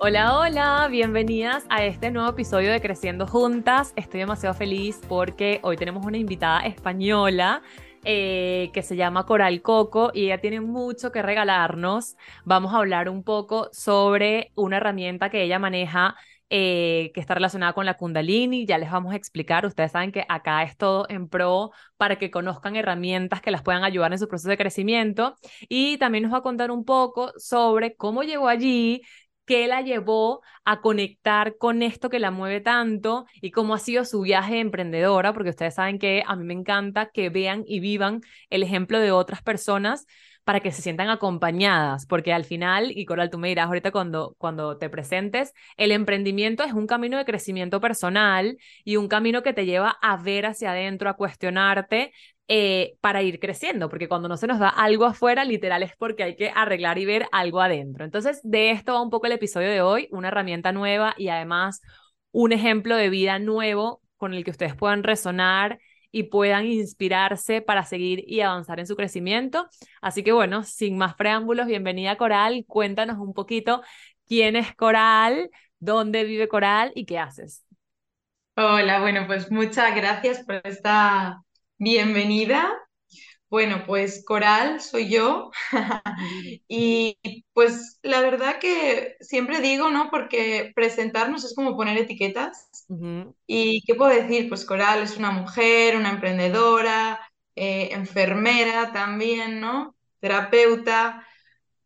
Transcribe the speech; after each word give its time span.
Hola, 0.00 0.38
hola, 0.38 0.86
bienvenidas 0.88 1.66
a 1.68 1.84
este 1.84 2.12
nuevo 2.12 2.30
episodio 2.30 2.70
de 2.70 2.80
Creciendo 2.80 3.26
Juntas. 3.26 3.92
Estoy 3.96 4.20
demasiado 4.20 4.54
feliz 4.54 5.00
porque 5.08 5.58
hoy 5.64 5.76
tenemos 5.76 6.06
una 6.06 6.18
invitada 6.18 6.60
española 6.60 7.62
eh, 8.04 8.70
que 8.72 8.82
se 8.82 8.94
llama 8.94 9.26
Coral 9.26 9.60
Coco 9.60 10.12
y 10.14 10.26
ella 10.26 10.40
tiene 10.40 10.60
mucho 10.60 11.10
que 11.10 11.20
regalarnos. 11.20 12.16
Vamos 12.44 12.72
a 12.72 12.76
hablar 12.76 13.08
un 13.08 13.24
poco 13.24 13.70
sobre 13.72 14.52
una 14.54 14.76
herramienta 14.76 15.30
que 15.30 15.42
ella 15.42 15.58
maneja 15.58 16.14
eh, 16.50 17.10
que 17.12 17.20
está 17.20 17.34
relacionada 17.34 17.72
con 17.72 17.84
la 17.84 17.94
Kundalini. 17.94 18.66
Ya 18.66 18.78
les 18.78 18.90
vamos 18.90 19.12
a 19.12 19.16
explicar. 19.16 19.66
Ustedes 19.66 19.92
saben 19.92 20.12
que 20.12 20.24
acá 20.28 20.62
es 20.62 20.76
todo 20.76 21.06
en 21.08 21.28
pro 21.28 21.72
para 21.96 22.16
que 22.16 22.30
conozcan 22.30 22.76
herramientas 22.76 23.42
que 23.42 23.50
las 23.50 23.62
puedan 23.62 23.84
ayudar 23.84 24.12
en 24.12 24.18
su 24.18 24.28
proceso 24.28 24.48
de 24.48 24.56
crecimiento. 24.56 25.34
Y 25.68 25.98
también 25.98 26.22
nos 26.22 26.32
va 26.32 26.38
a 26.38 26.42
contar 26.42 26.70
un 26.70 26.84
poco 26.84 27.32
sobre 27.36 27.96
cómo 27.96 28.22
llegó 28.22 28.48
allí, 28.48 29.02
qué 29.48 29.66
la 29.66 29.80
llevó 29.80 30.42
a 30.64 30.80
conectar 30.82 31.56
con 31.56 31.82
esto 31.82 32.10
que 32.10 32.18
la 32.18 32.30
mueve 32.30 32.60
tanto 32.60 33.26
y 33.40 33.50
cómo 33.50 33.74
ha 33.74 33.78
sido 33.78 34.04
su 34.04 34.20
viaje 34.20 34.60
emprendedora, 34.60 35.32
porque 35.32 35.50
ustedes 35.50 35.74
saben 35.74 35.98
que 35.98 36.22
a 36.26 36.36
mí 36.36 36.44
me 36.44 36.52
encanta 36.54 37.10
que 37.10 37.30
vean 37.30 37.64
y 37.66 37.80
vivan 37.80 38.20
el 38.50 38.62
ejemplo 38.62 39.00
de 39.00 39.10
otras 39.10 39.42
personas 39.42 40.06
para 40.44 40.60
que 40.60 40.72
se 40.72 40.82
sientan 40.82 41.10
acompañadas, 41.10 42.06
porque 42.06 42.32
al 42.32 42.44
final, 42.44 42.90
y 42.90 43.04
Coral, 43.04 43.30
tú 43.30 43.38
me 43.38 43.48
dirás 43.48 43.66
ahorita 43.66 43.90
cuando, 43.90 44.34
cuando 44.38 44.78
te 44.78 44.88
presentes, 44.88 45.52
el 45.76 45.92
emprendimiento 45.92 46.64
es 46.64 46.72
un 46.72 46.86
camino 46.86 47.18
de 47.18 47.24
crecimiento 47.26 47.80
personal 47.80 48.56
y 48.84 48.96
un 48.96 49.08
camino 49.08 49.42
que 49.42 49.52
te 49.52 49.66
lleva 49.66 49.98
a 50.00 50.16
ver 50.16 50.46
hacia 50.46 50.70
adentro, 50.70 51.10
a 51.10 51.16
cuestionarte 51.16 52.12
eh, 52.48 52.96
para 53.02 53.22
ir 53.22 53.40
creciendo, 53.40 53.90
porque 53.90 54.08
cuando 54.08 54.26
no 54.26 54.38
se 54.38 54.46
nos 54.46 54.58
da 54.58 54.70
algo 54.70 55.04
afuera, 55.04 55.44
literal 55.44 55.82
es 55.82 55.92
porque 55.98 56.22
hay 56.22 56.36
que 56.36 56.50
arreglar 56.54 56.96
y 56.98 57.04
ver 57.04 57.26
algo 57.30 57.60
adentro. 57.60 58.06
Entonces, 58.06 58.40
de 58.42 58.70
esto 58.70 58.94
va 58.94 59.02
un 59.02 59.10
poco 59.10 59.26
el 59.26 59.32
episodio 59.32 59.68
de 59.68 59.82
hoy, 59.82 60.08
una 60.12 60.28
herramienta 60.28 60.72
nueva 60.72 61.14
y 61.18 61.28
además 61.28 61.82
un 62.32 62.52
ejemplo 62.52 62.96
de 62.96 63.10
vida 63.10 63.38
nuevo 63.38 64.00
con 64.16 64.32
el 64.32 64.44
que 64.44 64.50
ustedes 64.50 64.74
puedan 64.74 65.02
resonar 65.02 65.78
y 66.10 66.24
puedan 66.24 66.64
inspirarse 66.64 67.60
para 67.60 67.84
seguir 67.84 68.24
y 68.26 68.40
avanzar 68.40 68.80
en 68.80 68.86
su 68.86 68.96
crecimiento. 68.96 69.68
Así 70.00 70.22
que 70.22 70.32
bueno, 70.32 70.64
sin 70.64 70.96
más 70.96 71.14
preámbulos, 71.14 71.66
bienvenida 71.66 72.16
Coral, 72.16 72.64
cuéntanos 72.66 73.18
un 73.18 73.34
poquito 73.34 73.82
quién 74.26 74.56
es 74.56 74.74
Coral, 74.74 75.50
dónde 75.80 76.24
vive 76.24 76.48
Coral 76.48 76.92
y 76.94 77.04
qué 77.04 77.18
haces. 77.18 77.64
Hola, 78.56 79.00
bueno, 79.00 79.26
pues 79.26 79.50
muchas 79.50 79.94
gracias 79.94 80.42
por 80.44 80.60
esta 80.64 81.42
bienvenida. 81.78 82.70
Bueno, 83.50 83.84
pues 83.86 84.24
Coral 84.26 84.80
soy 84.80 85.10
yo 85.10 85.50
y 86.68 87.18
pues 87.54 87.98
la 88.02 88.20
verdad 88.20 88.58
que 88.60 89.16
siempre 89.20 89.60
digo, 89.60 89.90
¿no? 89.90 90.10
Porque 90.10 90.72
presentarnos 90.74 91.44
es 91.44 91.54
como 91.54 91.76
poner 91.76 91.98
etiquetas. 91.98 92.68
¿Y 93.46 93.82
qué 93.86 93.94
puedo 93.94 94.12
decir? 94.12 94.48
Pues 94.48 94.64
Coral 94.66 95.02
es 95.02 95.16
una 95.16 95.30
mujer, 95.32 95.96
una 95.96 96.10
emprendedora, 96.10 97.20
eh, 97.56 97.90
enfermera 97.92 98.92
también, 98.92 99.60
¿no? 99.60 99.96
Terapeuta. 100.20 101.26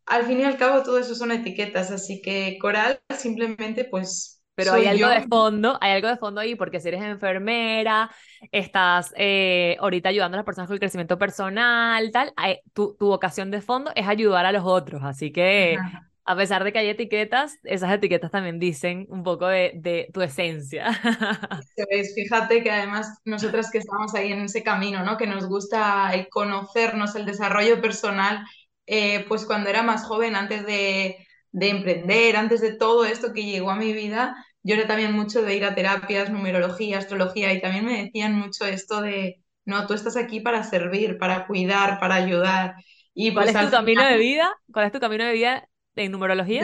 Al 0.05 0.25
fin 0.25 0.41
y 0.41 0.43
al 0.43 0.57
cabo 0.57 0.83
todo 0.83 0.99
eso 0.99 1.15
son 1.15 1.31
etiquetas, 1.31 1.91
así 1.91 2.21
que 2.21 2.57
Coral 2.61 3.01
simplemente 3.17 3.85
pues 3.85 4.42
pero 4.55 4.73
hay 4.73 4.87
algo 4.87 5.07
de 5.07 5.21
fondo, 5.27 5.77
hay 5.81 5.93
algo 5.93 6.07
de 6.07 6.17
fondo 6.17 6.41
ahí, 6.41 6.55
porque 6.55 6.79
si 6.79 6.89
eres 6.89 7.01
enfermera, 7.01 8.11
estás 8.51 9.13
eh, 9.17 9.77
ahorita 9.79 10.09
ayudando 10.09 10.35
a 10.35 10.39
las 10.39 10.45
personas 10.45 10.67
con 10.67 10.75
el 10.75 10.79
crecimiento 10.79 11.17
personal, 11.17 12.11
tal, 12.11 12.33
tu, 12.73 12.95
tu, 12.95 13.07
vocación 13.07 13.51
de 13.51 13.61
fondo 13.61 13.91
es 13.95 14.07
ayudar 14.07 14.45
a 14.45 14.51
los 14.51 14.63
otros. 14.63 15.01
Así 15.03 15.31
que, 15.31 15.77
a 16.25 16.35
pesar 16.35 16.63
de 16.63 16.71
que 16.71 16.79
hay 16.79 16.89
etiquetas, 16.89 17.57
esas 17.63 17.91
etiquetas 17.91 18.31
también 18.31 18.59
dicen 18.59 19.07
un 19.09 19.23
poco 19.23 19.47
de, 19.47 19.71
de 19.75 20.09
tu 20.13 20.21
esencia. 20.21 20.91
Pues 21.75 22.13
fíjate 22.15 22.63
que 22.63 22.71
además 22.71 23.19
nosotras 23.25 23.69
que 23.71 23.79
estamos 23.79 24.13
ahí 24.13 24.31
en 24.31 24.41
ese 24.41 24.63
camino, 24.63 25.03
¿no? 25.03 25.17
Que 25.17 25.27
nos 25.27 25.47
gusta 25.47 26.13
el 26.13 26.29
conocernos, 26.29 27.15
el 27.15 27.25
desarrollo 27.25 27.81
personal, 27.81 28.45
eh, 28.85 29.25
pues 29.27 29.45
cuando 29.45 29.69
era 29.69 29.81
más 29.81 30.05
joven, 30.05 30.35
antes 30.35 30.65
de 30.65 31.22
de 31.53 31.69
emprender, 31.69 32.35
antes 32.35 32.59
de 32.61 32.75
todo 32.75 33.05
esto 33.05 33.31
que 33.31 33.45
llegó 33.45 33.71
a 33.71 33.75
mi 33.75 33.93
vida, 33.93 34.35
yo 34.63 34.75
era 34.75 34.87
también 34.87 35.13
mucho 35.13 35.41
de 35.43 35.55
ir 35.55 35.63
a 35.63 35.75
terapias, 35.75 36.31
numerología, 36.31 36.97
astrología, 36.97 37.53
y 37.53 37.61
también 37.61 37.85
me 37.85 38.03
decían 38.03 38.35
mucho 38.35 38.65
esto 38.65 39.01
de, 39.01 39.41
no, 39.63 39.85
tú 39.87 39.93
estás 39.93 40.17
aquí 40.17 40.39
para 40.39 40.63
servir, 40.63 41.17
para 41.17 41.45
cuidar, 41.47 41.99
para 41.99 42.15
ayudar. 42.15 42.75
Y 43.13 43.33
¿Cuál 43.33 43.45
pues 43.45 43.55
es 43.55 43.65
tu 43.65 43.71
camino 43.71 44.03
de 44.03 44.17
vida? 44.17 44.51
¿Cuál 44.73 44.87
es 44.87 44.91
tu 44.91 44.99
camino 44.99 45.23
de 45.23 45.33
vida 45.33 45.69
en 45.95 46.11
numerología? 46.11 46.63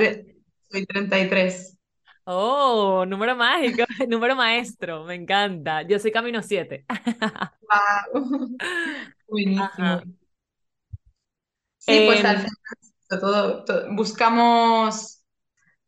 Soy 0.72 0.86
33. 0.86 1.78
Oh, 2.26 3.06
número 3.08 3.36
mágico, 3.36 3.84
número 4.08 4.36
maestro, 4.36 5.04
me 5.04 5.16
encanta. 5.16 5.84
Yo 5.84 6.00
soy 6.00 6.12
camino 6.12 6.42
7. 6.42 6.86
Wow. 7.62 8.58
Buenísimo. 9.28 10.02
Sí, 11.78 12.04
pues 12.06 12.26
al 12.26 12.36
em, 12.36 12.42
final 12.42 12.89
todo, 13.18 13.66
buscamos 13.92 15.24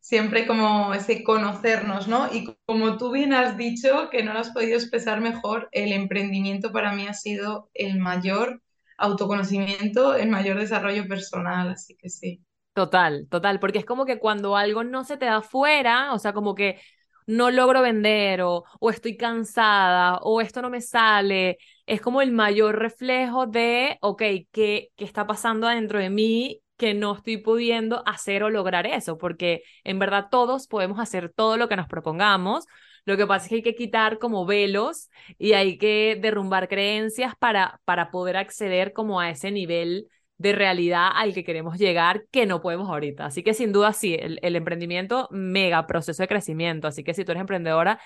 siempre 0.00 0.46
como 0.46 0.94
ese 0.94 1.24
conocernos, 1.24 2.08
¿no? 2.08 2.32
Y 2.32 2.56
como 2.66 2.98
tú 2.98 3.12
bien 3.12 3.32
has 3.34 3.56
dicho, 3.56 4.10
que 4.10 4.22
no 4.24 4.32
lo 4.34 4.40
has 4.40 4.50
podido 4.50 4.76
expresar 4.76 5.20
mejor, 5.20 5.68
el 5.72 5.92
emprendimiento 5.92 6.72
para 6.72 6.92
mí 6.94 7.06
ha 7.08 7.14
sido 7.14 7.70
el 7.74 7.98
mayor 8.00 8.62
autoconocimiento, 8.98 10.14
el 10.16 10.28
mayor 10.30 10.58
desarrollo 10.60 11.08
personal, 11.08 11.70
así 11.70 11.96
que 11.96 12.10
sí. 12.10 12.42
Total, 12.74 13.26
total, 13.28 13.60
porque 13.60 13.78
es 13.80 13.84
como 13.84 14.06
que 14.06 14.18
cuando 14.18 14.56
algo 14.56 14.82
no 14.82 15.04
se 15.04 15.18
te 15.18 15.26
da 15.26 15.42
fuera, 15.42 16.14
o 16.14 16.18
sea, 16.18 16.32
como 16.32 16.54
que 16.54 16.80
no 17.26 17.50
logro 17.50 17.82
vender 17.82 18.40
o, 18.42 18.64
o 18.80 18.90
estoy 18.90 19.18
cansada 19.18 20.16
o 20.22 20.40
esto 20.40 20.62
no 20.62 20.70
me 20.70 20.80
sale, 20.80 21.58
es 21.84 22.00
como 22.00 22.22
el 22.22 22.32
mayor 22.32 22.78
reflejo 22.78 23.46
de, 23.46 23.98
ok, 24.00 24.22
¿qué, 24.50 24.88
qué 24.96 25.04
está 25.04 25.26
pasando 25.26 25.66
dentro 25.68 25.98
de 25.98 26.08
mí 26.08 26.61
que 26.82 26.94
no 26.94 27.14
estoy 27.14 27.36
pudiendo 27.36 28.02
hacer 28.08 28.42
o 28.42 28.50
lograr 28.50 28.88
eso, 28.88 29.16
porque 29.16 29.62
en 29.84 30.00
verdad 30.00 30.26
todos 30.32 30.66
podemos 30.66 30.98
hacer 30.98 31.32
todo 31.32 31.56
lo 31.56 31.68
que 31.68 31.76
nos 31.76 31.86
propongamos. 31.86 32.64
Lo 33.04 33.16
que 33.16 33.24
pasa 33.24 33.44
es 33.44 33.50
que 33.50 33.54
hay 33.54 33.62
que 33.62 33.76
quitar 33.76 34.18
como 34.18 34.46
velos 34.46 35.08
y 35.38 35.52
hay 35.52 35.78
que 35.78 36.18
derrumbar 36.20 36.66
creencias 36.68 37.34
para, 37.38 37.80
para 37.84 38.10
poder 38.10 38.36
acceder 38.36 38.92
como 38.92 39.20
a 39.20 39.30
ese 39.30 39.52
nivel 39.52 40.08
de 40.38 40.52
realidad 40.54 41.10
al 41.14 41.34
que 41.34 41.44
queremos 41.44 41.78
llegar 41.78 42.24
que 42.32 42.46
no 42.46 42.60
podemos 42.60 42.88
ahorita. 42.88 43.26
Así 43.26 43.44
que 43.44 43.54
sin 43.54 43.70
duda 43.70 43.92
sí, 43.92 44.16
el, 44.18 44.40
el 44.42 44.56
emprendimiento, 44.56 45.28
mega 45.30 45.86
proceso 45.86 46.20
de 46.24 46.28
crecimiento. 46.28 46.88
Así 46.88 47.04
que 47.04 47.14
si 47.14 47.24
tú 47.24 47.30
eres 47.30 47.42
emprendedora, 47.42 48.00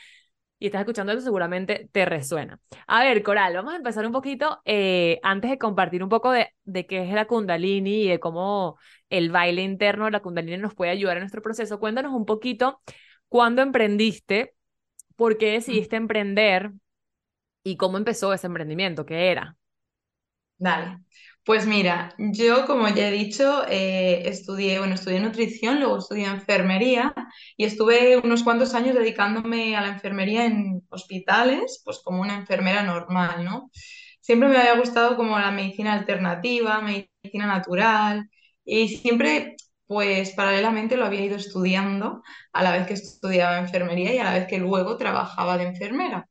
y 0.58 0.66
estás 0.66 0.80
escuchando 0.80 1.12
eso, 1.12 1.20
seguramente 1.20 1.88
te 1.92 2.04
resuena. 2.04 2.58
A 2.86 3.04
ver, 3.04 3.22
Coral, 3.22 3.54
vamos 3.54 3.74
a 3.74 3.76
empezar 3.76 4.06
un 4.06 4.12
poquito, 4.12 4.60
eh, 4.64 5.20
antes 5.22 5.50
de 5.50 5.58
compartir 5.58 6.02
un 6.02 6.08
poco 6.08 6.30
de, 6.30 6.48
de 6.64 6.86
qué 6.86 7.02
es 7.02 7.12
la 7.12 7.26
Kundalini 7.26 8.04
y 8.04 8.08
de 8.08 8.20
cómo 8.20 8.78
el 9.10 9.30
baile 9.30 9.62
interno 9.62 10.06
de 10.06 10.12
la 10.12 10.20
Kundalini 10.20 10.56
nos 10.58 10.74
puede 10.74 10.90
ayudar 10.92 11.16
en 11.16 11.22
nuestro 11.22 11.42
proceso. 11.42 11.78
Cuéntanos 11.78 12.12
un 12.14 12.24
poquito 12.26 12.80
cuándo 13.28 13.62
emprendiste, 13.62 14.54
por 15.16 15.38
qué 15.38 15.52
decidiste 15.52 15.96
emprender 15.96 16.72
y 17.64 17.76
cómo 17.76 17.98
empezó 17.98 18.32
ese 18.32 18.46
emprendimiento, 18.46 19.04
qué 19.06 19.30
era. 19.30 19.56
Dale. 20.58 21.00
Pues 21.46 21.64
mira, 21.66 22.12
yo 22.18 22.66
como 22.66 22.88
ya 22.88 23.08
he 23.08 23.12
dicho, 23.12 23.64
eh, 23.68 24.22
estudié, 24.28 24.80
bueno, 24.80 24.94
estudié 24.96 25.20
nutrición, 25.20 25.78
luego 25.78 25.98
estudié 25.98 26.26
enfermería 26.26 27.14
y 27.56 27.64
estuve 27.64 28.18
unos 28.18 28.42
cuantos 28.42 28.74
años 28.74 28.96
dedicándome 28.96 29.76
a 29.76 29.80
la 29.80 29.88
enfermería 29.90 30.44
en 30.46 30.82
hospitales, 30.90 31.82
pues 31.84 32.00
como 32.04 32.20
una 32.20 32.34
enfermera 32.36 32.82
normal, 32.82 33.44
¿no? 33.44 33.70
Siempre 34.20 34.48
me 34.48 34.56
había 34.58 34.76
gustado 34.78 35.16
como 35.16 35.38
la 35.38 35.52
medicina 35.52 35.92
alternativa, 35.94 36.80
medicina 36.82 37.46
natural 37.46 38.28
y 38.64 38.88
siempre, 38.88 39.54
pues 39.86 40.32
paralelamente 40.32 40.96
lo 40.96 41.04
había 41.06 41.24
ido 41.24 41.36
estudiando 41.36 42.22
a 42.52 42.62
la 42.64 42.72
vez 42.72 42.88
que 42.88 42.94
estudiaba 42.94 43.58
enfermería 43.58 44.12
y 44.14 44.18
a 44.18 44.24
la 44.24 44.34
vez 44.34 44.48
que 44.48 44.58
luego 44.58 44.96
trabajaba 44.96 45.56
de 45.58 45.64
enfermera. 45.68 46.28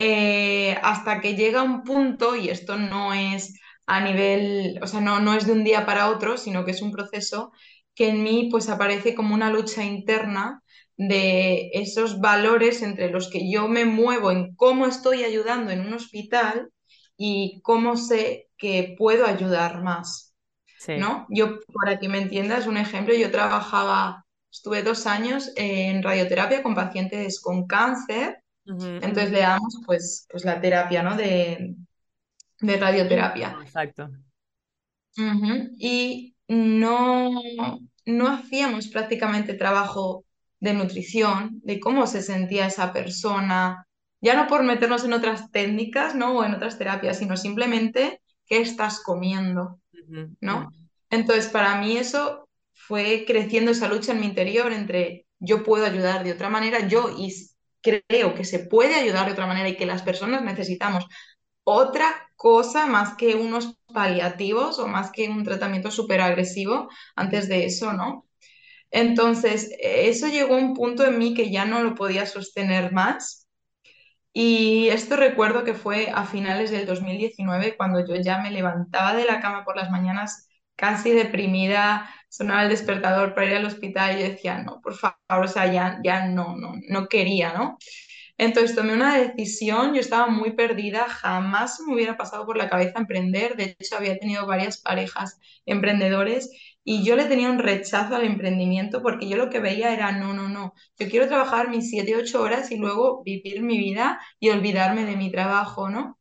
Eh, 0.00 0.76
hasta 0.82 1.20
que 1.20 1.34
llega 1.36 1.62
un 1.62 1.82
punto, 1.84 2.34
y 2.36 2.48
esto 2.48 2.76
no 2.78 3.12
es 3.14 3.54
a 3.92 4.00
nivel, 4.00 4.78
o 4.82 4.86
sea, 4.86 5.00
no, 5.00 5.20
no 5.20 5.34
es 5.34 5.46
de 5.46 5.52
un 5.52 5.64
día 5.64 5.84
para 5.84 6.08
otro, 6.08 6.38
sino 6.38 6.64
que 6.64 6.70
es 6.70 6.80
un 6.80 6.92
proceso 6.92 7.52
que 7.94 8.08
en 8.08 8.22
mí 8.22 8.48
pues 8.50 8.70
aparece 8.70 9.14
como 9.14 9.34
una 9.34 9.50
lucha 9.50 9.84
interna 9.84 10.62
de 10.96 11.70
esos 11.74 12.18
valores 12.18 12.80
entre 12.80 13.10
los 13.10 13.28
que 13.28 13.50
yo 13.50 13.68
me 13.68 13.84
muevo 13.84 14.30
en 14.30 14.54
cómo 14.54 14.86
estoy 14.86 15.24
ayudando 15.24 15.70
en 15.70 15.80
un 15.80 15.92
hospital 15.92 16.70
y 17.18 17.60
cómo 17.62 17.98
sé 17.98 18.48
que 18.56 18.94
puedo 18.96 19.26
ayudar 19.26 19.82
más. 19.82 20.34
¿no? 20.96 21.26
Yo, 21.28 21.58
para 21.74 21.98
que 21.98 22.08
me 22.08 22.18
entiendas, 22.18 22.66
un 22.66 22.78
ejemplo, 22.78 23.14
yo 23.14 23.30
trabajaba, 23.30 24.24
estuve 24.50 24.82
dos 24.82 25.06
años 25.06 25.52
en 25.56 26.02
radioterapia 26.02 26.62
con 26.62 26.74
pacientes 26.74 27.40
con 27.42 27.66
cáncer, 27.66 28.38
entonces 28.64 29.32
le 29.32 29.40
damos 29.40 29.80
pues, 29.84 30.26
pues 30.30 30.44
la 30.44 30.60
terapia 30.60 31.02
¿no? 31.02 31.16
de, 31.16 31.74
de 32.62 32.76
radioterapia. 32.76 33.58
Exacto. 33.62 34.08
Y 35.78 36.34
no, 36.48 37.30
no 38.06 38.28
hacíamos 38.28 38.88
prácticamente 38.88 39.54
trabajo 39.54 40.24
de 40.60 40.72
nutrición, 40.72 41.60
de 41.62 41.80
cómo 41.80 42.06
se 42.06 42.22
sentía 42.22 42.66
esa 42.66 42.92
persona, 42.92 43.86
ya 44.20 44.34
no 44.36 44.46
por 44.46 44.62
meternos 44.62 45.04
en 45.04 45.12
otras 45.12 45.50
técnicas, 45.50 46.14
¿no? 46.14 46.38
O 46.38 46.44
en 46.44 46.54
otras 46.54 46.78
terapias, 46.78 47.18
sino 47.18 47.36
simplemente 47.36 48.22
qué 48.46 48.60
estás 48.60 49.02
comiendo, 49.02 49.80
¿no? 50.40 50.70
Entonces, 51.10 51.48
para 51.48 51.80
mí 51.80 51.96
eso 51.96 52.48
fue 52.72 53.24
creciendo 53.26 53.72
esa 53.72 53.88
lucha 53.88 54.12
en 54.12 54.20
mi 54.20 54.26
interior 54.26 54.72
entre 54.72 55.26
yo 55.40 55.64
puedo 55.64 55.84
ayudar 55.84 56.22
de 56.22 56.32
otra 56.32 56.48
manera, 56.48 56.86
yo 56.86 57.10
y 57.18 57.34
creo 57.80 58.34
que 58.34 58.44
se 58.44 58.60
puede 58.60 58.94
ayudar 58.94 59.26
de 59.26 59.32
otra 59.32 59.48
manera 59.48 59.68
y 59.68 59.76
que 59.76 59.86
las 59.86 60.02
personas 60.02 60.42
necesitamos 60.42 61.06
otra 61.64 62.28
cosa 62.36 62.86
más 62.86 63.14
que 63.16 63.34
unos 63.36 63.76
paliativos 63.92 64.78
o 64.78 64.86
más 64.88 65.10
que 65.12 65.28
un 65.28 65.44
tratamiento 65.44 65.90
súper 65.90 66.20
agresivo 66.20 66.88
antes 67.16 67.48
de 67.48 67.66
eso, 67.66 67.92
¿no? 67.92 68.26
Entonces, 68.90 69.70
eso 69.80 70.28
llegó 70.28 70.54
a 70.54 70.58
un 70.58 70.74
punto 70.74 71.04
en 71.06 71.18
mí 71.18 71.34
que 71.34 71.50
ya 71.50 71.64
no 71.66 71.82
lo 71.82 71.94
podía 71.94 72.26
sostener 72.26 72.92
más. 72.92 73.48
Y 74.32 74.88
esto 74.88 75.16
recuerdo 75.16 75.62
que 75.64 75.74
fue 75.74 76.10
a 76.14 76.24
finales 76.24 76.70
del 76.70 76.86
2019, 76.86 77.76
cuando 77.76 78.04
yo 78.06 78.16
ya 78.16 78.38
me 78.38 78.50
levantaba 78.50 79.14
de 79.14 79.24
la 79.26 79.40
cama 79.40 79.64
por 79.64 79.76
las 79.76 79.90
mañanas 79.90 80.48
casi 80.76 81.10
deprimida, 81.10 82.08
sonaba 82.30 82.62
el 82.64 82.70
despertador 82.70 83.34
para 83.34 83.46
ir 83.46 83.56
al 83.56 83.66
hospital 83.66 84.18
y 84.18 84.22
decía, 84.22 84.58
no, 84.62 84.80
por 84.80 84.94
favor, 84.96 85.16
o 85.44 85.48
sea, 85.48 85.70
ya, 85.70 86.00
ya 86.02 86.26
no, 86.28 86.56
no, 86.56 86.72
no 86.88 87.08
quería, 87.08 87.52
¿no? 87.52 87.76
Entonces 88.38 88.74
tomé 88.74 88.94
una 88.94 89.16
decisión, 89.18 89.94
yo 89.94 90.00
estaba 90.00 90.26
muy 90.26 90.52
perdida, 90.54 91.08
jamás 91.08 91.80
me 91.86 91.94
hubiera 91.94 92.16
pasado 92.16 92.44
por 92.46 92.56
la 92.56 92.68
cabeza 92.68 92.98
emprender, 92.98 93.56
de 93.56 93.76
hecho 93.78 93.96
había 93.96 94.18
tenido 94.18 94.46
varias 94.46 94.78
parejas 94.80 95.38
emprendedores 95.66 96.50
y 96.84 97.04
yo 97.04 97.14
le 97.16 97.26
tenía 97.26 97.50
un 97.50 97.58
rechazo 97.60 98.16
al 98.16 98.24
emprendimiento 98.24 99.02
porque 99.02 99.28
yo 99.28 99.36
lo 99.36 99.48
que 99.50 99.60
veía 99.60 99.92
era, 99.94 100.12
no, 100.12 100.34
no, 100.34 100.48
no, 100.48 100.74
yo 100.98 101.08
quiero 101.08 101.28
trabajar 101.28 101.68
mis 101.70 101.90
7, 101.90 102.16
8 102.16 102.42
horas 102.42 102.70
y 102.72 102.76
luego 102.76 103.22
vivir 103.22 103.62
mi 103.62 103.78
vida 103.78 104.20
y 104.40 104.50
olvidarme 104.50 105.04
de 105.04 105.16
mi 105.16 105.30
trabajo, 105.30 105.88
¿no? 105.88 106.18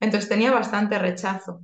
Entonces 0.00 0.28
tenía 0.28 0.52
bastante 0.52 0.98
rechazo. 0.98 1.62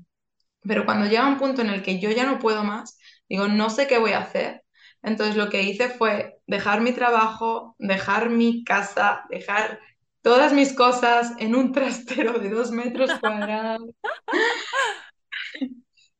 Pero 0.62 0.84
cuando 0.84 1.06
llega 1.06 1.28
un 1.28 1.38
punto 1.38 1.62
en 1.62 1.70
el 1.70 1.82
que 1.82 2.00
yo 2.00 2.10
ya 2.10 2.26
no 2.26 2.38
puedo 2.38 2.64
más, 2.64 2.98
digo, 3.28 3.48
no 3.48 3.70
sé 3.70 3.86
qué 3.86 3.98
voy 3.98 4.12
a 4.12 4.20
hacer. 4.20 4.64
Entonces 5.02 5.36
lo 5.36 5.50
que 5.50 5.62
hice 5.62 5.90
fue 5.90 6.33
dejar 6.46 6.80
mi 6.80 6.92
trabajo, 6.92 7.74
dejar 7.78 8.30
mi 8.30 8.64
casa, 8.64 9.24
dejar 9.30 9.80
todas 10.22 10.52
mis 10.52 10.72
cosas 10.72 11.32
en 11.38 11.54
un 11.54 11.72
trastero 11.72 12.38
de 12.38 12.50
dos 12.50 12.70
metros 12.70 13.10
cuadrados, 13.20 13.90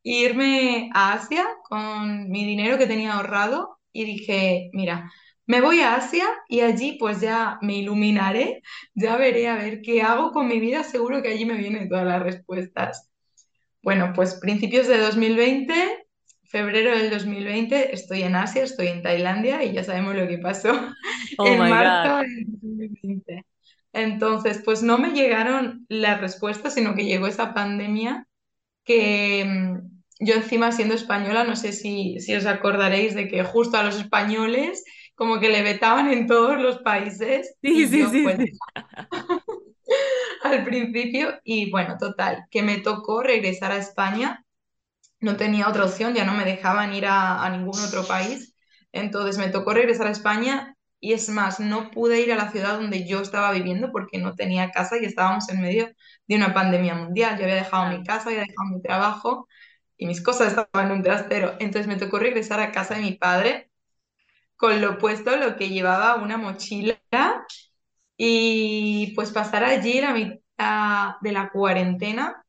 irme 0.02 0.90
a 0.94 1.14
Asia 1.14 1.46
con 1.68 2.28
mi 2.30 2.44
dinero 2.44 2.78
que 2.78 2.86
tenía 2.86 3.14
ahorrado 3.14 3.78
y 3.92 4.04
dije, 4.04 4.70
mira, 4.72 5.10
me 5.46 5.60
voy 5.60 5.80
a 5.80 5.94
Asia 5.96 6.26
y 6.48 6.60
allí 6.60 6.96
pues 6.98 7.20
ya 7.20 7.58
me 7.62 7.76
iluminaré, 7.76 8.62
ya 8.94 9.16
veré 9.16 9.48
a 9.48 9.56
ver 9.56 9.80
qué 9.82 10.02
hago 10.02 10.32
con 10.32 10.48
mi 10.48 10.60
vida, 10.60 10.84
seguro 10.84 11.22
que 11.22 11.28
allí 11.28 11.44
me 11.44 11.56
vienen 11.56 11.88
todas 11.88 12.06
las 12.06 12.22
respuestas. 12.22 13.10
Bueno, 13.82 14.12
pues 14.14 14.34
principios 14.36 14.88
de 14.88 14.98
2020, 14.98 16.03
febrero 16.54 16.96
del 16.96 17.10
2020, 17.10 17.92
estoy 17.92 18.22
en 18.22 18.36
Asia, 18.36 18.62
estoy 18.62 18.86
en 18.86 19.02
Tailandia 19.02 19.64
y 19.64 19.72
ya 19.72 19.82
sabemos 19.82 20.14
lo 20.14 20.28
que 20.28 20.38
pasó 20.38 20.70
Oh 21.38 21.44
en 21.48 21.66
marzo 21.66 22.16
del 22.18 22.44
2020. 22.46 23.44
Entonces, 23.92 24.62
pues 24.64 24.80
no 24.84 24.96
me 24.98 25.10
llegaron 25.10 25.84
las 25.88 26.20
respuestas, 26.20 26.74
sino 26.74 26.94
que 26.94 27.06
llegó 27.06 27.26
esa 27.26 27.54
pandemia 27.54 28.28
que 28.84 29.44
mm, 29.46 30.26
yo 30.26 30.34
encima 30.34 30.72
siendo 30.72 30.94
española, 30.94 31.44
no 31.44 31.56
sé 31.56 31.72
si, 31.72 32.20
si 32.20 32.34
os 32.36 32.46
acordaréis 32.46 33.14
de 33.14 33.28
que 33.28 33.44
justo 33.44 33.76
a 33.78 33.82
los 33.84 33.96
españoles 33.96 34.84
como 35.16 35.40
que 35.40 35.48
le 35.50 35.62
vetaban 35.62 36.12
en 36.12 36.26
todos 36.28 36.60
los 36.60 36.78
países 36.78 37.56
Sí, 37.62 37.86
y 37.88 37.88
sí, 37.88 38.06
sí, 38.06 38.22
pues 38.22 38.36
sí. 38.36 38.58
al 40.42 40.64
principio 40.64 41.40
y 41.44 41.70
bueno, 41.70 41.96
total, 41.98 42.44
que 42.50 42.62
me 42.62 42.78
tocó 42.78 43.22
regresar 43.22 43.72
a 43.72 43.78
España, 43.78 44.43
no 45.24 45.36
tenía 45.36 45.68
otra 45.68 45.84
opción, 45.86 46.14
ya 46.14 46.24
no 46.24 46.34
me 46.34 46.44
dejaban 46.44 46.94
ir 46.94 47.06
a, 47.06 47.44
a 47.44 47.50
ningún 47.50 47.80
otro 47.82 48.06
país, 48.06 48.54
entonces 48.92 49.38
me 49.38 49.48
tocó 49.50 49.74
regresar 49.74 50.06
a 50.08 50.10
España 50.12 50.76
y 51.00 51.12
es 51.14 51.28
más, 51.30 51.60
no 51.60 51.90
pude 51.90 52.20
ir 52.20 52.32
a 52.32 52.36
la 52.36 52.50
ciudad 52.52 52.74
donde 52.78 53.06
yo 53.06 53.20
estaba 53.22 53.52
viviendo 53.52 53.92
porque 53.92 54.18
no 54.18 54.34
tenía 54.34 54.70
casa 54.70 54.96
y 54.98 55.04
estábamos 55.04 55.48
en 55.50 55.60
medio 55.62 55.88
de 56.28 56.36
una 56.36 56.54
pandemia 56.54 56.94
mundial, 56.94 57.36
yo 57.38 57.44
había 57.44 57.56
dejado 57.56 57.90
mi 57.96 58.04
casa, 58.04 58.28
había 58.30 58.40
dejado 58.42 58.70
mi 58.74 58.82
trabajo 58.82 59.48
y 59.96 60.06
mis 60.06 60.22
cosas 60.22 60.48
estaban 60.56 60.86
en 60.90 60.98
un 60.98 61.02
trastero, 61.02 61.54
entonces 61.60 61.86
me 61.88 61.96
tocó 61.96 62.18
regresar 62.18 62.60
a 62.60 62.72
casa 62.72 62.94
de 62.96 63.02
mi 63.02 63.12
padre 63.14 63.70
con 64.56 64.80
lo 64.80 64.98
puesto, 64.98 65.36
lo 65.36 65.56
que 65.56 65.68
llevaba 65.70 66.16
una 66.16 66.36
mochila 66.38 66.98
y 68.16 69.12
pues 69.14 69.32
pasar 69.32 69.64
allí 69.64 70.00
la 70.00 70.12
mitad 70.14 71.16
de 71.20 71.32
la 71.32 71.50
cuarentena. 71.50 72.43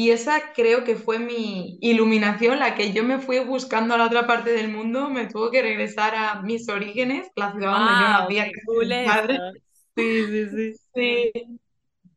Y 0.00 0.10
esa 0.12 0.52
creo 0.54 0.84
que 0.84 0.94
fue 0.96 1.18
mi 1.18 1.78
iluminación, 1.80 2.58
la 2.60 2.74
que 2.76 2.92
yo 2.92 3.02
me 3.04 3.18
fui 3.18 3.40
buscando 3.40 3.94
a 3.94 3.98
la 3.98 4.06
otra 4.06 4.26
parte 4.28 4.50
del 4.52 4.68
mundo, 4.70 5.10
me 5.10 5.26
tuvo 5.26 5.50
que 5.50 5.62
regresar 5.62 6.14
a 6.14 6.40
mis 6.42 6.68
orígenes, 6.68 7.28
la 7.36 7.52
ciudad 7.52 7.72
donde 7.72 7.96
yo 7.98 8.08
nací, 8.08 8.60
cool 8.64 9.00
padre. 9.02 9.40
Sí, 9.96 10.26
sí, 10.28 10.48
sí. 10.50 10.80
Sí, 10.94 11.32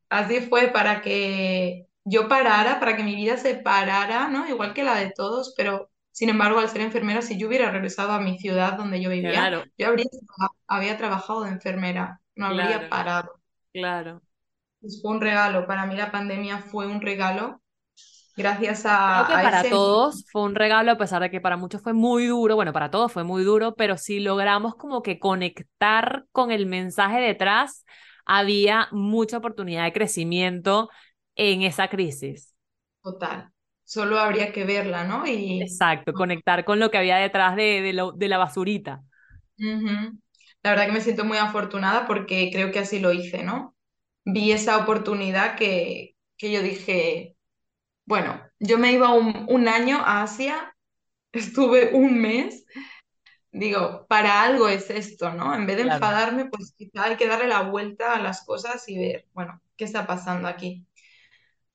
así 0.09 0.41
fue 0.41 0.69
para 0.69 1.01
que 1.01 1.87
yo 2.05 2.27
parara, 2.29 2.79
para 2.79 2.95
que 2.97 3.03
mi 3.03 3.15
vida 3.15 3.37
se 3.37 3.55
parara, 3.55 4.27
¿no? 4.29 4.47
Igual 4.49 4.73
que 4.73 4.83
la 4.83 4.95
de 4.95 5.11
todos, 5.15 5.53
pero 5.57 5.89
sin 6.11 6.29
embargo, 6.29 6.59
al 6.59 6.69
ser 6.69 6.81
enfermera, 6.81 7.21
si 7.21 7.37
yo 7.39 7.47
hubiera 7.47 7.71
regresado 7.71 8.11
a 8.13 8.19
mi 8.21 8.37
ciudad 8.39 8.73
donde 8.77 9.01
yo 9.01 9.09
vivía, 9.09 9.49
Claro, 9.49 9.65
yo 9.77 9.87
habría, 9.87 10.05
había 10.67 10.97
trabajado 10.97 11.43
de 11.43 11.51
enfermera, 11.51 12.21
no 12.35 12.47
habría 12.47 12.87
claro, 12.87 12.89
parado. 12.89 13.33
claro. 13.73 14.21
Pues 14.79 14.99
fue 15.01 15.11
un 15.11 15.21
regalo, 15.21 15.65
para 15.67 15.85
mí 15.85 15.95
la 15.95 16.11
pandemia 16.11 16.59
fue 16.59 16.87
un 16.87 17.01
regalo 17.01 17.60
gracias 18.41 18.83
Creo 19.05 19.25
que 19.25 19.37
a, 19.37 19.41
para 19.41 19.67
ese... 19.67 19.69
todos 19.69 20.25
fue 20.31 20.43
un 20.43 20.55
regalo, 20.55 20.91
a 20.91 20.97
pesar 20.97 21.21
de 21.21 21.29
que 21.29 21.41
para 21.41 21.57
muchos 21.57 21.81
fue 21.81 21.91
muy 21.93 22.27
duro, 22.27 22.55
bueno, 22.55 22.71
para 22.71 22.89
todos 22.91 23.11
fue 23.11 23.23
muy 23.25 23.43
duro, 23.43 23.75
pero 23.75 23.97
si 23.97 24.19
logramos 24.21 24.75
como 24.75 25.01
que 25.03 25.19
conectar 25.19 26.25
con 26.31 26.49
el 26.51 26.65
mensaje 26.65 27.19
detrás, 27.19 27.85
había 28.25 28.87
mucha 28.91 29.37
oportunidad 29.39 29.83
de 29.83 29.91
crecimiento 29.93 30.89
en 31.35 31.61
esa 31.63 31.89
crisis. 31.89 32.55
Total, 33.03 33.51
solo 33.83 34.17
habría 34.19 34.51
que 34.51 34.63
verla, 34.65 35.03
¿no? 35.03 35.25
Y 35.27 35.83
Exacto, 35.85 36.13
conectar 36.13 36.65
con 36.65 36.79
lo 36.79 36.89
que 36.91 36.97
había 36.97 37.17
detrás 37.17 37.55
de, 37.55 37.81
de, 37.81 37.93
lo- 37.93 38.11
de 38.11 38.27
la 38.27 38.37
basurita. 38.37 39.03
La 40.63 40.71
verdad 40.71 40.85
que 40.87 40.91
me 40.93 41.01
siento 41.01 41.25
muy 41.25 41.37
afortunada 41.37 42.05
porque 42.07 42.49
creo 42.53 42.71
que 42.71 42.79
así 42.79 42.99
lo 42.99 43.11
hice, 43.13 43.43
¿no? 43.43 43.75
Vi 44.25 44.51
esa 44.51 44.77
oportunidad 44.77 45.55
que, 45.57 46.15
que 46.37 46.51
yo 46.51 46.61
dije, 46.61 47.35
bueno, 48.11 48.41
yo 48.59 48.77
me 48.77 48.91
iba 48.91 49.13
un, 49.13 49.45
un 49.49 49.67
año 49.69 49.97
a 49.99 50.23
Asia, 50.23 50.75
estuve 51.33 51.91
un 51.93 52.19
mes, 52.21 52.65
digo, 53.51 54.07
para 54.09 54.43
algo 54.43 54.69
es 54.69 54.89
esto, 54.89 55.33
¿no? 55.33 55.55
En 55.55 55.67
vez 55.67 55.77
de 55.77 55.83
Claro. 55.83 55.95
enfadarme, 55.95 56.45
pues 56.47 56.73
quizá 56.77 57.05
hay 57.05 57.17
que 57.17 57.27
darle 57.27 57.47
la 57.47 57.63
vuelta 57.63 58.15
a 58.15 58.21
las 58.21 58.45
cosas 58.45 58.87
y 58.89 58.99
ver, 58.99 59.27
bueno, 59.33 59.61
¿qué 59.77 59.85
está 59.85 60.07
pasando 60.07 60.47
aquí? 60.47 60.85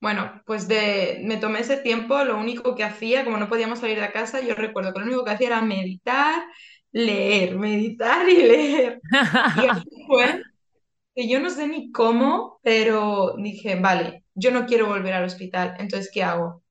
Bueno, 0.00 0.43
pues 0.47 0.69
de, 0.69 1.21
me 1.25 1.38
tomé 1.38 1.61
ese 1.61 1.78
tiempo, 1.78 2.23
lo 2.25 2.38
único 2.38 2.75
que 2.76 2.85
hacía, 2.85 3.25
como 3.25 3.38
no 3.38 3.49
podíamos 3.49 3.81
salir 3.81 4.00
de 4.00 4.12
casa, 4.12 4.40
yo 4.40 4.55
recuerdo 4.55 4.93
que 4.93 5.00
lo 5.00 5.07
único 5.07 5.25
que 5.25 5.31
hacía 5.33 5.49
era 5.49 5.62
meditar, 5.62 6.45
leer, 6.93 7.57
meditar 7.59 8.28
y 8.28 8.37
leer. 8.43 9.02
Y 9.55 9.66
así 9.66 9.88
fue, 10.07 10.46
que 11.16 11.28
yo 11.28 11.40
no 11.40 11.50
sé 11.50 11.68
ni 11.68 11.92
cómo, 11.92 12.61
pero 12.64 13.37
dije, 13.38 13.76
vale, 13.80 14.25
yo 14.37 14.52
no 14.52 14.66
quiero 14.66 14.88
volver 14.88 15.14
al 15.14 15.25
hospital, 15.26 15.76
entonces, 15.80 16.11
¿qué 16.14 16.25
hago? 16.25 16.64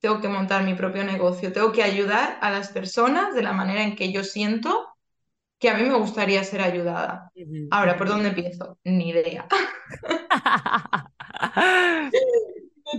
Tengo 0.00 0.20
que 0.20 0.28
montar 0.28 0.64
mi 0.64 0.74
propio 0.74 1.04
negocio, 1.04 1.52
tengo 1.52 1.72
que 1.72 1.82
ayudar 1.84 2.38
a 2.42 2.50
las 2.50 2.70
personas 2.70 3.34
de 3.34 3.42
la 3.42 3.52
manera 3.54 3.82
en 3.84 3.96
que 3.96 4.12
yo 4.12 4.24
siento 4.24 4.88
que 5.58 5.70
a 5.70 5.74
mí 5.78 5.84
me 5.84 5.96
gustaría 5.98 6.44
ser 6.44 6.62
ayudada. 6.62 7.32
Ahora, 7.70 7.96
¿por 7.98 8.08
dónde 8.08 8.28
empiezo? 8.30 8.78
Ni 8.84 9.10
idea. 9.10 9.48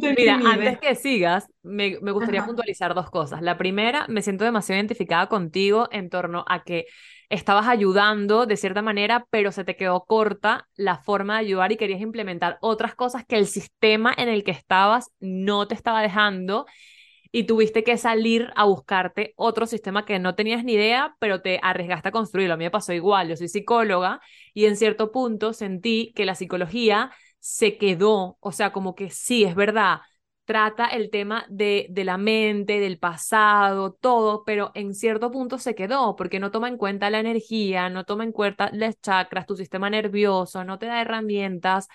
No 0.04 0.14
Mira, 0.18 0.40
ni 0.40 0.46
antes 0.46 0.80
que 0.80 0.96
sigas, 0.96 1.48
me, 1.62 2.00
me 2.02 2.12
gustaría 2.12 2.44
Ajá, 2.44 2.46
puntualizar 2.46 2.94
dos 2.96 3.10
cosas. 3.12 3.42
La 3.42 3.58
primera, 3.58 4.06
me 4.10 4.22
siento 4.22 4.44
demasiado 4.44 4.78
identificada 4.80 5.28
contigo 5.30 5.88
en 5.92 6.10
torno 6.10 6.46
a 6.48 6.64
que 6.64 6.86
estabas 7.30 7.68
ayudando 7.68 8.46
de 8.46 8.58
cierta 8.58 8.82
manera, 8.82 9.26
pero 9.30 9.52
se 9.52 9.64
te 9.64 9.76
quedó 9.76 10.06
corta 10.06 10.68
la 10.76 10.98
forma 10.98 11.36
de 11.36 11.42
ayudar 11.46 11.72
y 11.72 11.78
querías 11.78 12.02
implementar 12.02 12.58
otras 12.62 12.96
cosas 12.96 13.26
que 13.26 13.38
el 13.38 13.48
sistema 13.48 14.14
en 14.18 14.30
el 14.30 14.44
que 14.44 14.52
estabas 14.52 15.12
no 15.20 15.68
te 15.68 15.76
estaba 15.76 16.02
dejando 16.02 16.66
y 17.32 17.44
tuviste 17.44 17.84
que 17.84 17.98
salir 17.98 18.52
a 18.56 18.66
buscarte 18.66 19.34
otro 19.36 19.66
sistema 19.68 20.06
que 20.06 20.18
no 20.20 20.36
tenías 20.36 20.64
ni 20.64 20.74
idea, 20.74 21.16
pero 21.20 21.42
te 21.42 21.60
arriesgaste 21.62 22.10
a 22.10 22.12
construirlo. 22.12 22.56
A 22.56 22.58
mí 22.58 22.64
me 22.66 22.72
pasó 22.72 22.94
igual, 22.94 23.30
yo 23.30 23.36
soy 23.38 23.48
psicóloga 23.50 24.20
y 24.54 24.66
en 24.66 24.76
cierto 24.76 25.12
punto 25.12 25.54
sentí 25.54 26.12
que 26.16 26.26
la 26.26 26.36
psicología 26.36 27.12
se 27.40 27.78
quedó, 27.78 28.38
o 28.40 28.52
sea, 28.52 28.72
como 28.72 28.96
que 28.96 29.10
sí, 29.12 29.44
es 29.44 29.56
verdad, 29.56 30.00
trata 30.50 30.88
el 30.88 31.12
tema 31.12 31.46
de, 31.48 31.86
de 31.92 32.04
la 32.04 32.18
mente, 32.18 32.80
del 32.80 32.98
pasado, 32.98 33.94
todo, 33.94 34.44
pero 34.46 34.72
en 34.74 34.96
cierto 34.96 35.30
punto 35.30 35.60
se 35.60 35.76
quedó 35.76 36.16
porque 36.16 36.40
no 36.40 36.50
toma 36.50 36.70
en 36.70 36.78
cuenta 36.78 37.12
la 37.12 37.20
energía, 37.20 37.90
no 37.90 38.04
toma 38.04 38.24
en 38.24 38.32
cuenta 38.32 38.72
las 38.74 39.00
chakras, 39.00 39.46
tu 39.46 39.56
sistema 39.56 39.92
nervioso, 39.92 40.64
no 40.64 40.80
te 40.80 40.88
da 40.88 41.02
herramientas 41.02 41.88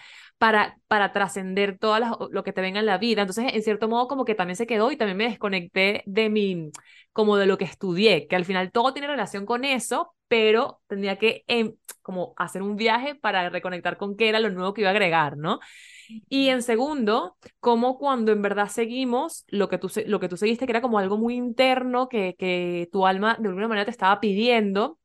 para, 0.45 0.79
para 0.89 1.11
trascender 1.11 1.79
todo 1.79 2.29
lo 2.31 2.45
que 2.45 2.53
te 2.53 2.61
venga 2.61 2.79
en 2.79 2.85
la 2.85 2.99
vida. 2.99 3.23
Entonces, 3.23 3.47
en 3.55 3.63
cierto 3.63 3.89
modo, 3.89 4.09
como 4.09 4.27
que 4.27 4.35
también 4.35 4.57
se 4.57 4.67
quedó 4.67 4.93
y 4.93 4.97
también 4.99 5.17
me 5.17 5.25
desconecté 5.25 6.03
de 6.05 6.29
mi, 6.29 6.71
como 7.15 7.39
de 7.39 7.47
lo 7.47 7.57
que 7.57 7.65
estudié, 7.65 8.27
que 8.29 8.37
al 8.37 8.45
final 8.45 8.71
todo 8.71 8.93
tiene 8.93 9.09
relación 9.09 9.47
con 9.47 9.65
eso, 9.65 10.15
pero 10.29 10.83
tendría 10.87 11.17
que 11.17 11.45
em, 11.47 11.73
como 12.03 12.35
hacer 12.37 12.61
un 12.61 12.77
viaje 12.77 13.15
para 13.15 13.49
reconectar 13.49 13.97
con 13.97 14.19
qué 14.19 14.29
era 14.29 14.39
lo 14.39 14.51
nuevo 14.51 14.75
que 14.75 14.83
iba 14.83 14.91
a 14.91 14.93
agregar, 14.93 15.39
¿no? 15.39 15.61
Y 16.29 16.49
en 16.51 16.61
segundo, 16.63 17.39
como 17.59 17.97
cuando 17.99 18.31
en 18.31 18.43
verdad 18.43 18.69
seguimos 18.69 19.47
lo 19.49 19.71
que 19.71 19.79
tú, 19.79 19.91
lo 20.07 20.21
que 20.21 20.29
tú 20.29 20.37
seguiste, 20.37 20.67
que 20.67 20.73
era 20.73 20.83
como 20.83 20.99
algo 20.99 21.17
muy 21.17 21.37
interno 21.37 22.11
que, 22.11 22.37
que 22.39 22.91
tu 22.93 23.07
alma 23.07 23.39
de 23.41 23.49
alguna 23.49 23.69
manera 23.69 23.87
te 23.87 23.93
estaba 23.93 24.21
pidiendo, 24.21 24.99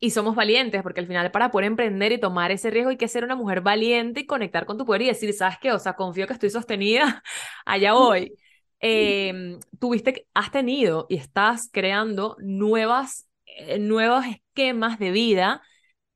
y 0.00 0.10
somos 0.10 0.34
valientes, 0.34 0.82
porque 0.82 1.00
al 1.00 1.06
final 1.06 1.30
para 1.30 1.50
poder 1.50 1.66
emprender 1.66 2.10
y 2.12 2.18
tomar 2.18 2.50
ese 2.50 2.70
riesgo 2.70 2.90
hay 2.90 2.96
que 2.96 3.06
ser 3.06 3.22
una 3.22 3.36
mujer 3.36 3.60
valiente 3.60 4.20
y 4.20 4.26
conectar 4.26 4.64
con 4.64 4.78
tu 4.78 4.86
poder 4.86 5.02
y 5.02 5.06
decir, 5.06 5.32
¿sabes 5.34 5.58
qué? 5.60 5.72
O 5.72 5.78
sea, 5.78 5.92
confío 5.92 6.26
que 6.26 6.32
estoy 6.32 6.48
sostenida, 6.50 7.22
allá 7.66 7.92
voy. 7.92 8.32
Eh, 8.80 9.58
tuviste, 9.78 10.26
has 10.32 10.50
tenido 10.50 11.06
y 11.10 11.16
estás 11.16 11.68
creando 11.70 12.36
nuevas, 12.40 13.28
eh, 13.44 13.78
nuevos 13.78 14.24
esquemas 14.24 14.98
de 14.98 15.10
vida 15.10 15.62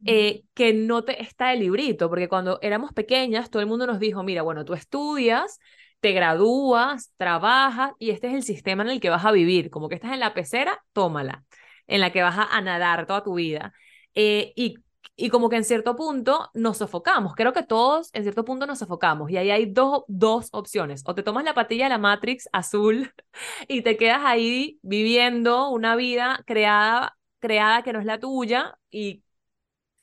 eh, 0.06 0.44
que 0.54 0.72
no 0.72 1.04
te 1.04 1.22
está 1.22 1.52
el 1.52 1.60
librito, 1.60 2.08
porque 2.08 2.28
cuando 2.28 2.58
éramos 2.62 2.94
pequeñas 2.94 3.50
todo 3.50 3.60
el 3.60 3.68
mundo 3.68 3.86
nos 3.86 3.98
dijo, 3.98 4.22
mira, 4.22 4.40
bueno, 4.40 4.64
tú 4.64 4.72
estudias, 4.72 5.58
te 6.00 6.12
gradúas, 6.12 7.12
trabajas 7.18 7.92
y 7.98 8.10
este 8.10 8.28
es 8.28 8.34
el 8.34 8.42
sistema 8.44 8.82
en 8.82 8.88
el 8.90 9.00
que 9.00 9.10
vas 9.10 9.26
a 9.26 9.32
vivir, 9.32 9.68
como 9.68 9.90
que 9.90 9.96
estás 9.96 10.12
en 10.12 10.20
la 10.20 10.32
pecera, 10.32 10.82
tómala 10.94 11.44
en 11.86 12.00
la 12.00 12.12
que 12.12 12.22
vas 12.22 12.36
a, 12.50 12.60
nadar 12.60 13.06
toda 13.06 13.22
tu 13.22 13.34
vida. 13.34 13.74
Eh, 14.14 14.52
y, 14.56 14.76
y 15.16 15.30
como 15.30 15.48
que 15.48 15.56
en 15.56 15.64
cierto 15.64 15.96
punto 15.96 16.50
nos 16.54 16.78
sofocamos. 16.78 17.34
Creo 17.34 17.52
que 17.52 17.62
todos 17.62 18.10
en 18.14 18.22
cierto 18.24 18.44
punto 18.44 18.66
nos 18.66 18.78
sofocamos. 18.80 19.30
Y 19.30 19.36
ahí 19.36 19.50
hay 19.50 19.66
dos, 19.66 20.04
dos 20.08 20.48
opciones. 20.52 21.02
O 21.06 21.14
te 21.14 21.22
tomas 21.22 21.44
la 21.44 21.54
patilla 21.54 21.84
de 21.84 21.90
la 21.90 21.98
Matrix 21.98 22.48
azul 22.52 23.12
y 23.68 23.82
te 23.82 23.96
quedas 23.96 24.22
ahí 24.24 24.78
viviendo 24.82 25.70
una 25.70 25.96
vida 25.96 26.42
creada, 26.46 27.16
creada 27.38 27.82
que 27.82 27.92
no 27.92 28.00
es 28.00 28.06
la 28.06 28.18
tuya 28.18 28.78
y 28.90 29.22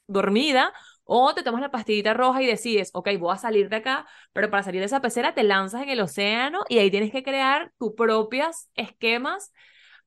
dormida. 0.08 0.74
O 1.04 1.34
te 1.34 1.44
tomas 1.44 1.62
la 1.62 1.72
pastillita 1.72 2.14
roja 2.14 2.42
y 2.42 2.46
decides, 2.48 2.92
ok, 2.94 3.10
voy 3.20 3.34
a 3.34 3.38
salir 3.38 3.70
de 3.70 3.78
acá, 3.78 4.08
pero 4.34 4.50
para 4.50 4.64
salir 4.64 4.80
de 4.80 4.86
esa 4.86 5.02
pecera 5.02 5.34
te 5.34 5.44
lanzas 5.44 5.84
en 5.84 5.90
el 5.90 6.00
océano 6.00 6.64
y 6.70 6.80
ahí 6.80 6.90
tienes 6.90 7.12
que 7.12 7.24
crear 7.24 7.74
tus 7.78 7.94
propios 7.94 8.70
esquemas 8.76 9.52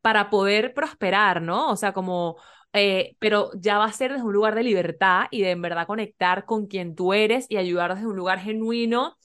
para 0.05 0.29
poder 0.29 0.75
prosperar, 0.75 1.41
¿no? 1.41 1.71
O 1.71 1.77
sea, 1.77 1.95
como, 1.95 2.37
eh, 2.75 3.17
pero 3.21 3.51
ya 3.59 3.79
va 3.79 3.87
a 3.87 3.93
ser 3.93 4.13
desde 4.13 4.25
un 4.27 4.35
lugar 4.35 4.55
de 4.55 4.63
libertad 4.63 5.25
y 5.31 5.41
de 5.43 5.53
en 5.53 5.63
verdad 5.63 5.87
conectar 5.87 6.45
con 6.45 6.67
quien 6.67 6.95
tú 6.95 7.15
eres 7.15 7.47
y 7.49 7.57
ayudar 7.57 7.95
desde 7.95 8.07
un 8.09 8.17
lugar 8.17 8.39
genuino 8.41 9.17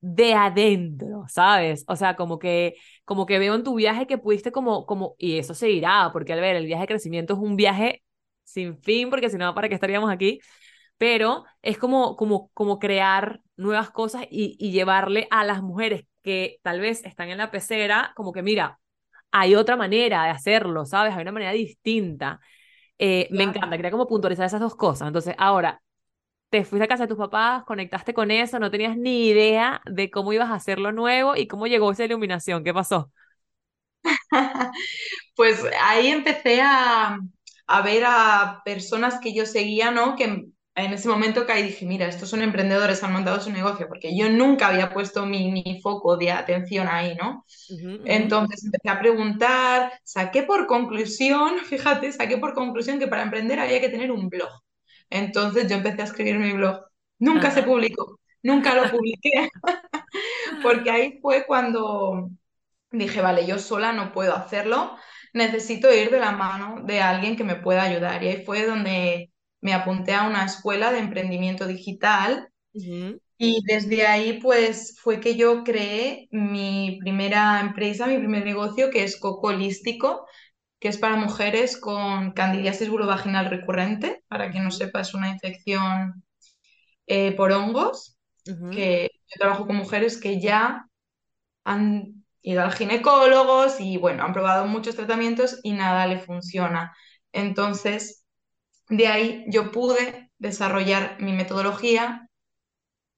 de 0.00 0.34
adentro, 0.34 1.24
¿sabes? 1.28 1.84
O 1.88 1.96
sea, 1.96 2.16
como 2.16 2.38
que, 2.40 2.74
como 3.04 3.26
que 3.26 3.38
veo 3.38 3.54
en 3.54 3.64
tu 3.64 3.74
viaje 3.76 4.06
que 4.08 4.18
pudiste 4.18 4.52
como, 4.52 4.86
como, 4.86 5.14
y 5.18 5.38
eso 5.38 5.54
se 5.54 5.70
irá, 5.70 6.10
porque 6.12 6.32
al 6.32 6.40
ver, 6.40 6.56
el 6.56 6.66
viaje 6.66 6.82
de 6.82 6.88
crecimiento 6.88 7.34
es 7.34 7.40
un 7.40 7.56
viaje 7.56 8.02
sin 8.44 8.78
fin, 8.82 9.10
porque 9.10 9.30
si 9.30 9.36
no, 9.38 9.54
¿para 9.54 9.68
qué 9.68 9.74
estaríamos 9.76 10.10
aquí? 10.10 10.40
Pero 10.98 11.44
es 11.62 11.78
como, 11.78 12.16
como, 12.16 12.50
como 12.54 12.78
crear 12.78 13.40
nuevas 13.56 13.90
cosas 13.90 14.24
y, 14.30 14.56
y 14.58 14.72
llevarle 14.72 15.28
a 15.30 15.44
las 15.44 15.62
mujeres 15.62 16.04
que 16.22 16.58
tal 16.62 16.80
vez 16.80 17.04
están 17.04 17.28
en 17.30 17.38
la 17.38 17.50
pecera, 17.50 18.12
como 18.16 18.32
que 18.32 18.42
mira, 18.42 18.80
hay 19.38 19.54
otra 19.54 19.76
manera 19.76 20.24
de 20.24 20.30
hacerlo, 20.30 20.86
¿sabes? 20.86 21.14
Hay 21.14 21.20
una 21.20 21.32
manera 21.32 21.52
distinta. 21.52 22.40
Eh, 22.98 23.28
me 23.30 23.44
encanta, 23.44 23.76
quería 23.76 23.90
como 23.90 24.06
puntualizar 24.06 24.46
esas 24.46 24.60
dos 24.60 24.76
cosas. 24.76 25.08
Entonces, 25.08 25.34
ahora, 25.36 25.82
te 26.48 26.64
fuiste 26.64 26.84
a 26.84 26.88
casa 26.88 27.04
de 27.04 27.08
tus 27.08 27.18
papás, 27.18 27.64
conectaste 27.64 28.14
con 28.14 28.30
eso, 28.30 28.58
no 28.58 28.70
tenías 28.70 28.96
ni 28.96 29.28
idea 29.28 29.82
de 29.84 30.10
cómo 30.10 30.32
ibas 30.32 30.50
a 30.50 30.54
hacerlo 30.54 30.90
nuevo 30.90 31.36
y 31.36 31.48
cómo 31.48 31.66
llegó 31.66 31.92
esa 31.92 32.04
iluminación. 32.06 32.64
¿Qué 32.64 32.72
pasó? 32.72 33.12
pues 35.36 35.62
ahí 35.82 36.08
empecé 36.08 36.62
a, 36.62 37.18
a, 37.66 37.82
ver 37.82 38.04
a 38.06 38.62
personas 38.64 39.20
que 39.20 39.34
yo 39.34 39.44
seguía, 39.44 39.90
¿no? 39.90 40.16
Que 40.16 40.46
en 40.76 40.92
ese 40.92 41.08
momento 41.08 41.46
caí 41.46 41.62
y 41.62 41.66
dije, 41.68 41.86
mira, 41.86 42.06
estos 42.08 42.30
son 42.30 42.42
emprendedores, 42.42 43.02
han 43.02 43.12
montado 43.12 43.40
su 43.40 43.50
negocio, 43.50 43.88
porque 43.88 44.16
yo 44.16 44.28
nunca 44.30 44.68
había 44.68 44.92
puesto 44.92 45.26
mi, 45.26 45.50
mi 45.50 45.80
foco 45.82 46.16
de 46.16 46.30
atención 46.32 46.88
ahí, 46.88 47.16
¿no? 47.16 47.44
Entonces 48.04 48.64
empecé 48.64 48.88
a 48.90 49.00
preguntar, 49.00 49.92
saqué 50.04 50.42
por 50.44 50.66
conclusión, 50.66 51.58
fíjate, 51.66 52.12
saqué 52.12 52.38
por 52.38 52.54
conclusión 52.54 52.98
que 52.98 53.08
para 53.08 53.22
emprender 53.22 53.60
había 53.60 53.80
que 53.80 53.88
tener 53.88 54.12
un 54.12 54.28
blog. 54.28 54.50
Entonces 55.10 55.68
yo 55.68 55.76
empecé 55.76 56.02
a 56.02 56.04
escribir 56.06 56.38
mi 56.38 56.52
blog. 56.52 56.82
Nunca 57.18 57.50
se 57.50 57.62
publicó, 57.62 58.20
nunca 58.42 58.74
lo 58.74 58.90
publiqué, 58.90 59.50
porque 60.62 60.90
ahí 60.90 61.18
fue 61.20 61.46
cuando 61.46 62.30
dije, 62.90 63.22
vale, 63.22 63.46
yo 63.46 63.58
sola 63.58 63.92
no 63.92 64.12
puedo 64.12 64.34
hacerlo, 64.36 64.96
necesito 65.34 65.92
ir 65.94 66.10
de 66.10 66.20
la 66.20 66.32
mano 66.32 66.82
de 66.84 67.00
alguien 67.02 67.36
que 67.36 67.44
me 67.44 67.56
pueda 67.56 67.84
ayudar. 67.84 68.22
Y 68.22 68.28
ahí 68.28 68.44
fue 68.44 68.66
donde 68.66 69.32
me 69.66 69.74
apunté 69.74 70.14
a 70.14 70.28
una 70.28 70.44
escuela 70.44 70.92
de 70.92 71.00
emprendimiento 71.00 71.66
digital 71.66 72.48
y 73.36 73.62
desde 73.66 74.06
ahí 74.06 74.40
pues 74.40 74.96
fue 75.02 75.18
que 75.20 75.34
yo 75.36 75.64
creé 75.64 76.28
mi 76.30 76.98
primera 77.00 77.60
empresa, 77.60 78.06
mi 78.06 78.18
primer 78.18 78.44
negocio 78.44 78.90
que 78.90 79.02
es 79.02 79.18
Coco 79.18 79.48
Holístico, 79.48 80.26
que 80.78 80.86
es 80.88 80.98
para 80.98 81.16
mujeres 81.16 81.76
con 81.78 82.32
candidiasis 82.32 82.88
vulvovaginal 82.88 83.50
recurrente, 83.50 84.22
para 84.28 84.52
quien 84.52 84.62
no 84.64 84.70
sepa 84.70 85.00
es 85.00 85.14
una 85.14 85.30
infección 85.30 86.24
eh, 87.08 87.32
por 87.32 87.52
hongos, 87.52 88.16
que 88.70 89.10
yo 89.28 89.36
trabajo 89.40 89.66
con 89.66 89.76
mujeres 89.76 90.20
que 90.20 90.40
ya 90.40 90.86
han 91.64 92.24
ido 92.42 92.62
al 92.62 92.72
ginecólogos 92.72 93.80
y 93.80 93.98
bueno, 93.98 94.24
han 94.24 94.32
probado 94.32 94.66
muchos 94.68 94.96
tratamientos 94.96 95.60
y 95.64 95.72
nada 95.72 96.06
le 96.06 96.20
funciona. 96.20 96.96
Entonces, 97.32 98.25
de 98.88 99.06
ahí 99.08 99.44
yo 99.48 99.72
pude 99.72 100.30
desarrollar 100.38 101.16
mi 101.20 101.32
metodología 101.32 102.28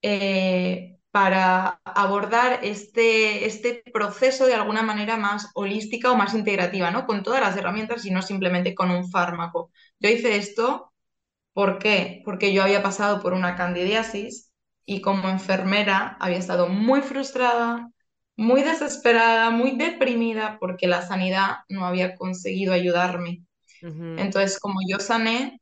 eh, 0.02 0.98
para 1.10 1.80
abordar 1.84 2.60
este, 2.62 3.46
este 3.46 3.82
proceso 3.92 4.46
de 4.46 4.54
alguna 4.54 4.82
manera 4.82 5.16
más 5.16 5.50
holística 5.54 6.12
o 6.12 6.16
más 6.16 6.34
integrativa, 6.34 6.90
¿no? 6.90 7.06
Con 7.06 7.22
todas 7.22 7.40
las 7.40 7.56
herramientas 7.56 8.04
y 8.06 8.10
no 8.10 8.22
simplemente 8.22 8.75
con 8.75 8.90
un 8.90 9.10
fármaco. 9.10 9.70
Yo 10.00 10.10
hice 10.10 10.37
esto. 10.37 10.92
Porque 11.54 12.52
yo 12.54 12.62
había 12.62 12.82
pasado 12.82 13.20
por 13.22 13.32
una 13.34 13.56
candidiasis 13.56 14.52
y 14.87 15.00
como 15.02 15.28
enfermera 15.28 16.16
había 16.20 16.38
estado 16.38 16.68
muy 16.68 17.02
frustrada, 17.02 17.90
muy 18.37 18.62
desesperada, 18.62 19.50
muy 19.50 19.76
deprimida 19.76 20.58
porque 20.60 20.87
la 20.88 21.02
sanidad 21.02 21.58
no 21.68 21.84
había 21.87 22.16
conseguido 22.16 22.72
ayudarme. 22.75 23.44
Entonces, 23.82 24.58
como 24.58 24.80
yo 24.87 24.99
sané, 24.99 25.61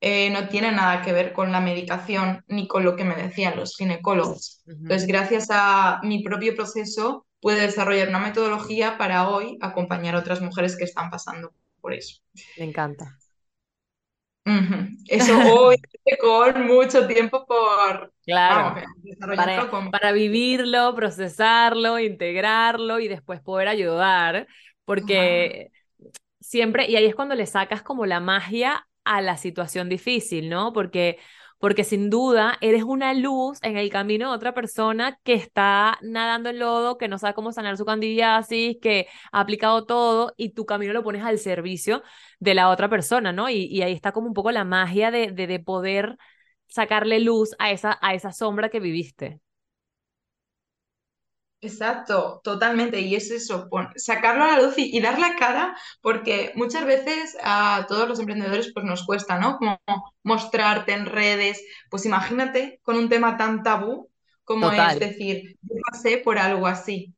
eh, 0.00 0.30
no 0.30 0.48
tiene 0.48 0.70
nada 0.72 1.02
que 1.02 1.12
ver 1.12 1.32
con 1.32 1.50
la 1.50 1.60
medicación 1.60 2.44
ni 2.46 2.68
con 2.68 2.84
lo 2.84 2.94
que 2.96 3.04
me 3.04 3.16
decían 3.16 3.56
los 3.56 3.76
ginecólogos. 3.76 4.62
Entonces, 4.66 5.06
gracias 5.06 5.48
a 5.50 6.00
mi 6.02 6.22
propio 6.22 6.54
proceso, 6.54 7.26
pude 7.40 7.60
desarrollar 7.60 8.08
una 8.08 8.18
metodología 8.18 8.98
para 8.98 9.28
hoy 9.28 9.58
acompañar 9.60 10.14
a 10.14 10.20
otras 10.20 10.40
mujeres 10.40 10.76
que 10.76 10.84
están 10.84 11.10
pasando 11.10 11.52
por 11.80 11.94
eso. 11.94 12.20
Me 12.58 12.64
encanta. 12.64 13.18
Eso 15.08 15.38
hoy 15.52 15.76
con 16.20 16.66
mucho 16.66 17.06
tiempo 17.06 17.44
por 17.46 18.12
claro, 18.24 18.80
para, 19.90 20.12
vivirlo, 20.12 20.94
procesarlo, 20.94 21.98
integrarlo 21.98 22.98
y 22.98 23.08
después 23.08 23.40
poder 23.40 23.68
ayudar, 23.68 24.46
porque 24.84 25.70
siempre, 26.48 26.86
y 26.88 26.96
ahí 26.96 27.04
es 27.06 27.14
cuando 27.14 27.34
le 27.34 27.46
sacas 27.46 27.82
como 27.82 28.06
la 28.06 28.20
magia 28.20 28.86
a 29.04 29.20
la 29.20 29.36
situación 29.36 29.88
difícil, 29.88 30.48
¿no? 30.48 30.72
Porque, 30.72 31.18
porque 31.58 31.84
sin 31.84 32.08
duda 32.10 32.56
eres 32.60 32.82
una 32.84 33.12
luz 33.14 33.58
en 33.62 33.76
el 33.76 33.90
camino 33.90 34.30
de 34.30 34.36
otra 34.36 34.54
persona 34.54 35.18
que 35.24 35.34
está 35.34 35.98
nadando 36.02 36.48
en 36.50 36.58
lodo, 36.58 36.98
que 36.98 37.08
no 37.08 37.18
sabe 37.18 37.34
cómo 37.34 37.52
sanar 37.52 37.76
su 37.76 37.84
candidiasis, 37.84 38.76
que 38.80 39.08
ha 39.32 39.40
aplicado 39.40 39.84
todo 39.86 40.32
y 40.36 40.50
tu 40.54 40.64
camino 40.66 40.92
lo 40.92 41.02
pones 41.04 41.22
al 41.24 41.38
servicio 41.38 42.02
de 42.40 42.54
la 42.54 42.70
otra 42.70 42.88
persona, 42.88 43.32
¿no? 43.32 43.50
Y, 43.50 43.64
y 43.66 43.82
ahí 43.82 43.92
está 43.92 44.12
como 44.12 44.28
un 44.28 44.34
poco 44.34 44.50
la 44.52 44.64
magia 44.64 45.10
de, 45.10 45.32
de, 45.32 45.46
de 45.46 45.60
poder 45.60 46.16
sacarle 46.68 47.20
luz 47.20 47.54
a 47.58 47.70
esa, 47.72 47.98
a 48.00 48.14
esa 48.14 48.32
sombra 48.32 48.68
que 48.70 48.80
viviste. 48.80 49.40
Exacto, 51.60 52.40
totalmente. 52.44 53.00
Y 53.00 53.16
es 53.16 53.30
eso, 53.30 53.68
sacarlo 53.96 54.44
a 54.44 54.56
la 54.56 54.62
luz 54.62 54.74
y, 54.76 55.00
dar 55.00 55.18
la 55.18 55.34
cara, 55.36 55.76
porque 56.00 56.52
muchas 56.54 56.84
veces 56.86 57.36
a 57.42 57.86
todos 57.88 58.08
los 58.08 58.20
emprendedores 58.20 58.70
pues 58.72 58.84
nos 58.84 59.04
cuesta, 59.04 59.38
¿no? 59.38 59.58
Como 59.58 59.80
mostrarte 60.22 60.92
en 60.92 61.06
redes. 61.06 61.64
Pues 61.90 62.06
imagínate 62.06 62.80
con 62.82 62.96
un 62.96 63.08
tema 63.08 63.36
tan 63.36 63.62
tabú 63.62 64.08
como 64.44 64.72
es 64.72 64.98
decir, 64.98 65.58
yo 65.60 65.74
pasé 65.90 66.18
por 66.18 66.38
algo 66.38 66.66
así. 66.66 67.14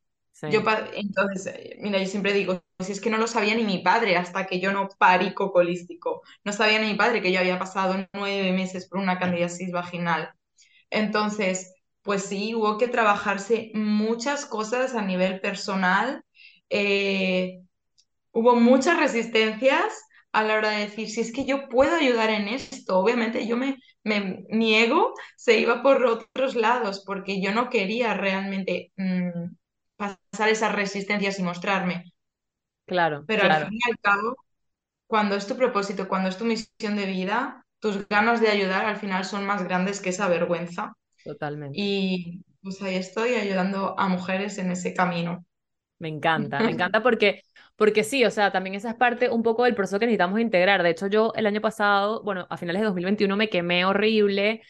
Yo 0.49 0.63
entonces, 0.95 1.53
eh, 1.55 1.77
mira, 1.79 1.99
yo 1.99 2.07
siempre 2.07 2.33
digo, 2.33 2.63
si 2.79 2.91
es 2.91 2.99
que 2.99 3.11
no 3.11 3.17
lo 3.17 3.27
sabía 3.27 3.53
ni 3.53 3.63
mi 3.63 3.77
padre 3.77 4.17
hasta 4.17 4.47
que 4.47 4.59
yo 4.59 4.73
no 4.73 4.89
parí 4.97 5.33
cocolístico. 5.33 6.23
No 6.43 6.51
sabía 6.51 6.79
ni 6.79 6.87
mi 6.87 6.95
padre 6.95 7.21
que 7.21 7.31
yo 7.31 7.39
había 7.39 7.59
pasado 7.59 8.07
nueve 8.13 8.51
meses 8.51 8.87
por 8.87 8.99
una 8.99 9.19
candidiasis 9.19 9.71
vaginal. 9.71 10.33
Entonces, 10.89 11.73
pues 12.01 12.23
sí, 12.25 12.55
hubo 12.55 12.77
que 12.77 12.87
trabajarse 12.87 13.71
muchas 13.73 14.45
cosas 14.45 14.95
a 14.95 15.01
nivel 15.01 15.39
personal. 15.39 16.23
Eh, 16.69 17.61
hubo 18.31 18.55
muchas 18.55 18.97
resistencias 18.97 19.93
a 20.31 20.43
la 20.43 20.55
hora 20.55 20.69
de 20.69 20.85
decir, 20.85 21.09
si 21.09 21.21
es 21.21 21.33
que 21.33 21.45
yo 21.45 21.67
puedo 21.69 21.95
ayudar 21.95 22.29
en 22.29 22.47
esto, 22.47 22.97
obviamente 22.99 23.45
yo 23.47 23.57
me, 23.57 23.77
me 24.03 24.45
mi 24.49 24.75
ego 24.75 25.13
se 25.35 25.59
iba 25.59 25.83
por 25.83 26.05
otros 26.05 26.55
lados 26.55 27.03
porque 27.05 27.41
yo 27.41 27.53
no 27.53 27.69
quería 27.69 28.13
realmente 28.13 28.91
mm, 28.97 29.55
pasar 29.97 30.49
esas 30.49 30.73
resistencias 30.73 31.37
y 31.39 31.43
mostrarme. 31.43 32.05
Claro. 32.85 33.23
Pero 33.27 33.43
al 33.43 33.67
fin 33.67 33.79
y 33.85 33.89
al 33.89 33.97
cabo, 33.99 34.35
cuando 35.07 35.35
es 35.35 35.47
tu 35.47 35.55
propósito, 35.57 36.07
cuando 36.07 36.29
es 36.29 36.37
tu 36.37 36.45
misión 36.45 36.95
de 36.95 37.05
vida, 37.05 37.65
tus 37.79 38.07
ganas 38.07 38.41
de 38.41 38.49
ayudar 38.49 38.85
al 38.85 38.97
final 38.97 39.25
son 39.25 39.45
más 39.45 39.63
grandes 39.63 40.01
que 40.01 40.09
esa 40.09 40.27
vergüenza. 40.27 40.93
Totalmente. 41.23 41.79
Y 41.79 42.43
pues 42.61 42.81
ahí 42.81 42.95
estoy 42.95 43.35
ayudando 43.35 43.97
a 43.99 44.07
mujeres 44.07 44.57
en 44.57 44.71
ese 44.71 44.93
camino. 44.93 45.45
Me 45.99 46.07
encanta, 46.09 46.59
me 46.61 46.71
encanta 46.71 47.03
porque, 47.03 47.43
porque 47.75 48.03
sí, 48.03 48.25
o 48.25 48.31
sea, 48.31 48.51
también 48.51 48.75
esa 48.75 48.89
es 48.89 48.95
parte 48.95 49.29
un 49.29 49.43
poco 49.43 49.63
del 49.65 49.75
proceso 49.75 49.99
que 49.99 50.05
necesitamos 50.07 50.39
integrar. 50.39 50.81
De 50.83 50.89
hecho, 50.89 51.07
yo 51.07 51.31
el 51.35 51.45
año 51.45 51.61
pasado, 51.61 52.23
bueno, 52.23 52.47
a 52.49 52.57
finales 52.57 52.81
de 52.81 52.87
2021 52.87 53.37
me 53.37 53.49
quemé 53.49 53.85
horrible 53.85 54.61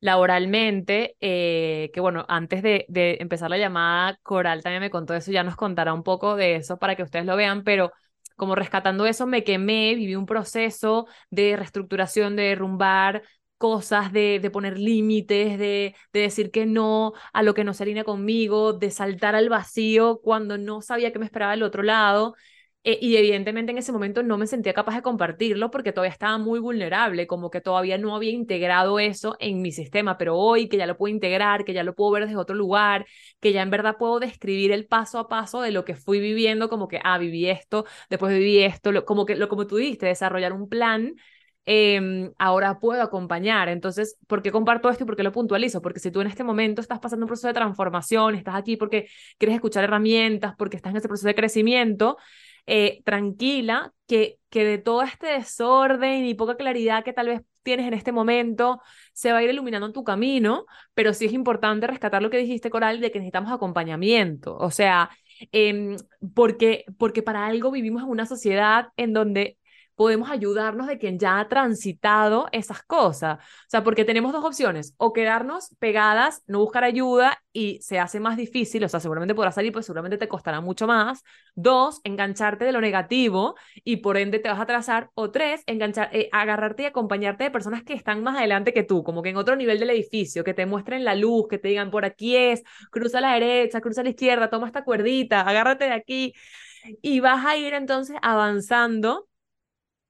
laboralmente, 0.00 1.16
eh, 1.20 1.90
que 1.92 2.00
bueno, 2.00 2.24
antes 2.28 2.62
de, 2.62 2.86
de 2.88 3.18
empezar 3.20 3.50
la 3.50 3.58
llamada, 3.58 4.18
Coral 4.22 4.62
también 4.62 4.82
me 4.82 4.90
contó 4.90 5.14
eso, 5.14 5.32
ya 5.32 5.42
nos 5.42 5.56
contará 5.56 5.94
un 5.94 6.02
poco 6.02 6.36
de 6.36 6.56
eso 6.56 6.78
para 6.78 6.96
que 6.96 7.02
ustedes 7.02 7.26
lo 7.26 7.36
vean, 7.36 7.64
pero 7.64 7.92
como 8.36 8.54
rescatando 8.54 9.06
eso, 9.06 9.26
me 9.26 9.44
quemé, 9.44 9.94
viví 9.94 10.14
un 10.14 10.26
proceso 10.26 11.06
de 11.30 11.56
reestructuración, 11.56 12.36
de 12.36 12.44
derrumbar 12.44 13.22
cosas, 13.58 14.12
de, 14.12 14.38
de 14.40 14.50
poner 14.50 14.78
límites, 14.78 15.58
de, 15.58 15.94
de, 16.12 16.20
decir 16.20 16.50
que 16.50 16.66
no 16.66 17.12
a 17.32 17.42
lo 17.42 17.54
que 17.54 17.64
no 17.64 17.74
se 17.74 17.82
alinea 17.84 18.04
conmigo, 18.04 18.72
de 18.72 18.90
saltar 18.90 19.34
al 19.34 19.48
vacío 19.48 20.20
cuando 20.22 20.58
no 20.58 20.82
sabía 20.82 21.12
qué 21.12 21.18
me 21.18 21.24
esperaba 21.26 21.52
del 21.52 21.62
otro 21.62 21.82
lado. 21.82 22.34
Eh, 22.88 22.98
y 23.02 23.16
evidentemente 23.16 23.72
en 23.72 23.78
ese 23.78 23.90
momento 23.90 24.22
no 24.22 24.38
me 24.38 24.46
sentía 24.46 24.72
capaz 24.72 24.94
de 24.94 25.02
compartirlo 25.02 25.72
porque 25.72 25.90
todavía 25.92 26.12
estaba 26.12 26.38
muy 26.38 26.60
vulnerable, 26.60 27.26
como 27.26 27.50
que 27.50 27.60
todavía 27.60 27.98
no 27.98 28.14
había 28.14 28.30
integrado 28.30 29.00
eso 29.00 29.34
en 29.40 29.60
mi 29.60 29.72
sistema, 29.72 30.16
pero 30.18 30.36
hoy 30.36 30.68
que 30.68 30.76
ya 30.76 30.86
lo 30.86 30.96
puedo 30.96 31.12
integrar, 31.12 31.64
que 31.64 31.72
ya 31.72 31.82
lo 31.82 31.96
puedo 31.96 32.12
ver 32.12 32.26
desde 32.26 32.36
otro 32.36 32.54
lugar, 32.54 33.04
que 33.40 33.52
ya 33.52 33.62
en 33.62 33.70
verdad 33.70 33.96
puedo 33.98 34.20
describir 34.20 34.70
el 34.70 34.86
paso 34.86 35.18
a 35.18 35.26
paso 35.28 35.60
de 35.62 35.72
lo 35.72 35.84
que 35.84 35.96
fui 35.96 36.20
viviendo, 36.20 36.68
como 36.68 36.86
que, 36.86 37.00
ah, 37.02 37.18
viví 37.18 37.48
esto, 37.48 37.86
después 38.08 38.32
viví 38.32 38.60
esto, 38.62 39.04
como 39.04 39.26
que, 39.26 39.34
lo, 39.34 39.48
como 39.48 39.66
tú 39.66 39.76
dijiste, 39.76 40.06
desarrollar 40.06 40.52
un 40.52 40.68
plan 40.68 41.16
Em, 41.68 42.32
ahora 42.38 42.78
puedo 42.78 43.02
acompañar. 43.02 43.68
Entonces, 43.68 44.16
¿por 44.28 44.40
qué 44.40 44.52
comparto 44.52 44.88
esto 44.88 45.02
y 45.02 45.06
por 45.06 45.16
qué 45.16 45.24
lo 45.24 45.32
puntualizo? 45.32 45.82
Porque 45.82 45.98
si 45.98 46.12
tú 46.12 46.20
en 46.20 46.28
este 46.28 46.44
momento 46.44 46.80
estás 46.80 47.00
pasando 47.00 47.24
un 47.24 47.28
proceso 47.28 47.48
de 47.48 47.54
transformación, 47.54 48.36
estás 48.36 48.54
aquí 48.54 48.76
porque 48.76 49.08
quieres 49.36 49.56
escuchar 49.56 49.82
herramientas, 49.82 50.54
porque 50.56 50.76
estás 50.76 50.92
en 50.92 50.98
ese 50.98 51.08
proceso 51.08 51.26
de 51.26 51.34
crecimiento, 51.34 52.18
eh, 52.66 53.02
tranquila, 53.04 53.92
que, 54.06 54.38
que 54.48 54.64
de 54.64 54.78
todo 54.78 55.02
este 55.02 55.26
desorden 55.26 56.24
y 56.24 56.34
poca 56.34 56.56
claridad 56.56 57.04
que 57.04 57.12
tal 57.12 57.26
vez 57.28 57.42
tienes 57.64 57.86
en 57.88 57.94
este 57.94 58.12
momento, 58.12 58.80
se 59.12 59.32
va 59.32 59.38
a 59.38 59.42
ir 59.42 59.50
iluminando 59.50 59.90
tu 59.90 60.04
camino, 60.04 60.66
pero 60.94 61.12
sí 61.12 61.24
es 61.24 61.32
importante 61.32 61.88
rescatar 61.88 62.22
lo 62.22 62.30
que 62.30 62.38
dijiste, 62.38 62.70
Coral, 62.70 63.00
de 63.00 63.10
que 63.10 63.18
necesitamos 63.18 63.50
acompañamiento. 63.50 64.56
O 64.56 64.70
sea, 64.70 65.10
em, 65.50 65.96
porque, 66.32 66.84
porque 66.96 67.24
para 67.24 67.44
algo 67.46 67.72
vivimos 67.72 68.04
en 68.04 68.08
una 68.08 68.24
sociedad 68.24 68.90
en 68.96 69.12
donde 69.12 69.58
podemos 69.96 70.30
ayudarnos 70.30 70.86
de 70.86 70.98
quien 70.98 71.18
ya 71.18 71.40
ha 71.40 71.48
transitado 71.48 72.46
esas 72.52 72.82
cosas. 72.82 73.38
O 73.38 73.68
sea, 73.68 73.82
porque 73.82 74.04
tenemos 74.04 74.32
dos 74.32 74.44
opciones, 74.44 74.94
o 74.98 75.12
quedarnos 75.12 75.74
pegadas, 75.78 76.42
no 76.46 76.60
buscar 76.60 76.84
ayuda 76.84 77.42
y 77.52 77.80
se 77.80 77.98
hace 77.98 78.20
más 78.20 78.36
difícil, 78.36 78.84
o 78.84 78.88
sea, 78.88 79.00
seguramente 79.00 79.34
podrás 79.34 79.54
salir, 79.54 79.72
pues 79.72 79.86
seguramente 79.86 80.18
te 80.18 80.28
costará 80.28 80.60
mucho 80.60 80.86
más. 80.86 81.24
Dos, 81.54 82.00
engancharte 82.04 82.66
de 82.66 82.72
lo 82.72 82.80
negativo 82.82 83.54
y 83.82 83.96
por 83.96 84.18
ende 84.18 84.38
te 84.38 84.48
vas 84.50 84.58
a 84.58 84.62
atrasar. 84.62 85.10
O 85.14 85.30
tres, 85.30 85.62
enganchar, 85.66 86.10
eh, 86.12 86.28
agarrarte 86.32 86.82
y 86.84 86.86
acompañarte 86.86 87.44
de 87.44 87.50
personas 87.50 87.82
que 87.82 87.94
están 87.94 88.22
más 88.22 88.36
adelante 88.36 88.74
que 88.74 88.82
tú, 88.82 89.02
como 89.02 89.22
que 89.22 89.30
en 89.30 89.36
otro 89.38 89.56
nivel 89.56 89.78
del 89.80 89.90
edificio, 89.90 90.44
que 90.44 90.54
te 90.54 90.66
muestren 90.66 91.04
la 91.04 91.14
luz, 91.14 91.48
que 91.48 91.58
te 91.58 91.68
digan 91.68 91.90
por 91.90 92.04
aquí 92.04 92.36
es, 92.36 92.62
cruza 92.90 93.18
a 93.18 93.20
la 93.22 93.32
derecha, 93.32 93.80
cruza 93.80 94.02
a 94.02 94.04
la 94.04 94.10
izquierda, 94.10 94.50
toma 94.50 94.66
esta 94.66 94.84
cuerdita, 94.84 95.40
agárrate 95.40 95.86
de 95.86 95.92
aquí. 95.92 96.34
Y 97.02 97.20
vas 97.20 97.44
a 97.44 97.56
ir 97.56 97.74
entonces 97.74 98.16
avanzando 98.22 99.28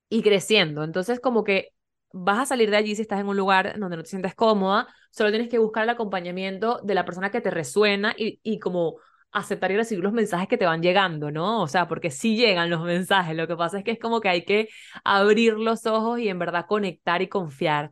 y 0.08 0.22
creciendo. 0.22 0.84
Entonces, 0.84 1.20
como 1.20 1.44
que 1.44 1.70
vas 2.12 2.38
a 2.40 2.46
salir 2.46 2.70
de 2.70 2.76
allí 2.76 2.94
si 2.96 3.02
estás 3.02 3.20
en 3.20 3.28
un 3.28 3.36
lugar 3.36 3.78
donde 3.78 3.96
no 3.96 4.02
te 4.02 4.08
sientes 4.08 4.34
cómoda, 4.34 4.86
solo 5.10 5.30
tienes 5.30 5.48
que 5.48 5.58
buscar 5.58 5.84
el 5.84 5.90
acompañamiento 5.90 6.80
de 6.82 6.94
la 6.94 7.04
persona 7.04 7.30
que 7.30 7.40
te 7.40 7.50
resuena 7.50 8.14
y, 8.16 8.40
y 8.42 8.58
como 8.58 8.96
aceptar 9.32 9.70
y 9.70 9.76
recibir 9.76 10.02
los 10.02 10.12
mensajes 10.12 10.48
que 10.48 10.56
te 10.56 10.64
van 10.66 10.82
llegando, 10.82 11.30
¿no? 11.30 11.60
O 11.62 11.68
sea, 11.68 11.88
porque 11.88 12.10
sí 12.10 12.36
llegan 12.36 12.70
los 12.70 12.82
mensajes, 12.84 13.36
lo 13.36 13.46
que 13.46 13.56
pasa 13.56 13.78
es 13.78 13.84
que 13.84 13.90
es 13.92 13.98
como 13.98 14.20
que 14.20 14.28
hay 14.28 14.44
que 14.44 14.68
abrir 15.04 15.54
los 15.54 15.84
ojos 15.86 16.18
y 16.20 16.28
en 16.28 16.38
verdad 16.38 16.66
conectar 16.68 17.20
y 17.22 17.28
confiar 17.28 17.90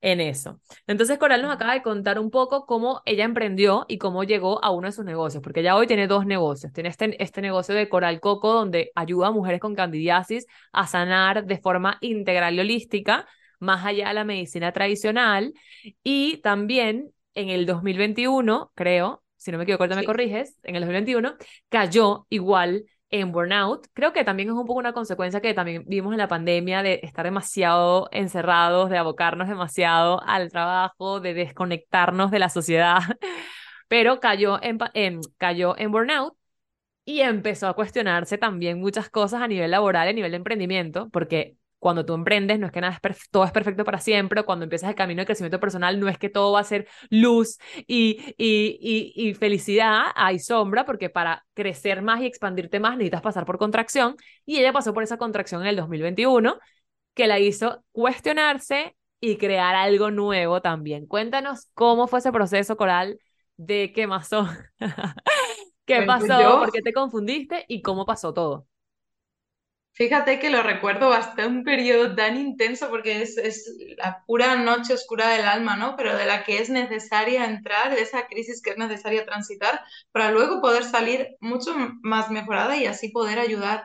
en 0.00 0.20
eso. 0.20 0.60
Entonces 0.86 1.18
Coral 1.18 1.42
nos 1.42 1.52
acaba 1.52 1.74
de 1.74 1.82
contar 1.82 2.18
un 2.18 2.30
poco 2.30 2.66
cómo 2.66 3.02
ella 3.04 3.24
emprendió 3.24 3.84
y 3.88 3.98
cómo 3.98 4.24
llegó 4.24 4.62
a 4.64 4.70
uno 4.70 4.88
de 4.88 4.92
sus 4.92 5.04
negocios, 5.04 5.42
porque 5.42 5.62
ya 5.62 5.76
hoy 5.76 5.86
tiene 5.86 6.06
dos 6.06 6.26
negocios. 6.26 6.72
Tiene 6.72 6.88
este, 6.88 7.22
este 7.22 7.42
negocio 7.42 7.74
de 7.74 7.88
Coral 7.88 8.20
Coco, 8.20 8.52
donde 8.52 8.92
ayuda 8.94 9.28
a 9.28 9.30
mujeres 9.32 9.60
con 9.60 9.74
candidiasis 9.74 10.46
a 10.72 10.86
sanar 10.86 11.44
de 11.46 11.58
forma 11.58 11.98
integral 12.00 12.54
y 12.54 12.60
holística, 12.60 13.26
más 13.58 13.84
allá 13.84 14.08
de 14.08 14.14
la 14.14 14.24
medicina 14.24 14.72
tradicional. 14.72 15.52
Y 16.02 16.38
también 16.38 17.12
en 17.34 17.50
el 17.50 17.66
2021, 17.66 18.72
creo, 18.74 19.22
si 19.36 19.50
no 19.52 19.58
me 19.58 19.64
equivoco, 19.64 19.86
me 19.86 20.04
corriges, 20.04 20.58
en 20.62 20.76
el 20.76 20.82
2021 20.82 21.34
cayó 21.68 22.26
igual 22.30 22.84
en 23.10 23.32
burnout. 23.32 23.86
Creo 23.92 24.12
que 24.12 24.24
también 24.24 24.48
es 24.48 24.54
un 24.54 24.66
poco 24.66 24.78
una 24.78 24.92
consecuencia 24.92 25.40
que 25.40 25.54
también 25.54 25.84
vimos 25.86 26.12
en 26.12 26.18
la 26.18 26.28
pandemia 26.28 26.82
de 26.82 27.00
estar 27.02 27.24
demasiado 27.24 28.08
encerrados, 28.12 28.90
de 28.90 28.98
abocarnos 28.98 29.48
demasiado 29.48 30.22
al 30.26 30.50
trabajo, 30.50 31.20
de 31.20 31.34
desconectarnos 31.34 32.30
de 32.30 32.38
la 32.38 32.48
sociedad, 32.48 32.98
pero 33.88 34.20
cayó 34.20 34.58
en, 34.62 34.78
cayó 35.38 35.76
en 35.78 35.90
burnout 35.92 36.36
y 37.04 37.20
empezó 37.20 37.68
a 37.68 37.74
cuestionarse 37.74 38.38
también 38.38 38.80
muchas 38.80 39.10
cosas 39.10 39.42
a 39.42 39.48
nivel 39.48 39.70
laboral, 39.72 40.08
a 40.08 40.12
nivel 40.12 40.32
de 40.32 40.36
emprendimiento, 40.38 41.08
porque 41.10 41.56
cuando 41.80 42.04
tú 42.04 42.14
emprendes, 42.14 42.60
no 42.60 42.66
es 42.66 42.72
que 42.72 42.80
nada 42.80 43.00
es 43.02 43.30
todo 43.30 43.44
es 43.44 43.52
perfecto 43.52 43.84
para 43.84 43.98
siempre, 43.98 44.44
cuando 44.44 44.64
empiezas 44.64 44.90
el 44.90 44.94
camino 44.94 45.22
de 45.22 45.26
crecimiento 45.26 45.58
personal, 45.58 45.98
no 45.98 46.08
es 46.08 46.18
que 46.18 46.28
todo 46.28 46.52
va 46.52 46.60
a 46.60 46.64
ser 46.64 46.86
luz 47.08 47.58
y, 47.88 48.34
y, 48.38 49.12
y, 49.16 49.34
felicidad, 49.34 50.04
hay 50.14 50.38
sombra, 50.38 50.84
porque 50.84 51.10
para 51.10 51.44
crecer 51.54 52.02
más 52.02 52.20
y 52.20 52.26
expandirte 52.26 52.78
más 52.80 52.92
necesitas 52.92 53.22
pasar 53.22 53.46
por 53.46 53.58
contracción, 53.58 54.16
y 54.44 54.58
ella 54.58 54.72
pasó 54.72 54.94
por 54.94 55.02
esa 55.02 55.16
contracción 55.16 55.62
en 55.62 55.68
el 55.68 55.76
2021, 55.76 56.58
que 57.14 57.26
la 57.26 57.38
hizo 57.40 57.82
cuestionarse 57.92 58.94
y 59.18 59.36
crear 59.36 59.74
algo 59.74 60.10
nuevo 60.10 60.60
también. 60.60 61.06
Cuéntanos 61.06 61.70
cómo 61.74 62.06
fue 62.08 62.20
ese 62.20 62.30
proceso, 62.30 62.76
Coral, 62.76 63.18
de 63.56 63.92
qué 63.94 64.06
pasó, 64.06 64.46
qué 65.86 66.02
pasó, 66.02 66.60
por 66.60 66.72
qué 66.72 66.82
te 66.82 66.92
confundiste 66.92 67.64
y 67.68 67.80
cómo 67.82 68.04
pasó 68.04 68.34
todo. 68.34 68.66
Fíjate 70.00 70.38
que 70.38 70.48
lo 70.48 70.62
recuerdo 70.62 71.10
bastante, 71.10 71.46
un 71.46 71.62
periodo 71.62 72.14
tan 72.14 72.38
intenso 72.38 72.88
porque 72.88 73.20
es, 73.20 73.36
es, 73.36 73.70
la 73.98 74.24
pura 74.26 74.56
noche 74.56 74.94
oscura 74.94 75.28
del 75.28 75.44
alma, 75.44 75.76
¿no? 75.76 75.94
Pero 75.94 76.16
de 76.16 76.24
la 76.24 76.42
que 76.42 76.56
es 76.56 76.70
necesaria 76.70 77.44
entrar, 77.44 77.94
de 77.94 78.00
esa 78.00 78.26
crisis 78.26 78.62
que 78.62 78.70
es 78.70 78.78
necesaria 78.78 79.26
transitar 79.26 79.82
para 80.10 80.30
luego 80.30 80.62
poder 80.62 80.84
salir 80.84 81.36
mucho 81.40 81.74
más 82.00 82.30
mejorada 82.30 82.78
y 82.78 82.86
así 82.86 83.10
poder 83.10 83.38
ayudar 83.38 83.84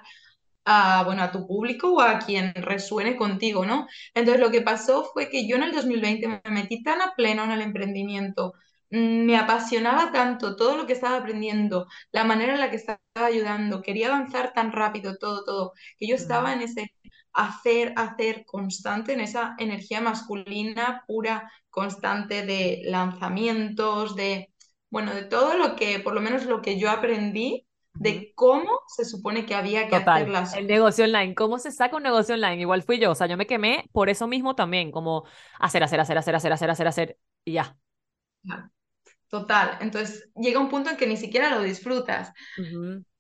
a, 0.63 1.04
bueno, 1.04 1.21
a 1.21 1.34
tu 1.34 1.45
público 1.47 1.95
o 1.95 1.99
a 1.99 2.19
quien 2.19 2.54
resuene 2.56 3.17
contigo, 3.17 3.65
¿no? 3.65 3.86
Entonces 4.13 4.41
lo 4.41 4.51
que 4.51 4.62
pasó 4.62 5.10
fue 5.12 5.28
que 5.28 5.45
yo 5.49 5.58
en 5.58 5.63
el 5.63 5.73
2020 5.73 6.28
me 6.30 6.41
metí 6.49 6.82
tan 6.82 7.01
a 7.01 7.13
pleno 7.17 7.43
en 7.43 7.51
el 7.51 7.62
emprendimiento, 7.62 8.54
me 8.95 9.38
apasionaba 9.38 10.12
tanto 10.12 10.55
todo 10.55 10.77
lo 10.77 10.86
que 10.86 10.93
estaba 10.93 11.17
aprendiendo, 11.17 11.88
la 12.12 12.23
manera 12.23 12.53
en 12.53 12.60
la 12.60 12.69
que 12.69 12.77
estaba 12.77 12.99
ayudando, 13.15 13.81
quería 13.81 14.08
avanzar 14.08 14.53
tan 14.53 14.71
rápido, 14.71 15.17
todo, 15.17 15.43
todo, 15.43 15.73
que 15.97 16.08
yo 16.08 16.15
estaba 16.15 16.53
en 16.53 16.62
ese 16.62 16.93
hacer, 17.34 17.93
hacer 17.97 18.45
constante, 18.45 19.13
en 19.13 19.19
esa 19.19 19.55
energía 19.60 20.01
masculina 20.01 21.03
pura, 21.08 21.51
constante 21.69 22.45
de 22.45 22.81
lanzamientos, 22.86 24.15
de, 24.15 24.53
bueno, 24.89 25.13
de 25.13 25.23
todo 25.23 25.58
lo 25.58 25.75
que, 25.75 25.99
por 25.99 26.13
lo 26.13 26.21
menos 26.21 26.45
lo 26.45 26.62
que 26.62 26.79
yo 26.79 26.89
aprendí 26.89 27.67
de 27.93 28.34
cómo 28.36 28.69
se 28.88 29.05
supone 29.05 29.45
que 29.45 29.55
había 29.55 29.88
que 29.88 29.95
hacer 29.95 30.29
las 30.29 30.53
El 30.55 30.67
negocio 30.67 31.05
online, 31.05 31.34
cómo 31.36 31.60
se 31.60 31.71
saca 31.71 31.95
un 31.97 32.03
negocio 32.03 32.36
online, 32.36 32.62
igual 32.62 32.84
fui 32.84 32.99
yo, 32.99 33.12
o 33.12 33.15
sea, 33.15 33.27
yo 33.27 33.38
me 33.38 33.47
quemé 33.47 33.89
por 33.91 34.10
eso 34.10 34.27
mismo 34.27 34.55
también, 34.55 34.91
como 34.91 35.25
hacer, 35.60 35.84
hacer, 35.84 35.99
hacer, 35.99 36.17
hacer, 36.17 36.36
hacer, 36.36 36.53
hacer, 36.53 36.69
hacer, 36.69 36.88
hacer, 36.88 37.17
y 37.43 37.53
ya. 37.53 37.77
Total. 39.39 39.78
Entonces 39.82 40.30
llega 40.36 40.62
un 40.62 40.69
punto 40.69 40.89
en 40.89 40.98
que 40.98 41.08
ni 41.08 41.17
siquiera 41.17 41.50
lo 41.50 41.62
disfrutas. 41.62 42.32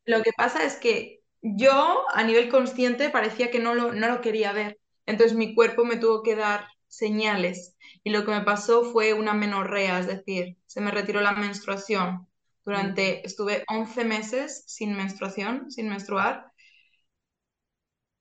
Lo 0.05 0.23
que 0.23 0.31
pasa 0.31 0.63
es 0.63 0.77
que 0.77 1.19
yo 1.41 2.05
a 2.13 2.23
nivel 2.23 2.49
consciente 2.49 3.09
parecía 3.09 3.51
que 3.51 3.59
no 3.59 3.75
lo, 3.75 3.93
no 3.93 4.07
lo 4.07 4.21
quería 4.21 4.53
ver. 4.53 4.79
Entonces 5.05 5.35
mi 5.35 5.53
cuerpo 5.53 5.83
me 5.83 5.97
tuvo 5.97 6.23
que 6.23 6.35
dar 6.35 6.67
señales 6.87 7.75
y 8.03 8.11
lo 8.11 8.23
que 8.23 8.31
me 8.31 8.41
pasó 8.41 8.85
fue 8.93 9.13
una 9.13 9.33
menorrea, 9.33 9.99
es 9.99 10.07
decir, 10.07 10.57
se 10.65 10.79
me 10.79 10.91
retiró 10.91 11.19
la 11.19 11.33
menstruación. 11.33 12.27
Durante, 12.63 13.25
estuve 13.27 13.63
11 13.69 14.05
meses 14.05 14.63
sin 14.67 14.95
menstruación, 14.95 15.69
sin 15.69 15.89
menstruar. 15.89 16.51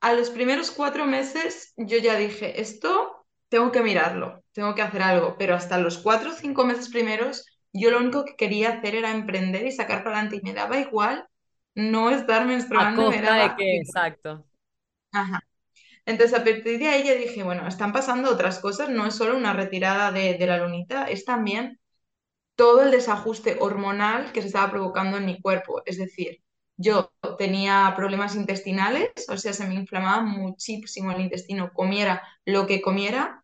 A 0.01 0.13
los 0.15 0.31
primeros 0.31 0.71
cuatro 0.73 1.07
meses 1.07 1.73
yo 1.77 1.99
ya 1.99 2.17
dije, 2.17 2.61
esto 2.61 3.25
tengo 3.49 3.71
que 3.71 3.83
mirarlo, 3.83 4.43
tengo 4.53 4.75
que 4.75 4.83
hacer 4.83 5.03
algo, 5.03 5.37
pero 5.39 5.55
hasta 5.55 5.79
los 5.79 5.99
cuatro 5.99 6.31
o 6.31 6.35
cinco 6.35 6.65
meses 6.65 6.89
primeros 6.91 7.47
yo 7.75 7.91
lo 7.91 7.99
único 7.99 8.25
que 8.25 8.37
quería 8.37 8.71
hacer 8.71 8.95
era 8.95 9.11
emprender 9.11 9.67
y 9.67 9.73
sacar 9.73 10.05
para 10.05 10.17
adelante 10.17 10.37
y 10.37 10.47
me 10.47 10.55
daba 10.55 10.79
igual 10.79 11.29
no 11.75 12.11
estar 12.11 12.47
menstruando. 12.47 13.03
A 13.03 13.05
costa 13.07 13.35
de 13.35 13.57
que, 13.57 13.77
exacto. 13.79 14.47
Ajá. 15.13 15.41
Entonces, 16.07 16.39
a 16.39 16.45
partir 16.45 16.79
de 16.79 16.89
ahí 16.89 17.05
ya 17.05 17.15
dije, 17.15 17.43
bueno, 17.43 17.67
están 17.67 17.93
pasando 17.93 18.31
otras 18.31 18.59
cosas, 18.59 18.91
no 18.91 19.07
es 19.07 19.15
solo 19.15 19.37
una 19.37 19.55
retirada 19.55 20.13
de, 20.13 20.39
la 20.47 20.59
lunita, 20.59 21.07
es 21.07 21.25
también 21.25 21.81
todo 22.57 22.83
el 22.83 22.91
desajuste 22.91 23.57
hormonal 23.61 24.33
que 24.33 24.43
se 24.43 24.49
estaba 24.49 24.71
provocando 24.71 25.17
en 25.17 25.27
mi 25.27 25.41
cuerpo. 25.41 25.83
Es 25.87 25.97
decir, 25.97 26.43
yo 26.77 27.13
tenía 27.39 27.93
problemas 27.97 28.37
intestinales, 28.37 29.11
o 29.29 29.37
sea, 29.37 29.53
se 29.53 29.67
me 29.67 29.75
inflamaba 29.75 30.23
muchísimo 30.23 31.11
el 31.13 31.23
intestino, 31.23 31.73
comiera 31.73 32.23
lo 32.45 32.67
que 32.67 32.83
comiera. 32.83 33.44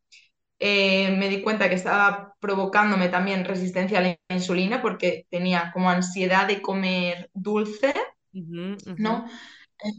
Eh, 0.62 1.16
me 1.16 1.30
di 1.30 1.40
cuenta 1.40 1.70
que 1.70 1.74
estaba 1.74 2.36
provocándome 2.38 3.08
también 3.08 3.46
resistencia 3.46 3.98
a 3.98 4.02
la 4.02 4.18
insulina 4.28 4.82
porque 4.82 5.26
tenía 5.30 5.70
como 5.72 5.88
ansiedad 5.88 6.46
de 6.46 6.60
comer 6.60 7.30
dulce, 7.32 7.94
¿no? 8.98 9.24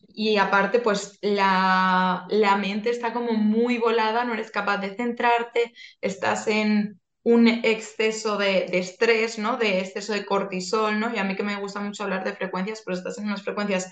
Y 0.10 0.38
aparte, 0.38 0.80
pues 0.80 1.18
la, 1.22 2.28
mente 2.62 2.92
está 2.92 3.12
como 3.12 3.34
muy 3.34 3.80
volada, 3.80 4.24
no 4.24 4.36
eres 4.36 4.52
capaz 4.52 4.78
de 4.78 4.96
centrarte, 4.96 5.74
estás 6.00 6.48
en 6.48 7.02
un 7.24 7.48
exceso 7.48 8.38
de, 8.38 8.66
estrés, 8.78 9.40
¿no? 9.40 9.58
De 9.58 9.80
exceso 9.80 10.14
de 10.14 10.26
cortisol, 10.28 11.00
¿no? 11.00 11.12
Y 11.12 11.18
a 11.18 11.24
mí 11.24 11.36
que 11.36 11.42
me 11.42 11.60
gusta 11.60 11.80
mucho 11.80 12.04
hablar 12.04 12.24
de 12.24 12.34
frecuencias, 12.36 12.84
pero 12.86 12.96
estás 12.96 13.18
en 13.18 13.26
unas 13.26 13.42
frecuencias 13.42 13.92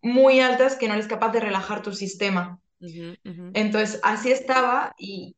muy 0.00 0.40
altas 0.40 0.76
que 0.76 0.88
no 0.88 0.94
eres 0.94 1.08
capaz 1.08 1.32
de 1.32 1.40
relajar 1.40 1.82
tu 1.82 1.92
sistema. 1.92 2.58
Entonces, 3.52 4.00
así 4.02 4.32
estaba 4.32 4.94
y 4.98 5.36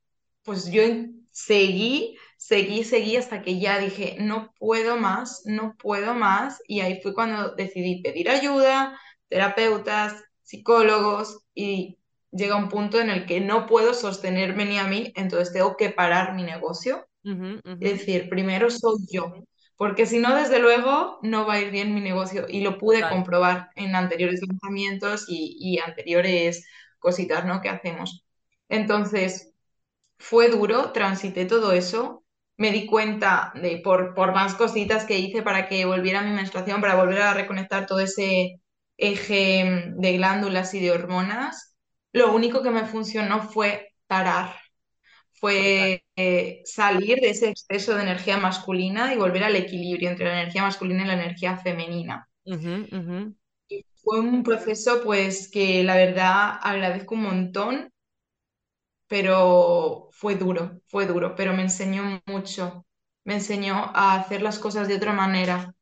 pues 0.49 0.71
yo 0.71 0.83
seguí, 1.31 2.17
seguí, 2.39 2.83
seguí 2.83 3.17
hasta 3.17 3.43
que 3.43 3.61
ya 3.61 3.79
dije, 3.79 4.17
no 4.19 4.55
puedo 4.59 4.97
más, 4.97 5.43
no 5.45 5.77
puedo 5.77 6.15
más. 6.15 6.63
Y 6.67 6.81
ahí 6.81 7.01
fue 7.03 7.13
cuando 7.13 7.55
decidí 7.55 8.01
pedir 8.01 8.31
ayuda, 8.31 8.99
terapeutas, 9.29 10.25
psicólogos 10.43 11.41
y 11.55 11.99
llega 12.31 12.57
un 12.57 12.71
punto 12.71 12.99
en 12.99 13.11
el 13.11 13.27
que 13.27 13.43
no 13.43 13.67
puedo 13.67 13.93
sostenerme 13.93 14.65
ni 14.65 14.79
a 14.79 14.85
mí, 14.85 15.13
entonces 15.17 15.53
tengo 15.53 15.77
que 15.77 15.91
parar 15.91 16.35
mi 16.35 16.45
negocio. 16.45 17.07
Es 17.23 17.99
decir, 17.99 18.31
primero 18.31 18.71
soy 18.71 19.01
yo, 19.13 19.35
porque 19.77 20.07
si 20.07 20.19
no, 20.19 20.35
desde 20.35 20.61
luego, 20.61 21.19
no 21.21 21.47
va 21.47 21.55
a 21.55 21.61
ir 21.61 21.71
bien 21.71 21.95
mi 21.95 22.01
negocio 22.01 22.47
y 22.49 22.63
lo 22.63 22.79
pude 22.79 23.07
comprobar 23.07 23.69
en 23.77 23.95
anteriores 23.95 24.41
lanzamientos 24.49 25.27
y, 25.29 25.79
anteriores 25.85 26.67
cositas, 26.99 27.45
¿no? 27.45 27.61
Que 27.61 27.69
hacemos. 27.69 28.25
Entonces, 28.71 29.53
fue 30.19 30.49
duro, 30.51 30.93
transité 30.93 31.47
todo 31.47 31.73
eso, 31.73 32.25
me 32.57 32.73
di 32.73 32.87
cuenta 32.87 33.53
de 33.55 33.79
por, 33.79 34.15
por 34.15 34.33
más 34.35 34.55
cositas 34.55 35.05
que 35.05 35.19
hice 35.19 35.43
para 35.43 35.69
que 35.69 35.85
volviera 35.85 36.23
mi 36.23 36.33
menstruación, 36.33 36.81
para 36.81 36.97
volver 36.97 37.23
a 37.23 37.35
reconectar 37.35 37.87
todo 37.87 38.01
ese 38.01 38.61
eje 38.97 39.93
de 39.97 40.13
glándulas 40.17 40.75
y 40.75 40.81
de 40.81 40.91
hormonas, 40.93 41.77
lo 42.13 42.33
único 42.35 42.63
que 42.63 42.71
me 42.71 42.87
funcionó 42.87 43.43
fue 43.49 43.91
parar, 44.07 44.57
fue 45.35 46.05
eh, 46.17 46.63
salir 46.65 47.19
de 47.21 47.31
ese 47.31 47.49
exceso 47.51 47.95
de 47.95 48.03
energía 48.03 48.39
masculina 48.39 49.15
y 49.15 49.19
volver 49.19 49.45
al 49.45 49.57
equilibrio 49.57 50.11
entre 50.11 50.27
la 50.27 50.41
energía 50.43 50.63
masculina 50.63 51.05
y 51.05 51.07
la 51.07 51.15
energía 51.15 51.57
femenina. 51.59 52.29
Y 53.69 53.85
fue 54.03 54.21
un 54.21 54.43
proceso 54.43 55.03
pues 55.05 55.51
que 55.51 55.83
la 55.85 55.97
verdad 55.97 56.59
agradezco 56.63 57.15
un 57.15 57.23
montón, 57.23 57.93
pero 59.09 60.09
fue 60.13 60.37
duro, 60.37 60.81
fue 60.87 61.07
duro, 61.07 61.35
pero 61.35 61.55
me 61.55 61.63
enseñó 61.63 62.23
mucho, 62.27 62.87
me 63.25 63.35
enseñó 63.35 63.91
a 63.95 64.15
hacer 64.15 64.43
las 64.43 64.59
cosas 64.59 64.87
de 64.89 64.97
otra 64.97 65.13
manera, 65.13 65.75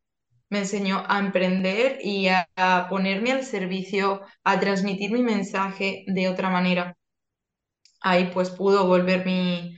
me 0.49 0.61
enseñó 0.61 1.05
a 1.09 1.19
emprender 1.19 1.99
y 2.03 2.29
a, 2.29 2.49
ponerme 2.89 3.33
al 3.33 3.45
servicio, 3.45 4.23
a 4.45 4.61
transmitir 4.61 5.11
mi 5.13 5.23
mensaje 5.23 6.05
de 6.07 6.29
otra 6.29 6.51
manera. 6.51 6.97
Ahí 8.01 8.31
pues 8.33 8.51
pudo 8.51 8.87
volver 8.87 9.27
mi, 9.27 9.77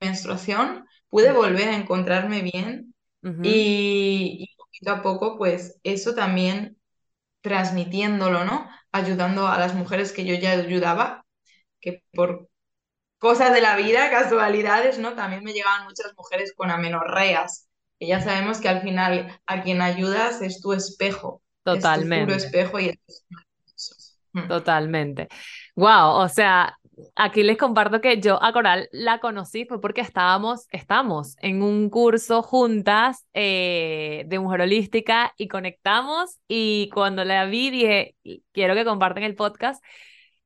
menstruación, 0.00 0.86
pude 1.08 1.32
volver 1.32 1.68
a 1.68 1.76
encontrarme 1.76 2.42
bien 2.42 2.94
y, 3.42 4.54
poquito 4.56 4.90
a 4.92 5.02
poco 5.02 5.38
pues 5.38 5.80
eso 5.82 6.14
también 6.14 6.76
transmitiéndolo, 7.40 8.44
¿no? 8.44 8.68
Ayudando 8.92 9.48
a 9.48 9.58
las 9.58 9.74
mujeres 9.74 10.12
que 10.12 10.24
yo 10.26 10.34
ya 10.34 10.52
ayudaba, 10.52 11.24
que 11.80 12.02
por 12.12 12.50
cosas 13.22 13.54
de 13.54 13.62
la 13.62 13.76
vida, 13.76 14.10
casualidades, 14.10 14.98
¿no? 14.98 15.14
También 15.14 15.44
me 15.44 15.54
llegaban 15.54 15.84
muchas 15.84 16.12
mujeres 16.14 16.52
con 16.54 16.70
amenorreas 16.70 17.68
ya 18.06 18.20
sabemos 18.20 18.60
que 18.60 18.68
al 18.68 18.82
final 18.82 19.40
a 19.46 19.62
quien 19.62 19.80
ayudas 19.80 20.42
es 20.42 20.60
tu 20.60 20.72
espejo. 20.72 21.42
Totalmente. 21.64 22.34
Es 22.34 22.42
tu 22.42 22.46
espejo 22.46 22.80
y 22.80 22.88
es 22.88 23.26
mm. 24.32 24.48
Totalmente. 24.48 25.28
Wow, 25.76 26.16
o 26.16 26.28
sea, 26.28 26.78
aquí 27.14 27.42
les 27.42 27.56
comparto 27.56 28.00
que 28.00 28.20
yo 28.20 28.42
a 28.42 28.52
Coral 28.52 28.88
la 28.92 29.20
conocí 29.20 29.64
fue 29.66 29.80
porque 29.80 30.00
estábamos, 30.00 30.66
estamos 30.70 31.36
en 31.40 31.62
un 31.62 31.90
curso 31.90 32.42
juntas 32.42 33.26
eh, 33.34 34.24
de 34.26 34.38
mujer 34.38 34.62
holística 34.62 35.32
y 35.36 35.48
conectamos 35.48 36.38
y 36.48 36.90
cuando 36.92 37.24
la 37.24 37.46
vi 37.46 37.70
dije, 37.70 38.16
quiero 38.52 38.74
que 38.74 38.84
compartan 38.84 39.22
el 39.22 39.36
podcast 39.36 39.82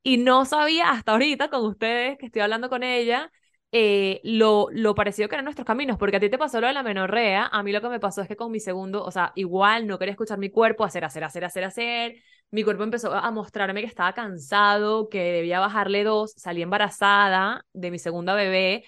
y 0.07 0.19
no 0.19 0.45
sabía 0.45 0.90
hasta 0.90 1.12
ahorita 1.12 1.51
con 1.51 1.64
ustedes 1.66 2.16
que 2.19 2.27
estoy 2.27 2.42
hablando 2.42 2.69
con 2.69 2.83
ella 2.85 3.33
eh, 3.73 4.21
lo, 4.25 4.69
lo 4.71 4.95
parecido 4.95 5.29
que 5.29 5.35
eran 5.35 5.45
nuestros 5.45 5.66
caminos, 5.66 5.99
porque 5.99 6.16
a 6.16 6.21
ti 6.21 6.31
te 6.31 6.38
pasó 6.38 6.61
lo 6.61 6.69
de 6.69 6.73
la 6.73 6.83
menorrea, 6.85 7.47
a 7.53 7.62
mí 7.64 7.73
lo 7.73 7.81
que 7.81 7.88
me 7.88 7.99
pasó 8.01 8.23
es 8.23 8.29
que 8.29 8.37
con 8.37 8.53
mi 8.53 8.61
segundo, 8.61 9.05
o 9.05 9.11
sea, 9.11 9.33
igual 9.35 9.87
no 9.88 9.99
quería 9.99 10.12
escuchar 10.12 10.38
mi 10.38 10.49
cuerpo, 10.51 10.85
hacer, 10.85 11.05
hacer, 11.05 11.25
hacer, 11.25 11.45
hacer, 11.45 11.64
hacer, 11.64 12.16
mi 12.53 12.62
cuerpo 12.62 12.85
empezó 12.85 13.12
a 13.12 13.31
mostrarme 13.33 13.81
que 13.81 13.87
estaba 13.88 14.12
cansado, 14.14 15.09
que 15.09 15.21
debía 15.33 15.59
bajarle 15.61 16.05
dos, 16.05 16.33
salí 16.37 16.62
embarazada 16.62 17.64
de 17.73 17.90
mi 17.90 17.99
segunda 17.99 18.35
bebé, 18.35 18.85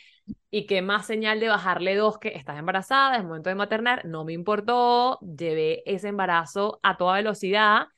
y 0.51 0.67
qué 0.67 0.83
más 0.83 1.07
señal 1.07 1.41
de 1.41 1.49
bajarle 1.49 1.97
dos 1.97 2.19
que 2.19 2.29
estás 2.29 2.59
embarazada, 2.59 3.17
es 3.17 3.25
momento 3.25 3.49
de 3.51 3.57
maternar, 3.57 4.05
no 4.07 4.25
me 4.25 4.33
importó, 4.35 5.19
llevé 5.21 5.83
ese 5.87 6.09
embarazo 6.09 6.79
a 6.85 6.97
toda 6.97 7.17
velocidad 7.17 7.89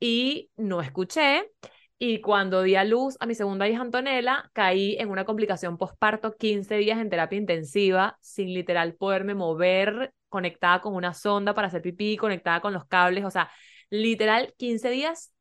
y 0.00 0.50
no 0.56 0.80
escuché. 0.82 1.50
Y 1.98 2.20
cuando 2.20 2.62
di 2.62 2.76
a 2.76 2.84
luz 2.84 3.16
a 3.20 3.26
mi 3.26 3.34
segunda 3.34 3.66
hija 3.68 3.80
Antonella, 3.80 4.50
caí 4.52 4.96
en 4.98 5.08
una 5.08 5.24
complicación 5.24 5.78
postparto, 5.78 6.36
15 6.36 6.76
días 6.76 6.98
en 6.98 7.08
terapia 7.08 7.38
intensiva, 7.38 8.18
sin 8.20 8.52
literal 8.52 8.94
poderme 8.94 9.34
mover, 9.34 10.12
conectada 10.28 10.82
con 10.82 10.94
una 10.94 11.14
sonda 11.14 11.54
para 11.54 11.68
hacer 11.68 11.80
pipí, 11.80 12.18
conectada 12.18 12.60
con 12.60 12.74
los 12.74 12.84
cables, 12.86 13.24
o 13.24 13.30
sea, 13.30 13.50
literal 13.88 14.52
15 14.58 14.90
días 14.90 15.32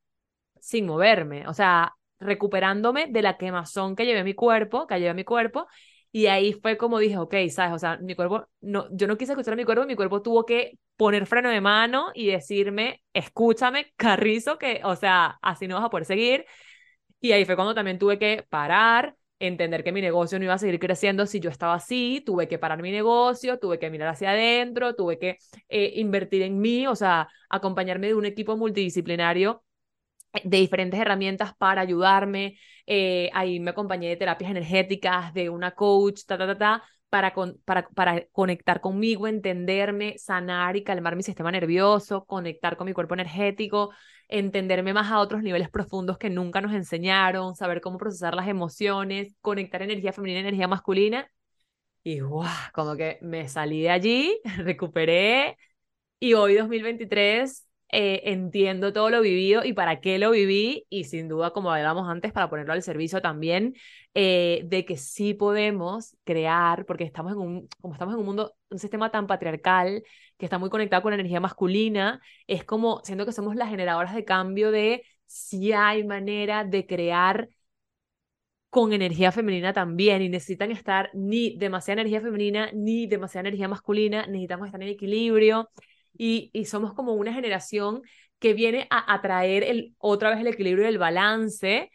sin 0.62 0.86
moverme, 0.86 1.46
o 1.48 1.54
sea, 1.54 1.94
recuperándome 2.20 3.08
de 3.08 3.22
la 3.22 3.38
quemazón 3.38 3.96
que 3.96 4.06
llevé 4.06 4.22
a 4.22 4.24
mi 4.24 4.34
cuerpo, 4.34 4.88
que 4.88 4.96
llevé 4.96 5.10
a 5.10 5.14
mi 5.14 5.26
cuerpo, 5.26 5.68
y 6.16 6.28
ahí 6.28 6.54
fue 6.54 6.78
como 6.78 7.00
dije, 7.00 7.18
ok, 7.18 7.36
sabes, 7.50 7.74
o 7.74 7.78
sea, 7.80 7.98
mi 7.98 8.16
cuerpo, 8.16 8.48
no, 8.62 8.88
yo 8.96 9.06
no 9.06 9.18
quise 9.18 9.34
escuchar 9.34 9.52
a 9.54 9.58
mi 9.58 9.66
cuerpo, 9.66 9.86
mi 9.86 9.98
cuerpo 9.98 10.22
tuvo 10.22 10.46
que 10.46 10.80
poner 10.96 11.26
freno 11.26 11.50
de 11.50 11.60
mano 11.60 12.12
y 12.14 12.28
decirme, 12.28 13.04
escúchame, 13.12 13.92
Carrizo, 13.98 14.58
que, 14.58 14.80
o 14.86 14.96
sea, 14.96 15.38
así 15.42 15.68
no 15.68 15.76
vas 15.76 15.84
a 15.84 15.90
poder 15.90 16.06
seguir. 16.06 16.46
Y 17.20 17.34
ahí 17.34 17.44
fue 17.44 17.58
cuando 17.58 17.76
también 17.76 18.00
tuve 18.00 18.18
que 18.18 18.46
parar, 18.48 19.18
entender 19.40 19.84
que 19.84 19.92
mi 19.92 20.00
negocio 20.02 20.40
no 20.40 20.46
iba 20.46 20.54
a 20.54 20.58
seguir 20.58 20.80
creciendo 20.80 21.26
si 21.26 21.42
yo 21.42 21.50
estaba 21.50 21.74
así, 21.74 22.24
tuve 22.26 22.48
que 22.48 22.60
parar 22.60 22.82
mi 22.82 22.92
negocio, 22.92 23.60
tuve 23.60 23.78
que 23.78 23.90
mirar 23.90 24.08
hacia 24.08 24.32
adentro, 24.32 24.96
tuve 24.96 25.20
que 25.20 25.38
eh, 25.68 25.92
invertir 25.98 26.44
en 26.44 26.62
mí, 26.62 26.88
o 26.88 26.96
sea, 26.96 27.28
acompañarme 27.50 28.08
de 28.08 28.16
un 28.16 28.26
equipo 28.26 28.56
multidisciplinario 28.56 29.65
de 30.44 30.58
diferentes 30.58 31.00
herramientas 31.00 31.56
para 31.58 31.82
ayudarme. 31.82 32.58
Eh, 32.86 33.30
ahí 33.34 33.60
me 33.60 33.72
acompañé 33.72 34.10
de 34.10 34.18
terapias 34.18 34.52
energéticas, 34.52 35.34
de 35.34 35.50
una 35.50 35.72
coach, 35.72 36.22
ta, 36.26 36.38
ta, 36.38 36.48
ta, 36.48 36.58
ta, 36.58 36.84
para, 37.10 37.34
para, 37.66 37.88
para 37.90 38.26
conectar 38.28 38.82
conmigo, 38.82 39.28
entenderme, 39.28 40.18
sanar 40.18 40.76
y 40.76 40.84
calmar 40.84 41.16
mi 41.16 41.24
sistema 41.24 41.52
nervioso, 41.52 42.26
conectar 42.26 42.78
con 42.78 42.86
mi 42.86 42.94
cuerpo 42.94 43.14
energético, 43.14 43.92
entenderme 44.28 44.94
más 44.94 45.12
a 45.12 45.20
otros 45.20 45.42
niveles 45.44 45.70
profundos 45.70 46.18
que 46.18 46.30
nunca 46.30 46.62
nos 46.62 46.74
enseñaron, 46.74 47.56
saber 47.56 47.82
cómo 47.82 47.98
procesar 47.98 48.36
las 48.36 48.48
emociones, 48.48 49.36
conectar 49.42 49.82
energía 49.82 50.14
femenina, 50.14 50.42
energía 50.42 50.68
masculina. 50.68 51.30
Y 52.04 52.20
guau, 52.20 52.48
como 52.74 52.96
que 52.96 53.18
me 53.22 53.48
salí 53.48 53.82
de 53.82 53.90
allí, 53.90 54.40
recuperé 54.58 55.58
y 56.20 56.34
hoy 56.34 56.56
2023 56.56 57.65
eh, 57.90 58.22
entiendo 58.26 58.92
todo 58.94 59.10
lo 59.10 59.22
vivido 59.22 59.64
y 59.64 59.74
para 59.74 60.02
qué 60.02 60.18
lo 60.20 60.32
viví 60.32 60.86
y 60.90 61.06
sin 61.06 61.28
duda, 61.28 61.52
como 61.52 61.72
hablábamos 61.72 62.10
antes, 62.10 62.32
para 62.34 62.50
ponerlo 62.50 62.74
al 62.74 62.82
servicio 62.84 63.22
también, 63.22 63.76
eh, 64.14 64.62
de 64.66 64.86
que 64.86 64.98
sí 64.98 65.34
podemos 65.34 66.18
crear, 66.24 66.86
porque 66.86 67.04
estamos 67.04 67.34
en 67.34 67.40
un, 67.40 67.70
como 67.82 67.94
estamos 67.94 68.14
en 68.16 68.20
un 68.20 68.26
mundo, 68.26 68.56
un 68.70 68.80
sistema 68.80 69.12
tan 69.12 69.28
patriarcal 69.28 70.04
que 70.38 70.46
está 70.46 70.58
muy 70.58 70.70
conectado 70.70 71.02
con 71.04 71.12
la 71.12 71.16
energía 71.16 71.40
masculina, 71.40 72.22
es 72.48 72.64
como 72.64 73.02
siento 73.04 73.26
que 73.26 73.32
somos 73.32 73.56
las 73.56 73.70
generadoras 73.70 74.16
de 74.16 74.26
cambio 74.26 74.72
de 74.72 75.04
si 75.26 75.72
hay 75.74 76.04
manera 76.04 76.64
de 76.64 76.86
crear 76.86 77.50
con 78.70 78.92
energía 78.92 79.32
femenina 79.32 79.72
también 79.74 80.22
y 80.22 80.30
necesitan 80.30 80.72
estar 80.72 81.10
ni 81.14 81.56
demasiada 81.58 82.02
energía 82.02 82.22
femenina 82.22 82.70
ni 82.74 83.08
demasiada 83.08 83.48
energía 83.48 83.70
masculina, 83.70 84.28
necesitamos 84.28 84.68
estar 84.68 84.82
en 84.82 84.90
equilibrio 84.90 85.70
y, 86.18 86.50
y 86.54 86.66
somos 86.66 86.94
como 86.94 87.14
una 87.14 87.34
generación 87.34 88.02
que 88.40 88.54
viene 88.54 88.88
a 88.90 89.14
atraer 89.14 89.64
el, 89.64 89.96
otra 89.98 90.30
vez 90.30 90.40
el 90.40 90.48
equilibrio 90.48 90.86
y 90.86 90.90
el 90.90 90.98
balance 90.98 91.90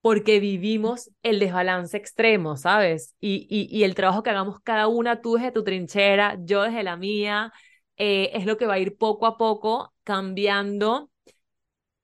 porque 0.00 0.38
vivimos 0.38 1.10
el 1.22 1.38
desbalance 1.40 1.96
extremo, 1.96 2.56
¿sabes? 2.58 3.14
Y, 3.20 3.46
y, 3.48 3.84
el 3.84 3.94
trabajo 3.94 4.22
que 4.22 4.30
hagamos 4.30 4.60
cada 4.60 4.86
una, 4.86 5.22
tú 5.22 5.36
desde 5.36 5.50
tu 5.50 5.64
trinchera, 5.64 6.36
yo 6.40 6.62
desde 6.62 6.82
la 6.82 6.96
mía, 6.98 7.52
eh, 7.96 8.30
es 8.34 8.44
lo 8.44 8.58
que 8.58 8.66
va 8.66 8.74
a 8.74 8.78
ir 8.78 8.98
poco 8.98 9.26
a 9.26 9.38
poco 9.38 9.94
cambiando 10.04 11.10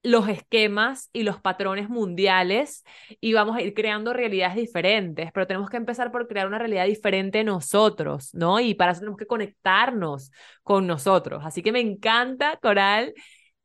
los 0.02 0.28
esquemas 0.28 1.10
y 1.12 1.24
los 1.24 1.40
patrones 1.40 1.88
mundiales 1.88 2.84
y 3.20 3.34
vamos 3.34 3.56
a 3.56 3.62
ir 3.62 3.74
creando 3.74 4.12
realidades 4.12 4.56
diferentes, 4.56 5.30
pero 5.32 5.46
tenemos 5.46 5.68
que 5.68 5.76
empezar 5.76 6.10
por 6.10 6.26
crear 6.26 6.46
una 6.46 6.58
realidad 6.58 6.86
diferente 6.86 7.44
nosotros, 7.44 8.34
¿no? 8.34 8.60
Y 8.60 8.74
para 8.74 8.92
eso 8.92 9.00
tenemos 9.00 9.18
que 9.18 9.26
conectarnos 9.26 10.30
con 10.62 10.86
nosotros. 10.86 11.42
Así 11.44 11.62
que 11.62 11.72
me 11.72 11.80
encanta, 11.80 12.58
Coral, 12.62 13.12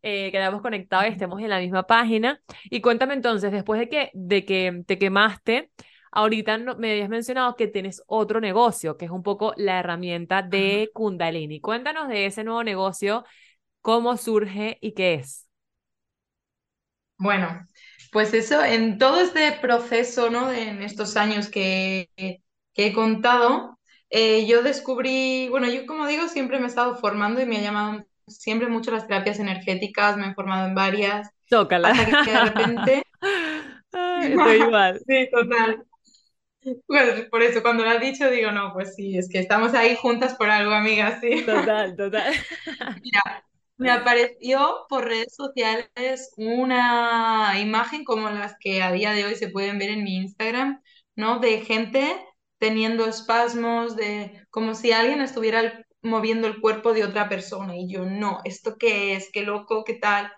eh, 0.01 0.29
que 0.31 0.37
hayamos 0.37 0.61
conectado 0.61 1.07
y 1.07 1.11
estemos 1.11 1.41
en 1.41 1.49
la 1.49 1.59
misma 1.59 1.83
página. 1.87 2.41
Y 2.65 2.81
cuéntame 2.81 3.13
entonces, 3.13 3.51
después 3.51 3.79
de 3.79 3.89
que, 3.89 4.11
de 4.13 4.45
que 4.45 4.83
te 4.85 4.99
quemaste, 4.99 5.71
ahorita 6.11 6.57
me 6.77 6.91
habías 6.91 7.09
mencionado 7.09 7.55
que 7.55 7.67
tienes 7.67 8.03
otro 8.07 8.39
negocio, 8.41 8.97
que 8.97 9.05
es 9.05 9.11
un 9.11 9.23
poco 9.23 9.53
la 9.57 9.79
herramienta 9.79 10.41
de 10.41 10.89
Kundalini. 10.93 11.59
Cuéntanos 11.61 12.07
de 12.09 12.25
ese 12.27 12.43
nuevo 12.43 12.63
negocio, 12.63 13.23
cómo 13.81 14.17
surge 14.17 14.77
y 14.81 14.93
qué 14.93 15.15
es. 15.15 15.44
Bueno, 17.17 17.65
pues 18.11 18.33
eso, 18.33 18.63
en 18.63 18.97
todo 18.97 19.21
este 19.21 19.51
proceso, 19.53 20.29
¿no? 20.29 20.51
en 20.51 20.81
estos 20.81 21.17
años 21.17 21.49
que, 21.49 22.09
que 22.15 22.87
he 22.87 22.93
contado, 22.93 23.79
eh, 24.09 24.45
yo 24.45 24.63
descubrí, 24.63 25.47
bueno, 25.49 25.67
yo 25.67 25.85
como 25.85 26.07
digo, 26.07 26.27
siempre 26.27 26.59
me 26.59 26.65
he 26.65 26.67
estado 26.67 26.95
formando 26.95 27.41
y 27.41 27.45
me 27.45 27.57
ha 27.57 27.61
llamado 27.61 28.05
siempre 28.27 28.67
mucho 28.67 28.91
las 28.91 29.07
terapias 29.07 29.39
energéticas, 29.39 30.17
me 30.17 30.27
he 30.27 30.33
formado 30.33 30.67
en 30.67 30.75
varias. 30.75 31.29
Tócala. 31.49 31.89
Hasta 31.89 32.23
que 32.23 32.31
de 32.31 32.39
repente... 32.39 33.03
estoy 34.21 34.61
igual. 34.61 34.99
sí, 35.07 35.29
total. 35.31 35.85
Bueno, 36.87 37.29
por 37.29 37.43
eso 37.43 37.61
cuando 37.61 37.83
lo 37.83 37.91
has 37.91 38.01
dicho 38.01 38.29
digo, 38.29 38.51
no, 38.51 38.73
pues 38.73 38.95
sí, 38.95 39.17
es 39.17 39.29
que 39.29 39.39
estamos 39.39 39.73
ahí 39.75 39.95
juntas 39.95 40.33
por 40.35 40.49
algo, 40.49 40.73
amigas, 40.73 41.19
sí. 41.21 41.43
Total, 41.45 41.95
total. 41.95 42.33
Mira, 43.03 43.45
me 43.77 43.91
apareció 43.91 44.85
por 44.89 45.05
redes 45.05 45.35
sociales 45.35 46.31
una 46.37 47.59
imagen 47.59 48.03
como 48.05 48.29
las 48.29 48.55
que 48.59 48.81
a 48.83 48.91
día 48.91 49.11
de 49.11 49.25
hoy 49.25 49.35
se 49.35 49.49
pueden 49.49 49.77
ver 49.79 49.89
en 49.89 50.03
mi 50.03 50.15
Instagram, 50.17 50.81
¿no? 51.15 51.39
De 51.39 51.61
gente 51.61 52.15
teniendo 52.57 53.05
espasmos, 53.05 53.95
de 53.95 54.45
como 54.49 54.75
si 54.75 54.91
alguien 54.93 55.21
estuviera 55.21 55.85
moviendo 56.01 56.47
el 56.47 56.61
cuerpo 56.61 56.93
de 56.93 57.03
otra 57.03 57.27
persona. 57.29 57.75
Y 57.77 57.89
yo, 57.91 58.05
no, 58.05 58.39
¿esto 58.45 58.77
qué 58.79 59.15
es? 59.15 59.29
¿Qué 59.33 59.43
loco? 59.43 59.83
¿Qué 59.83 59.95
tal? 59.95 60.31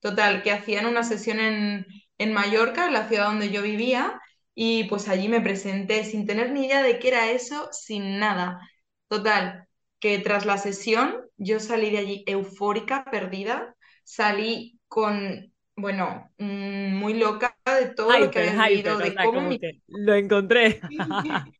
Total, 0.00 0.42
que 0.42 0.52
hacían 0.52 0.86
una 0.86 1.02
sesión 1.04 1.40
en, 1.40 1.86
en 2.18 2.32
Mallorca, 2.32 2.90
la 2.90 3.08
ciudad 3.08 3.26
donde 3.26 3.50
yo 3.50 3.62
vivía, 3.62 4.20
y 4.54 4.84
pues 4.84 5.08
allí 5.08 5.28
me 5.28 5.40
presenté 5.40 6.04
sin 6.04 6.26
tener 6.26 6.52
ni 6.52 6.66
idea 6.66 6.82
de 6.82 6.98
qué 6.98 7.08
era 7.08 7.30
eso, 7.30 7.68
sin 7.72 8.18
nada. 8.18 8.60
Total, 9.08 9.66
que 10.04 10.18
tras 10.18 10.44
la 10.44 10.58
sesión 10.58 11.16
yo 11.38 11.58
salí 11.60 11.88
de 11.90 11.96
allí 11.96 12.24
eufórica, 12.26 13.06
perdida, 13.10 13.74
salí 14.02 14.78
con, 14.86 15.50
bueno, 15.76 16.30
mm, 16.36 16.94
muy 16.94 17.14
loca 17.14 17.56
de 17.64 17.86
todo 17.94 18.18
lo 18.18 18.30
que 18.30 18.50
había 18.50 18.68
vivido, 18.68 18.98
de 18.98 19.14
cómo 19.14 19.40
mi... 19.40 19.58
Lo 19.86 20.14
encontré. 20.14 20.82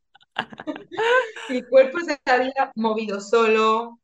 mi 1.48 1.62
cuerpo 1.62 2.00
se 2.00 2.20
había 2.26 2.70
movido 2.74 3.18
solo, 3.18 3.98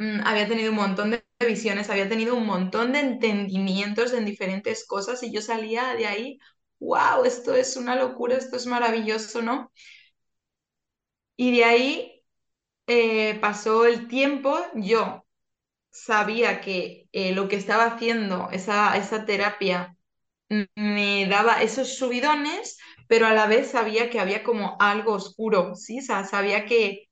mm, 0.00 0.20
había 0.26 0.46
tenido 0.46 0.72
un 0.72 0.76
montón 0.76 1.12
de 1.12 1.24
visiones, 1.40 1.88
había 1.88 2.10
tenido 2.10 2.34
un 2.34 2.44
montón 2.44 2.92
de 2.92 3.00
entendimientos 3.00 4.12
en 4.12 4.26
diferentes 4.26 4.86
cosas 4.86 5.22
y 5.22 5.32
yo 5.32 5.40
salía 5.40 5.94
de 5.94 6.06
ahí, 6.06 6.38
wow, 6.78 7.24
esto 7.24 7.54
es 7.54 7.78
una 7.78 7.96
locura, 7.96 8.36
esto 8.36 8.56
es 8.56 8.66
maravilloso, 8.66 9.40
¿no? 9.40 9.72
Y 11.38 11.56
de 11.56 11.64
ahí 11.64 12.15
eh, 12.86 13.38
pasó 13.40 13.86
el 13.86 14.08
tiempo, 14.08 14.58
yo 14.74 15.24
sabía 15.90 16.60
que 16.62 17.08
eh, 17.12 17.32
lo 17.34 17.48
que 17.48 17.56
estaba 17.56 17.86
haciendo, 17.86 18.50
esa, 18.52 18.96
esa 18.98 19.26
terapia, 19.26 19.96
me 20.76 21.26
daba 21.28 21.62
esos 21.62 21.96
subidones, 21.98 22.78
pero 23.08 23.26
a 23.26 23.34
la 23.34 23.46
vez 23.46 23.70
sabía 23.72 24.10
que 24.10 24.20
había 24.20 24.44
como 24.44 24.76
algo 24.80 25.14
oscuro, 25.14 25.74
¿sí? 25.76 26.00
sabía 26.02 26.66
que, 26.66 27.08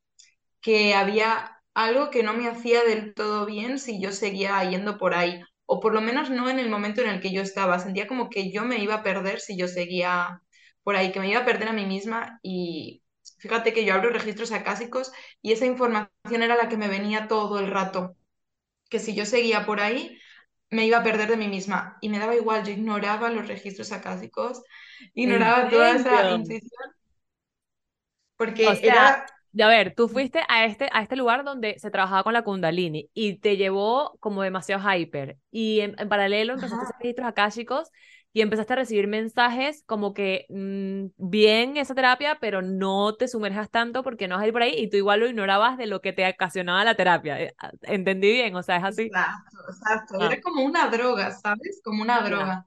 que 0.63 0.95
había 0.95 1.63
algo 1.75 2.11
que 2.11 2.25
no 2.25 2.35
me 2.35 2.49
hacía 2.49 2.85
del 2.85 3.15
todo 3.15 3.47
bien 3.47 3.81
si 3.81 4.01
yo 4.03 4.13
seguía 4.13 4.65
yendo 4.71 4.99
por 4.99 5.15
ahí, 5.15 5.43
o 5.67 5.81
por 5.81 5.95
lo 5.95 6.03
menos 6.03 6.31
no 6.31 6.51
en 6.51 6.61
el 6.61 6.71
momento 6.71 7.03
en 7.03 7.11
el 7.11 7.21
que 7.23 7.33
yo 7.35 7.43
estaba. 7.43 7.81
Sentía 7.81 8.09
como 8.09 8.31
que 8.31 8.53
yo 8.53 8.65
me 8.67 8.79
iba 8.81 8.97
a 8.97 9.05
perder 9.05 9.41
si 9.41 9.59
yo 9.59 9.69
seguía 9.69 10.43
por 10.85 10.97
ahí, 10.97 11.13
que 11.13 11.21
me 11.21 11.31
iba 11.31 11.43
a 11.43 11.47
perder 11.47 11.69
a 11.71 11.75
mí 11.75 11.87
misma 11.87 12.41
y 12.45 13.04
Fíjate 13.45 13.75
que 13.75 13.85
yo 13.85 13.93
abro 13.93 14.09
registros 14.09 14.53
acásicos 14.53 15.13
y 15.43 15.53
esa 15.53 15.67
información 15.67 16.43
era 16.43 16.57
la 16.57 16.71
que 16.71 16.79
me 16.79 16.89
venía 16.89 17.29
todo 17.29 17.59
el 17.59 17.67
rato. 17.71 18.17
Que 18.89 18.99
si 18.99 19.15
yo 19.15 19.27
seguía 19.27 19.67
por 19.67 19.81
ahí, 19.81 20.19
me 20.71 20.87
iba 20.87 20.97
a 20.97 21.03
perder 21.03 21.29
de 21.29 21.37
mí 21.37 21.47
misma. 21.47 21.99
Y 22.01 22.09
me 22.09 22.19
daba 22.19 22.35
igual, 22.35 22.65
yo 22.65 22.73
ignoraba 22.73 23.29
los 23.29 23.47
registros 23.47 23.93
acásicos, 23.93 24.63
ignoraba 25.13 25.69
toda 25.69 25.91
esa 25.91 26.31
intuición. 26.31 26.91
Porque 28.39 28.79
era 28.83 29.27
a 29.63 29.69
ver, 29.69 29.95
tú 29.95 30.09
fuiste 30.09 30.41
a 30.49 30.65
este, 30.65 30.89
a 30.91 31.03
este 31.03 31.17
lugar 31.17 31.45
donde 31.45 31.79
se 31.79 31.91
trabajaba 31.91 32.25
con 32.25 32.33
la 32.33 32.45
Kundalini 32.45 33.11
y 33.13 33.37
te 33.41 33.59
llevó 33.59 34.17
como 34.21 34.41
demasiado 34.41 34.83
hyper. 34.91 35.37
Y 35.51 35.81
en, 35.81 35.95
paralelo 36.09 36.55
empezaste 36.55 36.81
a 36.81 36.89
hacer 36.89 36.97
registros 36.99 37.29
akáshicos 37.29 37.91
y 38.35 38.41
empezaste 38.41 38.73
a 38.73 38.77
recibir 38.77 39.07
mensajes 39.07 39.85
como 39.87 40.13
que 40.13 40.47
mm, 40.49 41.07
bien 41.17 41.77
esa 41.77 41.95
terapia, 41.95 42.39
pero 42.41 42.63
no 42.63 43.15
te 43.15 43.29
sumerjas 43.29 43.71
tanto 43.71 44.03
porque 44.03 44.27
no 44.27 44.35
vas 44.35 44.43
a 44.45 44.47
ir 44.49 44.53
por 44.53 44.63
ahí 44.63 44.75
y 44.77 44.91
tú 44.91 44.97
igual 44.97 45.21
lo 45.21 45.29
ignorabas 45.29 45.79
de 45.79 45.87
lo 45.87 46.01
que 46.01 46.13
te 46.13 46.29
ocasionaba 46.29 46.85
la 46.85 46.97
terapia. 46.97 47.41
Eh, 47.41 47.55
ah, 47.59 47.71
¿Entendí 47.83 48.33
bien? 48.33 48.57
O 48.57 48.63
sea, 48.65 48.79
es 48.79 48.85
así. 48.85 49.03
Exacto, 49.03 49.59
exacto. 49.69 50.15
Ah. 50.21 50.27
Era 50.27 50.41
como 50.43 50.65
una 50.65 50.89
droga, 50.89 51.31
¿sabes? 51.31 51.81
Como 51.85 52.03
una 52.03 52.23
droga. 52.23 52.67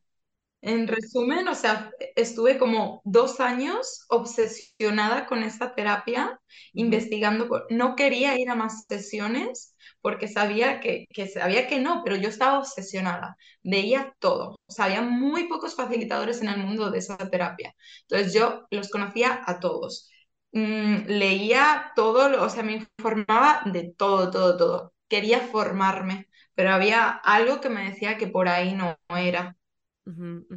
En 0.62 0.88
resumen, 0.88 1.48
o 1.48 1.56
sea, 1.56 1.92
estuve 2.16 2.58
como 2.58 3.02
dos 3.06 3.40
años 3.40 4.06
obsesionada 4.10 5.28
con 5.28 5.44
esta 5.44 5.76
terapia, 5.76 6.42
investigando, 6.74 7.66
no 7.70 7.96
quería 7.96 8.38
ir 8.40 8.50
a 8.50 8.56
más 8.56 8.86
sesiones 8.90 9.76
porque 10.02 10.28
sabía 10.28 10.80
que, 10.80 11.06
que, 11.14 11.28
sabía 11.28 11.68
que 11.68 11.80
no, 11.80 12.02
pero 12.04 12.16
yo 12.18 12.28
estaba 12.30 12.60
obsesionada, 12.60 13.38
veía 13.64 14.14
todo, 14.20 14.58
o 14.68 14.72
sea, 14.72 14.86
había 14.86 15.02
muy 15.02 15.48
pocos 15.48 15.76
facilitadores 15.76 16.42
en 16.42 16.50
el 16.50 16.58
mundo 16.58 16.90
de 16.92 17.00
esa 17.00 17.18
terapia, 17.30 17.74
entonces 18.02 18.34
yo 18.34 18.66
los 18.72 18.90
conocía 18.90 19.42
a 19.46 19.60
todos, 19.60 20.10
mm, 20.54 21.06
leía 21.08 21.92
todo, 21.96 22.44
o 22.44 22.50
sea, 22.50 22.64
me 22.64 22.74
informaba 22.74 23.62
de 23.66 23.94
todo, 23.98 24.32
todo, 24.32 24.58
todo, 24.58 24.94
quería 25.08 25.40
formarme, 25.40 26.28
pero 26.56 26.72
había 26.74 27.10
algo 27.10 27.62
que 27.62 27.70
me 27.70 27.90
decía 27.90 28.18
que 28.18 28.28
por 28.28 28.48
ahí 28.50 28.74
no 28.74 28.98
era. 29.10 29.56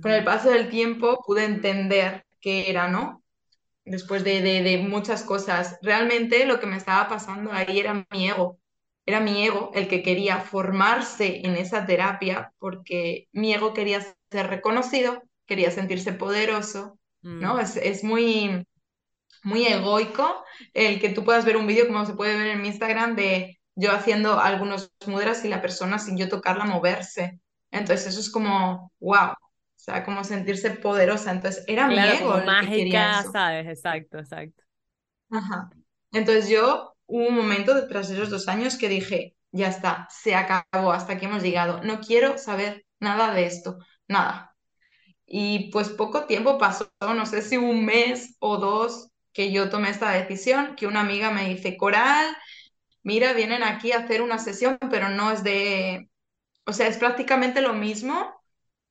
Con 0.00 0.12
el 0.12 0.24
paso 0.24 0.50
del 0.50 0.68
tiempo 0.68 1.22
pude 1.26 1.44
entender 1.44 2.24
qué 2.40 2.70
era, 2.70 2.88
¿no? 2.88 3.22
Después 3.84 4.22
de, 4.22 4.42
de, 4.42 4.78
muchas 4.78 5.24
cosas. 5.24 5.78
Realmente 5.82 6.46
lo 6.46 6.60
que 6.60 6.66
me 6.66 6.76
estaba 6.76 7.08
pasando 7.08 7.50
ahí 7.52 7.80
era 7.80 8.06
mi 8.10 8.28
ego. 8.28 8.60
Era 9.06 9.18
mi 9.18 9.44
ego 9.44 9.72
el 9.74 9.88
que 9.88 10.02
quería 10.02 10.38
formarse 10.38 11.40
en 11.44 11.56
esa 11.56 11.84
terapia 11.84 12.52
porque 12.58 13.28
mi 13.32 13.52
ego 13.52 13.74
quería 13.74 14.00
ser 14.30 14.46
reconocido, 14.46 15.22
quería 15.46 15.72
sentirse 15.72 16.12
poderoso, 16.12 16.98
¿no? 17.22 17.56
Mm. 17.56 17.60
Es, 17.60 17.76
es 17.76 18.04
muy, 18.04 18.64
muy 19.42 19.66
egoico 19.66 20.44
el 20.74 21.00
que 21.00 21.08
tú 21.08 21.24
puedas 21.24 21.44
ver 21.44 21.56
un 21.56 21.66
vídeo 21.66 21.88
como 21.88 22.06
se 22.06 22.14
puede 22.14 22.36
ver 22.36 22.48
en 22.48 22.62
mi 22.62 22.68
Instagram 22.68 23.16
de 23.16 23.58
yo 23.74 23.90
haciendo 23.92 24.38
algunos 24.38 24.92
mudras 25.06 25.44
y 25.44 25.48
la 25.48 25.62
persona 25.62 25.98
sin 25.98 26.16
yo 26.16 26.28
tocarla 26.28 26.64
moverse. 26.66 27.40
Entonces 27.70 28.08
eso 28.08 28.20
es 28.20 28.30
como, 28.30 28.92
wow, 29.00 29.30
o 29.30 29.36
sea, 29.76 30.04
como 30.04 30.24
sentirse 30.24 30.70
poderosa. 30.70 31.30
Entonces 31.30 31.64
era 31.66 31.88
mi 31.88 31.96
ego 31.98 32.38
mágica, 32.44 33.24
¿sabes? 33.32 33.66
Exacto, 33.66 34.18
exacto. 34.18 34.62
Ajá. 35.30 35.70
Entonces 36.12 36.48
yo 36.48 36.94
hubo 37.06 37.28
un 37.28 37.36
momento 37.36 37.86
tras 37.88 38.10
esos 38.10 38.30
dos 38.30 38.48
años 38.48 38.76
que 38.76 38.88
dije, 38.88 39.36
ya 39.52 39.68
está, 39.68 40.06
se 40.10 40.34
acabó, 40.34 40.92
hasta 40.92 41.14
aquí 41.14 41.26
hemos 41.26 41.42
llegado, 41.42 41.82
no 41.82 42.00
quiero 42.00 42.38
saber 42.38 42.84
nada 43.00 43.32
de 43.34 43.46
esto, 43.46 43.78
nada. 44.08 44.54
Y 45.26 45.70
pues 45.70 45.88
poco 45.90 46.26
tiempo 46.26 46.58
pasó, 46.58 46.90
no 47.00 47.26
sé 47.26 47.42
si 47.42 47.56
un 47.56 47.84
mes 47.84 48.36
o 48.40 48.58
dos 48.58 49.10
que 49.32 49.52
yo 49.52 49.70
tomé 49.70 49.90
esta 49.90 50.10
decisión, 50.10 50.74
que 50.76 50.86
una 50.86 51.00
amiga 51.00 51.30
me 51.30 51.48
dice, 51.48 51.76
Coral, 51.76 52.36
mira, 53.02 53.32
vienen 53.32 53.62
aquí 53.62 53.92
a 53.92 54.00
hacer 54.00 54.22
una 54.22 54.38
sesión, 54.38 54.78
pero 54.90 55.08
no 55.08 55.30
es 55.30 55.44
de, 55.44 56.09
o 56.70 56.72
sea, 56.72 56.88
es 56.88 56.98
prácticamente 56.98 57.60
lo 57.60 57.74
mismo, 57.74 58.34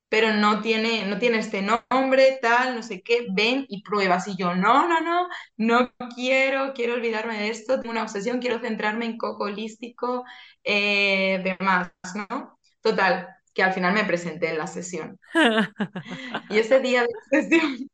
pero 0.09 0.33
no 0.33 0.61
tiene, 0.61 1.05
no 1.05 1.19
tiene 1.19 1.39
este 1.39 1.61
nombre, 1.63 2.39
tal, 2.41 2.75
no 2.75 2.83
sé 2.83 3.01
qué, 3.03 3.27
ven 3.31 3.65
y 3.69 3.83
pruebas. 3.83 4.27
Y 4.27 4.35
yo, 4.37 4.55
no, 4.55 4.87
no, 4.87 5.01
no, 5.01 5.27
no 5.57 5.91
quiero, 6.15 6.73
quiero 6.73 6.95
olvidarme 6.95 7.37
de 7.39 7.49
esto, 7.49 7.79
tengo 7.79 7.91
una 7.91 8.03
obsesión, 8.03 8.39
quiero 8.39 8.59
centrarme 8.59 9.05
en 9.05 9.17
coco 9.17 9.45
holístico, 9.45 10.25
eh, 10.63 11.41
demás, 11.43 11.91
¿no? 12.29 12.59
Total, 12.81 13.27
que 13.53 13.63
al 13.63 13.73
final 13.73 13.93
me 13.93 14.05
presenté 14.05 14.49
en 14.49 14.57
la 14.59 14.67
sesión. 14.67 15.19
Y 16.49 16.57
ese 16.59 16.79
día 16.81 17.01
de 17.03 17.09
la 17.13 17.41
sesión, 17.41 17.89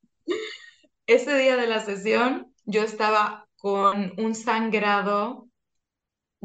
ese 1.08 1.38
día 1.38 1.56
de 1.58 1.68
la 1.68 1.80
sesión, 1.80 2.54
yo 2.66 2.84
estaba 2.84 3.48
con 3.58 4.14
un 4.18 4.36
sangrado, 4.36 5.45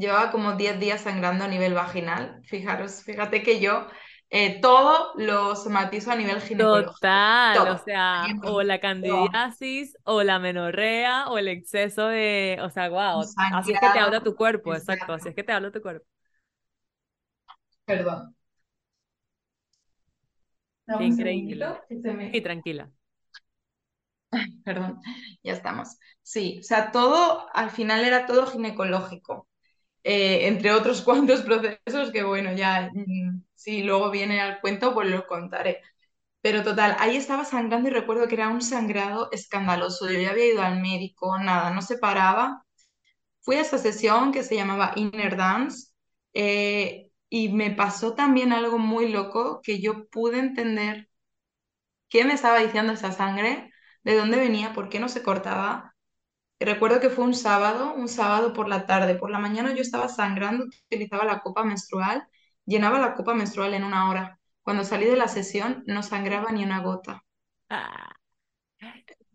llevaba 0.00 0.30
como 0.30 0.54
10 0.54 0.80
días 0.80 1.02
sangrando 1.02 1.44
a 1.44 1.48
nivel 1.48 1.74
vaginal. 1.74 2.40
Fijaros, 2.44 3.02
fíjate 3.04 3.42
que 3.42 3.60
yo 3.60 3.86
eh, 4.30 4.60
todo 4.60 5.12
lo 5.16 5.56
somatizo 5.56 6.12
a 6.12 6.16
nivel 6.16 6.40
ginecológico. 6.40 6.92
Total, 6.92 7.68
o 7.68 7.78
sea, 7.78 8.26
o 8.44 8.62
la 8.62 8.78
Todo. 8.78 8.90
candidiasis, 8.90 9.96
o 10.04 10.22
la 10.22 10.38
menorrea, 10.38 11.28
o 11.28 11.38
el 11.38 11.48
exceso 11.48 12.06
de, 12.06 12.58
o 12.62 12.70
sea, 12.70 12.88
wow, 12.88 13.22
así 13.52 13.72
es 13.72 13.80
que 13.80 13.90
te 13.90 13.98
habla 13.98 14.22
tu 14.22 14.36
cuerpo, 14.36 14.74
exacto, 14.74 15.12
así 15.12 15.28
es 15.30 15.34
que 15.34 15.42
te 15.42 15.52
habla 15.52 15.72
tu 15.72 15.82
cuerpo. 15.82 16.06
Perdón. 17.84 18.36
Qué 20.98 21.04
increíble. 21.04 21.66
me... 21.90 22.40
tranquila. 22.40 22.90
Perdón, 24.64 25.00
ya 25.42 25.52
estamos. 25.52 25.98
Sí, 26.22 26.58
o 26.60 26.62
sea, 26.62 26.92
todo, 26.92 27.46
al 27.52 27.70
final 27.70 28.04
era 28.04 28.26
todo 28.26 28.46
ginecológico. 28.46 29.48
Eh, 30.04 30.46
entre 30.48 30.72
otros 30.72 31.02
cuantos 31.04 31.42
procesos 31.42 32.10
que, 32.12 32.22
bueno, 32.22 32.52
ya, 32.54 32.90
mm, 32.94 33.42
si 33.54 33.82
luego 33.82 34.10
viene 34.10 34.40
al 34.40 34.60
cuento, 34.60 34.94
pues 34.94 35.08
los 35.10 35.24
contaré. 35.26 35.80
Pero 36.42 36.62
total, 36.64 36.96
ahí 37.00 37.16
estaba 37.16 37.44
sangrando 37.44 37.88
y 37.90 37.92
recuerdo 37.92 38.28
que 38.28 38.34
era 38.36 38.48
un 38.48 38.62
sangrado 38.62 39.30
escandaloso. 39.32 40.10
Yo 40.10 40.20
ya 40.20 40.30
había 40.32 40.46
ido 40.54 40.62
al 40.62 40.80
médico, 40.80 41.38
nada, 41.38 41.70
no 41.70 41.82
se 41.82 41.98
paraba. 41.98 42.64
Fui 43.40 43.56
a 43.56 43.60
esa 43.62 43.78
sesión 43.78 44.32
que 44.32 44.42
se 44.42 44.56
llamaba 44.56 44.92
Inner 44.96 45.36
Dance 45.36 45.88
eh, 46.34 47.10
y 47.28 47.48
me 47.50 47.70
pasó 47.72 48.14
también 48.14 48.52
algo 48.52 48.78
muy 48.78 49.08
loco 49.12 49.60
que 49.62 49.80
yo 49.80 50.08
pude 50.08 50.38
entender 50.38 51.08
qué 52.08 52.24
me 52.24 52.34
estaba 52.34 52.58
diciendo 52.60 52.92
esa 52.92 53.12
sangre, 53.12 53.70
de 54.02 54.16
dónde 54.16 54.38
venía, 54.38 54.72
por 54.74 54.88
qué 54.88 55.00
no 55.00 55.08
se 55.08 55.22
cortaba. 55.22 55.89
Y 56.60 56.66
recuerdo 56.66 57.00
que 57.00 57.08
fue 57.08 57.24
un 57.24 57.32
sábado, 57.32 57.94
un 57.94 58.06
sábado 58.06 58.52
por 58.52 58.68
la 58.68 58.84
tarde. 58.84 59.14
Por 59.14 59.30
la 59.30 59.38
mañana 59.38 59.74
yo 59.74 59.80
estaba 59.80 60.08
sangrando, 60.08 60.66
utilizaba 60.84 61.24
la 61.24 61.40
copa 61.40 61.64
menstrual, 61.64 62.28
llenaba 62.66 62.98
la 62.98 63.14
copa 63.14 63.32
menstrual 63.32 63.72
en 63.72 63.82
una 63.82 64.10
hora. 64.10 64.38
Cuando 64.60 64.84
salí 64.84 65.06
de 65.06 65.16
la 65.16 65.26
sesión 65.26 65.82
no 65.86 66.02
sangraba 66.02 66.52
ni 66.52 66.62
una 66.62 66.82
gota. 66.82 67.24
Ah, 67.70 68.12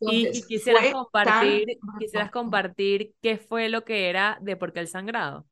y, 0.01 0.29
quisieras 0.43 0.83
tan 0.83 0.93
compartir, 0.93 1.65
quisieras 1.97 2.29
compartir 2.29 3.15
qué 3.23 3.37
fue 3.37 3.69
lo 3.69 3.83
que 3.85 4.07
era 4.09 4.37
de 4.41 4.55
por 4.55 4.71
qué 4.71 4.81
el 4.81 4.87
sangrado. 4.87 5.47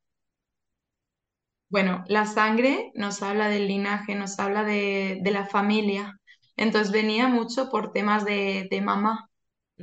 Bueno, 1.70 2.04
la 2.08 2.28
sangre 2.28 2.92
nos 2.94 3.24
habla 3.24 3.50
del 3.50 3.68
linaje, 3.68 4.14
nos 4.14 4.38
habla 4.38 4.64
de, 4.64 5.18
de 5.24 5.32
la 5.32 5.48
familia. 5.48 6.20
Entonces 6.56 6.92
venía 6.92 7.28
mucho 7.30 7.72
por 7.72 7.92
temas 7.92 8.26
de, 8.26 8.68
de 8.70 8.82
mamá, 8.82 9.28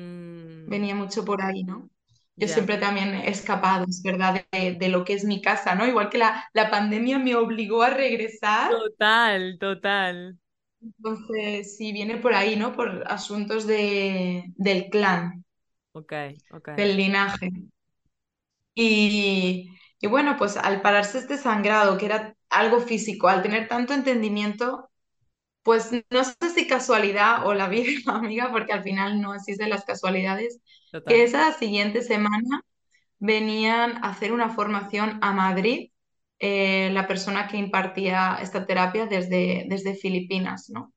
Mm, 0.00 0.68
venía 0.70 0.94
mucho 0.94 1.24
por 1.24 1.42
ahí, 1.42 1.64
¿no? 1.64 1.90
Yo 2.36 2.48
siempre 2.48 2.78
también 2.78 3.14
he 3.14 3.30
escapado, 3.30 3.84
es 3.88 4.02
verdad, 4.02 4.44
de, 4.52 4.72
de 4.74 4.88
lo 4.88 5.04
que 5.04 5.12
es 5.14 5.24
mi 5.24 5.42
casa, 5.42 5.74
¿no? 5.74 5.86
Igual 5.86 6.10
que 6.10 6.18
la, 6.18 6.44
la 6.54 6.70
pandemia 6.70 7.18
me 7.18 7.36
obligó 7.36 7.82
a 7.82 7.90
regresar, 7.90 8.70
total, 8.70 9.58
total. 9.58 10.38
entonces 10.80 11.76
sí, 11.76 11.92
viene 11.92 12.16
por 12.18 12.34
ahí, 12.34 12.56
¿no? 12.56 12.72
Por 12.74 13.04
asuntos 13.10 13.66
de, 13.66 14.44
del 14.56 14.88
clan, 14.90 15.44
Ok, 15.92 16.12
ok. 16.50 16.68
del 16.74 16.96
linaje. 16.96 17.50
Y, 18.74 19.70
y 20.00 20.06
bueno, 20.06 20.36
pues 20.38 20.56
al 20.56 20.80
pararse 20.82 21.18
este 21.18 21.36
sangrado, 21.38 21.98
que 21.98 22.06
era 22.06 22.36
algo 22.50 22.80
físico, 22.80 23.28
al 23.28 23.42
tener 23.42 23.68
tanto 23.68 23.92
entendimiento 23.94 24.89
Pues 25.70 25.92
no 26.10 26.24
sé 26.24 26.34
si 26.52 26.66
casualidad 26.66 27.46
o 27.46 27.54
la 27.54 27.68
vida 27.68 27.92
amiga, 28.12 28.50
porque 28.50 28.72
al 28.72 28.82
final 28.82 29.20
no 29.20 29.36
existen 29.36 29.70
las 29.70 29.84
casualidades, 29.84 30.60
que 31.06 31.22
esa 31.22 31.52
siguiente 31.52 32.02
semana 32.02 32.62
venían 33.20 34.04
a 34.04 34.10
hacer 34.10 34.32
una 34.32 34.50
formación 34.50 35.20
a 35.22 35.32
Madrid, 35.32 35.92
eh, 36.40 36.90
la 36.92 37.06
persona 37.06 37.46
que 37.46 37.56
impartía 37.56 38.38
esta 38.42 38.66
terapia 38.66 39.06
desde, 39.06 39.66
desde 39.68 39.94
Filipinas, 39.94 40.70
¿no? 40.70 40.92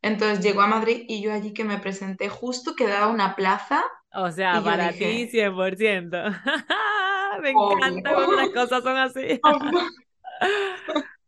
Entonces 0.00 0.42
llegó 0.42 0.62
a 0.62 0.66
Madrid 0.66 1.04
y 1.06 1.20
yo 1.20 1.30
allí 1.30 1.52
que 1.52 1.64
me 1.64 1.76
presenté 1.76 2.30
justo 2.30 2.74
quedaba 2.74 3.08
una 3.08 3.36
plaza 3.36 3.84
O 4.14 4.30
sea, 4.30 4.64
para 4.64 4.92
ti 4.92 5.04
dije, 5.04 5.28
100%. 5.30 6.16
Me 7.42 7.50
encanta 7.50 8.14
cuando 8.14 8.36
las 8.36 8.50
cosas 8.50 8.82
son 8.82 8.96
así. 8.96 9.40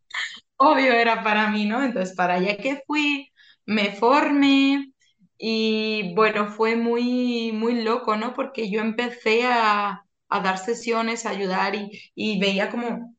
obvio 0.62 0.92
era 0.94 1.22
para 1.22 1.50
mí, 1.50 1.66
¿no? 1.66 1.82
Entonces 1.82 2.14
para 2.16 2.34
allá 2.34 2.56
que 2.56 2.82
fui, 2.86 3.30
me 3.66 3.92
formé 3.96 4.92
y 5.38 6.14
bueno, 6.14 6.48
fue 6.48 6.76
muy, 6.76 7.52
muy 7.52 7.82
loco, 7.82 8.16
¿no? 8.16 8.34
Porque 8.34 8.70
yo 8.70 8.80
empecé 8.80 9.44
a, 9.46 10.04
a 10.28 10.40
dar 10.40 10.58
sesiones, 10.58 11.26
a 11.26 11.30
ayudar 11.30 11.74
y, 11.74 11.90
y 12.14 12.38
veía 12.40 12.70
como 12.70 13.16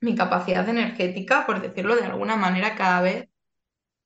mi 0.00 0.14
capacidad 0.14 0.68
energética, 0.68 1.46
por 1.46 1.60
decirlo 1.62 1.96
de 1.96 2.04
alguna 2.06 2.36
manera, 2.36 2.76
cada 2.76 3.02
vez, 3.02 3.28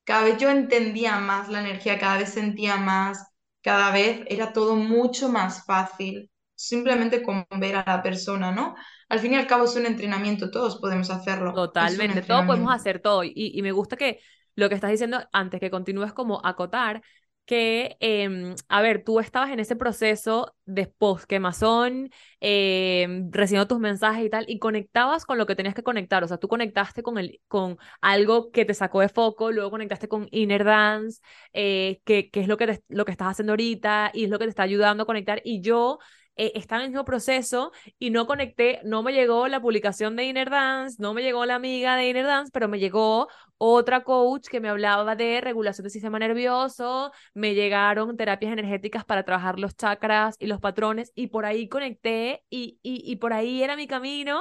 cada 0.05 0.25
vez 0.25 0.39
yo 0.39 0.51
entendía 0.51 1.19
más 1.21 1.49
la 1.49 1.61
energía, 1.61 1.99
cada 1.99 2.19
vez 2.19 2.31
sentía 2.33 2.77
más, 2.77 3.27
cada 3.63 3.93
vez 3.93 4.23
era 4.29 4.53
todo 4.53 4.77
mucho 4.77 5.29
más 5.29 5.65
fácil, 5.65 6.31
simplemente 6.55 7.23
con 7.23 7.47
ver 7.59 7.77
a 7.77 7.85
la 7.87 8.03
persona, 8.03 8.53
¿no? 8.53 8.75
Al 9.11 9.21
fin 9.21 9.35
y 9.35 9.37
al 9.37 9.47
cabo 9.49 9.65
es 9.67 9.77
un 9.77 9.87
entrenamiento, 9.87 10.51
todos 10.53 10.79
podemos 10.81 11.11
hacerlo, 11.11 11.55
Totalmente, 11.55 12.23
todo 12.23 12.47
podemos 12.47 12.73
hacer 12.75 13.01
todo. 13.01 13.25
Y, 13.25 13.33
y 13.37 13.63
me 13.63 13.73
gusta 13.73 13.97
que 13.99 14.21
lo 14.57 14.69
que 14.71 14.77
estás 14.77 14.91
diciendo 14.93 15.21
antes 15.33 15.61
que 15.61 15.71
continúes 15.71 16.15
como 16.15 16.41
acotar, 16.47 17.03
que, 17.47 17.97
em, 18.01 18.55
a 18.69 18.81
ver, 18.83 19.05
tú 19.05 19.21
estabas 19.21 19.51
en 19.51 19.61
ese 19.61 19.77
proceso 19.77 20.55
de 20.67 20.87
post-quemazón, 20.87 22.11
em, 22.41 23.31
recibiendo 23.33 23.67
tus 23.69 23.81
mensajes 23.81 24.25
y 24.25 24.31
tal, 24.31 24.47
y 24.49 24.61
conectabas 24.61 25.27
con 25.27 25.39
lo 25.39 25.47
que 25.47 25.57
tenías 25.57 25.75
que 25.75 25.83
conectar. 25.83 26.25
O 26.25 26.29
sea, 26.29 26.39
tú 26.39 26.49
conectaste 26.49 27.03
con, 27.03 27.19
el, 27.19 27.41
con 27.49 27.79
algo 28.01 28.53
que 28.53 28.65
te 28.65 28.75
sacó 28.75 29.01
de 29.01 29.09
foco, 29.11 29.53
luego 29.53 29.71
conectaste 29.71 30.09
con 30.09 30.29
Inner 30.33 30.65
Dance, 30.65 31.21
eh, 31.53 32.01
que, 32.07 32.31
que 32.31 32.41
es 32.43 32.49
lo 32.49 32.57
que, 32.57 32.67
te- 32.69 32.85
lo 32.89 33.05
que 33.05 33.13
estás 33.13 33.29
haciendo 33.33 33.53
ahorita 33.55 34.13
y 34.15 34.25
es 34.25 34.31
lo 34.31 34.39
que 34.39 34.47
te 34.47 34.51
está 34.51 34.63
ayudando 34.65 35.03
a 35.03 35.07
conectar. 35.07 35.41
Y 35.45 35.61
yo 35.63 35.99
eh, 36.47 36.53
en 36.55 36.81
el 36.81 36.89
mismo 36.89 37.05
proceso 37.05 37.73
y 37.99 38.11
no 38.11 38.27
conecté, 38.27 38.81
no 38.85 39.03
me 39.03 39.13
llegó 39.13 39.49
la 39.49 39.61
publicación 39.61 40.17
de 40.17 40.25
Inner 40.25 40.51
Dance, 40.51 40.97
no 41.01 41.15
me 41.15 41.23
llegó 41.23 41.45
la 41.47 41.57
amiga 41.57 41.97
de 41.97 42.09
Inner 42.09 42.27
Dance, 42.27 42.51
pero 42.53 42.69
me 42.69 42.79
llegó 42.79 43.29
otra 43.59 44.05
coach 44.05 44.49
que 44.49 44.61
me 44.61 44.69
hablaba 44.71 45.17
de 45.17 45.41
regulación 45.41 45.85
del 45.85 45.93
sistema 45.93 46.19
nervioso, 46.19 47.13
me 47.35 47.55
llegaron 47.55 48.17
terapias 48.17 48.53
energéticas 48.53 49.05
para 49.05 49.25
trabajar 49.25 49.59
los 49.59 49.77
chakras 49.77 50.37
y 50.39 50.47
los 50.47 50.61
patrones 50.61 51.13
y 51.15 51.27
por 51.29 51.45
ahí 51.45 51.69
conecté 51.69 52.43
y, 52.51 52.79
y, 52.83 53.03
y 53.11 53.17
por 53.17 53.33
ahí 53.33 53.63
era 53.63 53.77
mi 53.77 53.87
camino 53.87 54.41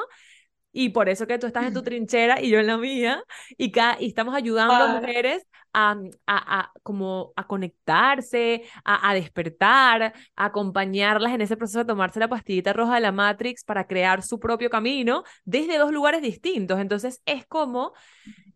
y 0.72 0.90
por 0.90 1.10
eso 1.10 1.28
que 1.28 1.40
tú 1.40 1.48
estás 1.48 1.66
en 1.66 1.74
tu 1.74 1.82
trinchera 1.84 2.42
y 2.42 2.50
yo 2.50 2.60
en 2.60 2.68
la 2.68 2.78
mía, 2.78 3.24
y, 3.58 3.72
ca- 3.72 3.98
y 4.00 4.08
estamos 4.08 4.36
ayudando 4.36 4.84
a 4.84 4.88
mujeres 4.88 5.46
a, 5.74 5.92
a, 6.28 6.60
a, 6.62 6.72
como 6.84 7.34
a 7.36 7.48
conectarse, 7.48 8.64
a, 8.84 9.10
a 9.10 9.14
despertar, 9.14 10.14
a 10.36 10.46
acompañarlas 10.46 11.34
en 11.34 11.42
ese 11.42 11.58
proceso 11.58 11.80
de 11.80 11.86
tomarse 11.86 12.20
la 12.20 12.28
pastillita 12.28 12.74
roja 12.74 12.96
de 12.96 13.02
la 13.02 13.12
Matrix 13.12 13.64
para 13.64 13.88
crear 13.88 14.24
su 14.24 14.40
propio 14.40 14.70
camino 14.70 15.24
desde 15.46 15.78
dos 15.78 15.92
lugares 15.92 16.22
distintos. 16.22 16.80
Entonces 16.80 17.22
es 17.26 17.46
como 17.48 17.94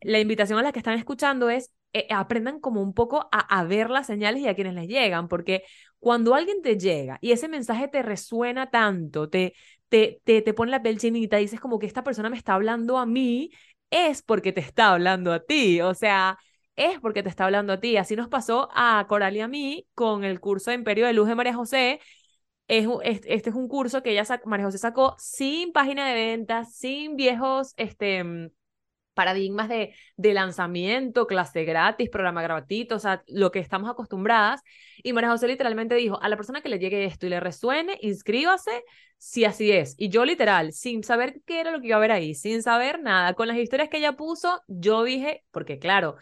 la 0.01 0.19
invitación 0.19 0.59
a 0.59 0.63
las 0.63 0.73
que 0.73 0.79
están 0.79 0.97
escuchando 0.97 1.49
es 1.49 1.71
eh, 1.93 2.07
aprendan 2.09 2.59
como 2.59 2.81
un 2.81 2.93
poco 2.93 3.29
a, 3.31 3.39
a 3.59 3.63
ver 3.65 3.89
las 3.89 4.07
señales 4.07 4.41
y 4.41 4.47
a 4.47 4.55
quienes 4.55 4.73
les 4.73 4.87
llegan, 4.87 5.27
porque 5.27 5.63
cuando 5.99 6.35
alguien 6.35 6.61
te 6.61 6.77
llega 6.77 7.17
y 7.21 7.31
ese 7.31 7.47
mensaje 7.47 7.87
te 7.87 8.01
resuena 8.01 8.69
tanto, 8.71 9.29
te, 9.29 9.53
te, 9.93 10.21
te, 10.23 10.41
te 10.41 10.53
pone 10.55 10.71
la 10.71 10.81
piel 10.81 10.97
chinita, 10.97 11.37
dices 11.37 11.59
como 11.59 11.77
que 11.77 11.85
esta 11.85 12.03
persona 12.03 12.27
me 12.31 12.35
está 12.37 12.55
hablando 12.55 12.97
a 12.97 13.05
mí, 13.05 13.51
es 13.91 14.23
porque 14.23 14.51
te 14.51 14.59
está 14.61 14.91
hablando 14.93 15.31
a 15.31 15.39
ti, 15.45 15.81
o 15.81 15.93
sea, 15.93 16.39
es 16.75 16.99
porque 16.99 17.21
te 17.21 17.29
está 17.29 17.45
hablando 17.45 17.73
a 17.73 17.79
ti. 17.79 17.97
Así 17.97 18.15
nos 18.15 18.27
pasó 18.27 18.69
a 18.73 19.05
Coral 19.07 19.35
y 19.37 19.41
a 19.41 19.47
mí 19.47 19.87
con 19.93 20.23
el 20.23 20.39
curso 20.39 20.71
de 20.71 20.77
Imperio 20.77 21.05
de 21.05 21.13
Luz 21.13 21.27
de 21.27 21.35
María 21.35 21.53
José, 21.53 21.99
es, 22.67 22.87
este 23.25 23.51
es 23.51 23.55
un 23.55 23.67
curso 23.67 24.01
que 24.03 24.11
ella, 24.11 24.25
María 24.45 24.65
José 24.65 24.79
sacó 24.79 25.15
sin 25.19 25.71
página 25.73 26.07
de 26.09 26.15
ventas, 26.15 26.75
sin 26.75 27.15
viejos, 27.15 27.73
este, 27.77 28.49
paradigmas 29.13 29.69
de, 29.69 29.93
de 30.17 30.33
lanzamiento, 30.33 31.27
clase 31.27 31.65
gratis, 31.65 32.09
programa 32.09 32.41
gratuito, 32.41 32.95
o 32.95 32.99
sea, 32.99 33.23
lo 33.27 33.51
que 33.51 33.59
estamos 33.59 33.89
acostumbradas. 33.89 34.61
Y 35.03 35.13
María 35.13 35.29
José 35.31 35.47
literalmente 35.47 35.95
dijo, 35.95 36.21
a 36.21 36.29
la 36.29 36.35
persona 36.35 36.61
que 36.61 36.69
le 36.69 36.79
llegue 36.79 37.05
esto 37.05 37.25
y 37.25 37.29
le 37.29 37.39
resuene, 37.39 37.97
inscríbase 38.01 38.83
si 39.17 39.45
así 39.45 39.71
es. 39.71 39.95
Y 39.97 40.09
yo 40.09 40.25
literal, 40.25 40.73
sin 40.73 41.03
saber 41.03 41.41
qué 41.45 41.61
era 41.61 41.71
lo 41.71 41.79
que 41.79 41.87
iba 41.87 41.97
a 41.97 41.99
ver 41.99 42.11
ahí, 42.11 42.35
sin 42.35 42.61
saber 42.61 43.01
nada, 43.01 43.33
con 43.33 43.47
las 43.47 43.57
historias 43.57 43.89
que 43.89 43.97
ella 43.97 44.13
puso, 44.13 44.61
yo 44.67 45.03
dije, 45.03 45.43
porque 45.51 45.79
claro, 45.79 46.17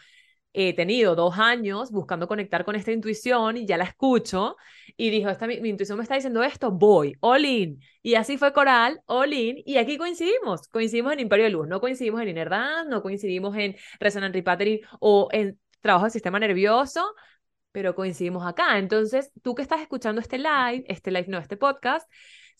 he 0.54 0.74
tenido 0.74 1.16
dos 1.16 1.38
años 1.38 1.92
buscando 1.92 2.28
conectar 2.28 2.66
con 2.66 2.76
esta 2.76 2.92
intuición 2.92 3.58
y 3.58 3.66
ya 3.66 3.78
la 3.78 3.86
escucho 3.86 4.58
y 4.98 5.10
dijo, 5.10 5.30
esta, 5.30 5.48
mi, 5.48 5.56
intuición 5.56 5.98
me 5.98 6.04
está 6.04 6.16
diciendo 6.16 6.44
esto, 6.44 6.72
voy, 6.72 7.16
all 7.22 7.46
in. 7.46 7.80
Y 8.02 8.16
así 8.16 8.38
fue 8.38 8.54
Coral, 8.54 9.02
all 9.06 9.34
in, 9.34 9.62
y 9.66 9.78
aquí 9.78 9.98
coincidimos, 9.98 10.68
coincidimos 10.68 11.14
en 11.14 11.22
Imperio 11.22 11.46
de 11.46 11.52
Luz, 11.52 11.68
no 11.68 11.80
coincidimos 11.80 12.22
en 12.22 12.30
Inner 12.30 12.50
no 12.88 13.02
coincidimos 13.02 13.56
en 13.56 13.76
Resonant 14.00 14.34
Repattering 14.36 14.82
o 15.00 15.30
en 15.32 15.60
trabajo 15.82 16.06
del 16.06 16.12
sistema 16.12 16.40
nervioso, 16.40 17.14
pero 17.72 17.96
coincidimos 17.96 18.46
acá. 18.46 18.78
Entonces, 18.78 19.32
tú 19.42 19.56
que 19.56 19.62
estás 19.62 19.82
escuchando 19.82 20.22
este 20.22 20.38
live, 20.38 20.84
este 20.88 21.12
live 21.12 21.28
no, 21.28 21.38
este 21.40 21.58
podcast, 21.58 22.10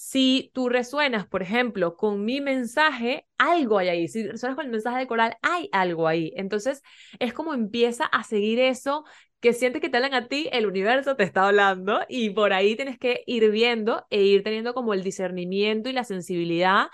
si 0.04 0.50
tú 0.56 0.68
resuenas, 0.68 1.28
por 1.28 1.44
ejemplo, 1.44 1.96
con 1.96 2.26
mi 2.26 2.42
mensaje, 2.42 3.28
algo 3.38 3.78
hay 3.78 3.90
ahí. 3.90 4.08
Si 4.08 4.28
resuenas 4.28 4.56
con 4.56 4.66
el 4.66 4.72
mensaje 4.72 4.98
de 4.98 5.08
coral, 5.08 5.38
hay 5.44 5.70
algo 5.72 6.08
ahí. 6.08 6.34
Entonces, 6.36 6.82
es 7.20 7.34
como 7.34 7.54
empieza 7.54 8.06
a 8.06 8.24
seguir 8.24 8.60
eso 8.60 9.06
que 9.40 9.54
sientes 9.54 9.80
que 9.80 9.90
te 9.90 9.98
hablan 9.98 10.16
a 10.16 10.28
ti, 10.28 10.50
el 10.54 10.66
universo 10.66 11.16
te 11.16 11.24
está 11.24 11.48
hablando 11.48 12.00
y 12.10 12.32
por 12.32 12.52
ahí 12.52 12.76
tienes 12.76 12.98
que 12.98 13.24
ir 13.28 13.52
viendo 13.52 14.06
e 14.10 14.24
ir 14.24 14.44
teniendo 14.44 14.74
como 14.74 14.94
el 14.96 15.04
discernimiento 15.04 15.88
y 15.90 15.94
la 15.94 16.04
sensibilidad 16.04 16.88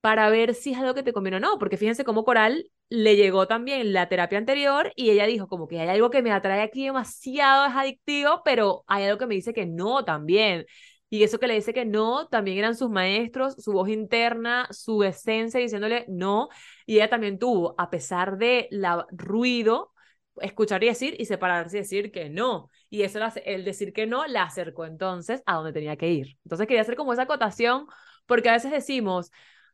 para 0.00 0.28
ver 0.30 0.54
si 0.54 0.72
es 0.72 0.78
algo 0.78 0.94
que 0.94 1.02
te 1.02 1.12
conviene 1.14 1.38
o 1.38 1.40
no, 1.40 1.58
porque 1.58 1.78
fíjense 1.78 2.04
cómo 2.04 2.24
Coral 2.24 2.70
le 2.90 3.16
llegó 3.16 3.46
también 3.48 3.92
la 3.94 4.08
terapia 4.08 4.38
anterior 4.38 4.92
y 4.96 5.10
ella 5.10 5.26
dijo 5.26 5.48
como 5.48 5.66
que 5.68 5.80
hay 5.80 5.88
algo 5.88 6.10
que 6.10 6.22
me 6.22 6.32
atrae 6.32 6.62
aquí 6.62 6.84
demasiado, 6.84 7.66
es 7.66 7.74
adictivo, 7.74 8.42
pero 8.44 8.84
hay 8.86 9.04
algo 9.04 9.18
que 9.18 9.26
me 9.26 9.34
dice 9.34 9.54
que 9.54 9.66
no 9.66 10.04
también. 10.04 10.66
Y 11.10 11.22
eso 11.22 11.38
que 11.38 11.46
le 11.46 11.54
dice 11.54 11.72
que 11.72 11.84
no, 11.84 12.28
también 12.28 12.58
eran 12.58 12.74
sus 12.76 12.90
maestros, 12.90 13.54
su 13.58 13.72
voz 13.72 13.88
interna, 13.88 14.66
su 14.70 15.04
esencia 15.04 15.60
diciéndole 15.60 16.06
no. 16.08 16.48
Y 16.86 16.96
ella 16.96 17.08
también 17.10 17.38
tuvo, 17.38 17.74
a 17.78 17.90
pesar 17.90 18.36
de 18.36 18.68
la 18.70 19.06
ruido, 19.12 19.92
escuchar 20.40 20.82
y 20.82 20.88
decir 20.88 21.14
y 21.18 21.26
separarse 21.26 21.78
y 21.78 21.80
decir 21.80 22.10
que 22.10 22.30
no. 22.30 22.70
Y 22.90 23.02
eso, 23.02 23.20
el 23.44 23.64
decir 23.64 23.92
que 23.92 24.06
no, 24.06 24.26
la 24.26 24.44
acercó 24.44 24.84
entonces 24.86 25.42
a 25.46 25.54
donde 25.54 25.72
tenía 25.72 25.96
que 25.96 26.10
ir. 26.10 26.38
Entonces 26.44 26.66
quería 26.66 26.82
hacer 26.82 26.96
como 26.96 27.12
esa 27.12 27.22
acotación, 27.22 27.86
porque 28.26 28.48
a 28.48 28.52
veces 28.52 28.72
decimos, 28.72 29.30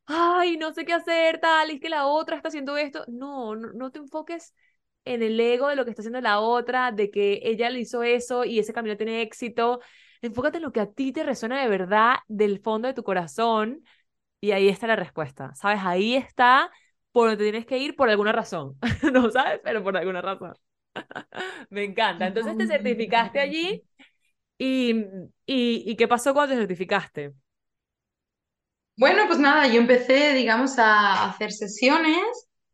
ay, 0.06 0.56
no 0.56 0.72
sé 0.72 0.84
qué 0.84 0.92
hacer, 0.92 1.40
tal, 1.40 1.70
es 1.70 1.80
que 1.80 1.88
la 1.88 2.06
otra 2.06 2.36
está 2.36 2.48
haciendo 2.48 2.76
esto. 2.76 3.04
No, 3.08 3.56
no, 3.56 3.72
no 3.72 3.90
te 3.90 3.98
enfoques 3.98 4.54
en 5.04 5.22
el 5.22 5.38
ego 5.40 5.68
de 5.68 5.76
lo 5.76 5.84
que 5.84 5.90
está 5.90 6.02
haciendo 6.02 6.20
la 6.20 6.40
otra, 6.40 6.92
de 6.92 7.10
que 7.10 7.40
ella 7.42 7.70
le 7.70 7.80
hizo 7.80 8.02
eso 8.02 8.44
y 8.44 8.58
ese 8.58 8.72
camino 8.72 8.96
tiene 8.96 9.22
éxito 9.22 9.80
Enfócate 10.22 10.58
en 10.58 10.64
lo 10.64 10.72
que 10.72 10.80
a 10.80 10.86
ti 10.92 11.12
te 11.12 11.22
resuena 11.24 11.60
de 11.62 11.68
verdad 11.68 12.16
del 12.28 12.60
fondo 12.60 12.88
de 12.88 12.94
tu 12.94 13.02
corazón 13.04 13.84
y 14.40 14.52
ahí 14.52 14.68
está 14.68 14.86
la 14.88 14.96
respuesta, 14.96 15.54
¿sabes? 15.54 15.80
Ahí 15.84 16.16
está 16.16 16.70
por 17.12 17.30
donde 17.30 17.44
tienes 17.44 17.66
que 17.66 17.78
ir 17.78 17.96
por 17.96 18.10
alguna 18.10 18.32
razón, 18.32 18.78
¿no 19.12 19.30
sabes? 19.30 19.60
Pero 19.64 19.82
por 19.84 19.96
alguna 19.96 20.22
razón. 20.22 20.54
Me 21.70 21.84
encanta. 21.84 22.26
Entonces 22.26 22.56
te 22.56 22.66
certificaste 22.66 23.40
allí 23.40 23.84
y, 24.58 24.92
y, 25.46 25.84
y 25.90 25.96
¿qué 25.96 26.08
pasó 26.08 26.34
cuando 26.34 26.54
te 26.54 26.60
certificaste? 26.60 27.34
Bueno, 28.96 29.22
pues 29.26 29.38
nada, 29.38 29.66
yo 29.68 29.80
empecé, 29.80 30.34
digamos, 30.34 30.78
a 30.78 31.30
hacer 31.30 31.52
sesiones, 31.52 32.18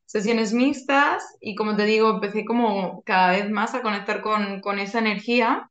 sesiones 0.07 0.53
mixtas 0.53 1.23
y 1.41 1.55
como 1.55 1.77
te 1.77 1.85
digo, 1.85 2.11
empecé 2.11 2.45
como 2.45 3.03
cada 3.05 3.31
vez 3.33 3.49
más 3.51 3.75
a 3.75 3.83
conectar 3.83 4.23
con, 4.23 4.61
con 4.61 4.79
esa 4.81 4.99
energía 4.99 5.71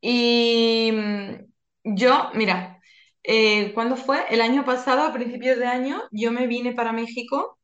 y 0.00 0.90
mm, 0.92 1.94
yo, 1.96 2.30
mira, 2.34 2.80
eh, 3.22 3.72
¿cuándo 3.74 3.96
fue? 3.96 4.24
El 4.30 4.40
año 4.40 4.64
pasado, 4.64 5.02
a 5.02 5.12
principios 5.12 5.58
de 5.58 5.66
año, 5.66 6.02
yo 6.10 6.32
me 6.32 6.46
vine 6.46 6.72
para 6.72 6.92
México. 6.92 7.58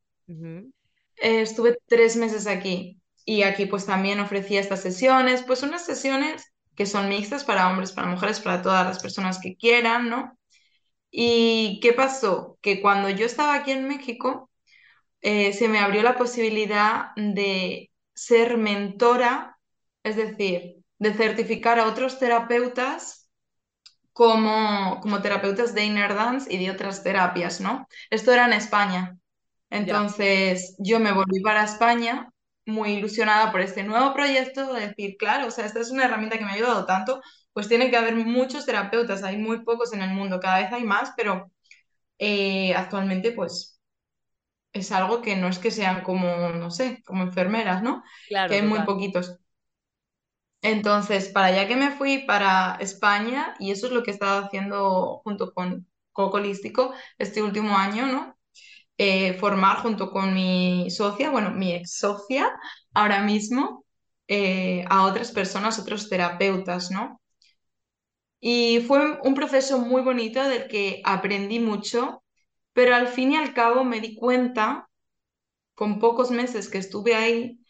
Eh, 1.17 1.41
estuve 1.43 1.79
tres 1.87 2.17
meses 2.17 2.47
aquí. 2.47 3.01
Y 3.25 3.43
aquí 3.43 3.67
pues 3.67 3.87
también 3.87 4.21
ofrecía 4.21 4.61
estas 4.61 4.83
sesiones, 4.83 5.43
pues 5.47 5.63
unas 5.63 5.85
sesiones 5.85 6.53
que 6.75 6.87
son 6.87 7.09
mixtas 7.09 7.45
para 7.45 7.71
hombres, 7.71 7.93
para 7.93 8.09
mujeres, 8.09 8.41
para 8.41 8.61
todas 8.63 8.87
las 8.87 9.01
personas 9.01 9.39
que 9.41 9.57
quieran, 9.57 10.11
¿no? 10.11 10.39
¿Y 11.11 11.81
qué 11.83 11.93
pasó? 11.93 12.59
Que 12.61 12.83
cuando 12.83 13.09
yo 13.11 13.27
estaba 13.27 13.55
aquí 13.55 13.71
en 13.71 13.89
México, 13.89 14.51
eh, 15.23 15.53
se 15.55 15.69
me 15.69 15.79
abrió 15.79 16.03
la 16.03 16.17
posibilidad 16.19 17.09
de 17.17 17.91
ser 18.15 18.59
mentora, 18.59 19.59
es 20.03 20.17
decir, 20.17 20.84
de 20.99 21.15
certificar 21.15 21.79
a 21.79 21.87
otros 21.89 22.19
terapeutas 22.19 23.29
como, 24.13 25.01
como 25.01 25.23
terapeutas 25.23 25.75
de 25.75 25.85
inner 25.85 26.15
dance 26.15 26.53
y 26.53 26.59
de 26.59 26.71
otras 26.71 27.03
terapias, 27.03 27.61
¿no? 27.61 27.87
Esto 28.11 28.33
era 28.33 28.47
en 28.47 28.53
España. 28.55 29.17
Entonces 29.71 30.77
yo 30.79 31.01
me 31.01 31.13
volví 31.13 31.41
para 31.43 31.65
España 31.65 32.31
muy 32.67 32.93
ilusionada 32.95 33.53
por 33.53 33.61
este 33.61 33.83
nuevo 33.85 34.15
proyecto, 34.15 34.73
de 34.75 34.89
decir, 34.89 35.17
claro, 35.19 35.49
o 35.49 35.51
sea, 35.51 35.67
esta 35.67 35.81
es 35.81 35.91
una 35.91 36.05
herramienta 36.07 36.39
que 36.39 36.45
me 36.45 36.51
ha 36.53 36.55
ayudado 36.55 36.87
tanto, 36.87 37.21
pues 37.53 37.69
tiene 37.69 37.91
que 37.91 37.97
haber 37.97 38.15
muchos 38.17 38.67
terapeutas, 38.67 39.23
hay 39.23 39.37
muy 39.37 39.65
pocos 39.65 39.93
en 39.93 40.03
el 40.03 40.11
mundo, 40.11 40.41
cada 40.41 40.61
vez 40.61 40.73
hay 40.73 40.85
más, 40.85 41.13
pero 41.17 41.51
eh, 42.19 42.75
actualmente 42.75 43.33
pues 43.33 43.81
es 44.73 44.93
algo 44.93 45.23
que 45.23 45.37
no 45.37 45.49
es 45.49 45.59
que 45.59 45.71
sean 45.71 46.03
como, 46.03 46.51
no 46.51 46.71
sé, 46.71 47.03
como 47.05 47.23
enfermeras, 47.23 47.83
¿no? 47.83 48.03
Claro, 48.29 48.49
que 48.49 48.57
hay 48.57 48.63
muy 48.63 48.81
poquitos. 48.85 49.39
Entonces, 50.65 51.29
para 51.31 51.49
allá 51.49 51.69
que 51.69 51.77
me 51.77 51.93
fui 51.93 52.21
para 52.27 52.77
España, 52.81 53.55
y 53.61 53.71
eso 53.73 53.87
es 53.89 53.93
lo 53.93 54.03
que 54.03 54.11
he 54.13 54.15
estado 54.15 54.47
haciendo 54.47 55.21
junto 55.25 55.53
con 55.55 55.89
Coco 56.13 56.39
Holístico 56.39 56.95
este 57.19 57.43
último 57.43 57.77
año, 57.79 58.07
¿no? 58.07 58.39
Eh, 58.99 59.35
formar 59.35 59.79
junto 59.83 60.11
con 60.13 60.35
mi 60.35 60.91
socia, 60.91 61.31
bueno, 61.31 61.53
mi 61.53 61.73
ex 61.75 61.99
socia, 61.99 62.53
ahora 62.95 63.23
mismo, 63.23 63.85
eh, 64.29 64.85
a 64.91 65.05
otras 65.07 65.33
personas, 65.33 65.79
otros 65.81 66.09
terapeutas, 66.11 66.91
¿no? 66.93 67.21
Y 68.41 68.81
fue 68.87 69.19
un 69.23 69.35
proceso 69.35 69.79
muy 69.79 70.03
bonito 70.03 70.43
del 70.45 70.69
que 70.69 71.01
aprendí 71.05 71.59
mucho, 71.61 72.23
pero 72.73 72.95
al 72.95 73.09
fin 73.09 73.33
y 73.33 73.37
al 73.37 73.55
cabo 73.55 73.85
me 73.85 74.01
di 74.01 74.17
cuenta, 74.17 74.89
con 75.75 76.01
pocos 76.01 76.31
meses 76.33 76.69
que 76.71 76.79
estuve 76.79 77.15
ahí, 77.17 77.61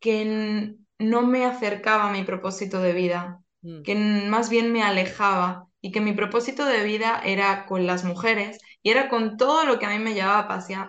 que 0.00 0.76
no 0.98 1.22
me 1.22 1.44
acercaba 1.44 2.08
a 2.08 2.12
mi 2.12 2.24
propósito 2.24 2.80
de 2.80 2.92
vida, 2.92 3.40
mm. 3.62 3.82
que 3.82 3.94
más 3.94 4.50
bien 4.50 4.72
me 4.72 4.82
alejaba 4.82 5.66
y 5.80 5.92
que 5.92 6.00
mi 6.00 6.12
propósito 6.12 6.64
de 6.64 6.82
vida 6.84 7.20
era 7.24 7.66
con 7.66 7.86
las 7.86 8.04
mujeres 8.04 8.58
y 8.82 8.90
era 8.90 9.08
con 9.08 9.36
todo 9.36 9.64
lo 9.64 9.78
que 9.78 9.86
a 9.86 9.90
mí 9.90 9.98
me 9.98 10.14
llevaba 10.14 10.48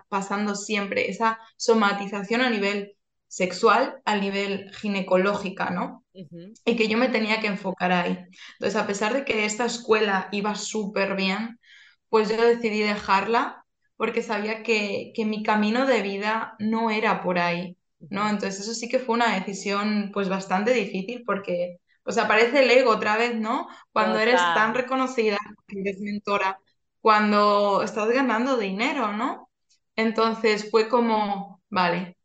pasando 0.09 0.55
siempre, 0.55 1.09
esa 1.09 1.39
somatización 1.57 2.41
a 2.41 2.49
nivel 2.49 2.95
sexual, 3.27 4.01
a 4.05 4.15
nivel 4.15 4.71
ginecológica, 4.73 5.69
¿no? 5.69 6.05
Y 6.13 6.75
que 6.77 6.87
yo 6.87 6.97
me 6.97 7.09
tenía 7.09 7.41
que 7.41 7.47
enfocar 7.47 7.91
ahí. 7.91 8.17
Entonces, 8.53 8.81
a 8.81 8.87
pesar 8.87 9.13
de 9.13 9.25
que 9.25 9.45
esta 9.45 9.65
escuela 9.65 10.29
iba 10.31 10.55
súper 10.55 11.15
bien, 11.15 11.59
pues 12.07 12.29
yo 12.29 12.41
decidí 12.41 12.79
dejarla 12.79 13.65
porque 13.97 14.21
sabía 14.21 14.63
que, 14.63 15.11
que 15.13 15.25
mi 15.25 15.43
camino 15.43 15.85
de 15.85 16.01
vida 16.01 16.55
no 16.59 16.91
era 16.91 17.21
por 17.21 17.39
ahí. 17.39 17.77
¿No? 18.09 18.29
Entonces 18.29 18.61
eso 18.61 18.73
sí 18.73 18.89
que 18.89 18.99
fue 18.99 19.15
una 19.15 19.33
decisión 19.35 20.11
pues 20.13 20.29
bastante 20.29 20.73
difícil 20.73 21.23
porque 21.25 21.79
pues 22.03 22.17
aparece 22.17 22.63
el 22.63 22.69
ego 22.69 22.91
otra 22.91 23.17
vez, 23.17 23.35
¿no? 23.35 23.67
Cuando 23.91 24.19
eres 24.19 24.35
tan 24.35 24.75
reconocida, 24.75 25.37
eres 25.67 25.99
mentora, 25.99 26.59
cuando 27.01 27.81
estás 27.83 28.09
ganando 28.09 28.57
dinero, 28.57 29.11
¿no? 29.11 29.49
Entonces 29.95 30.69
fue 30.69 30.87
como, 30.87 31.61
vale, 31.69 32.17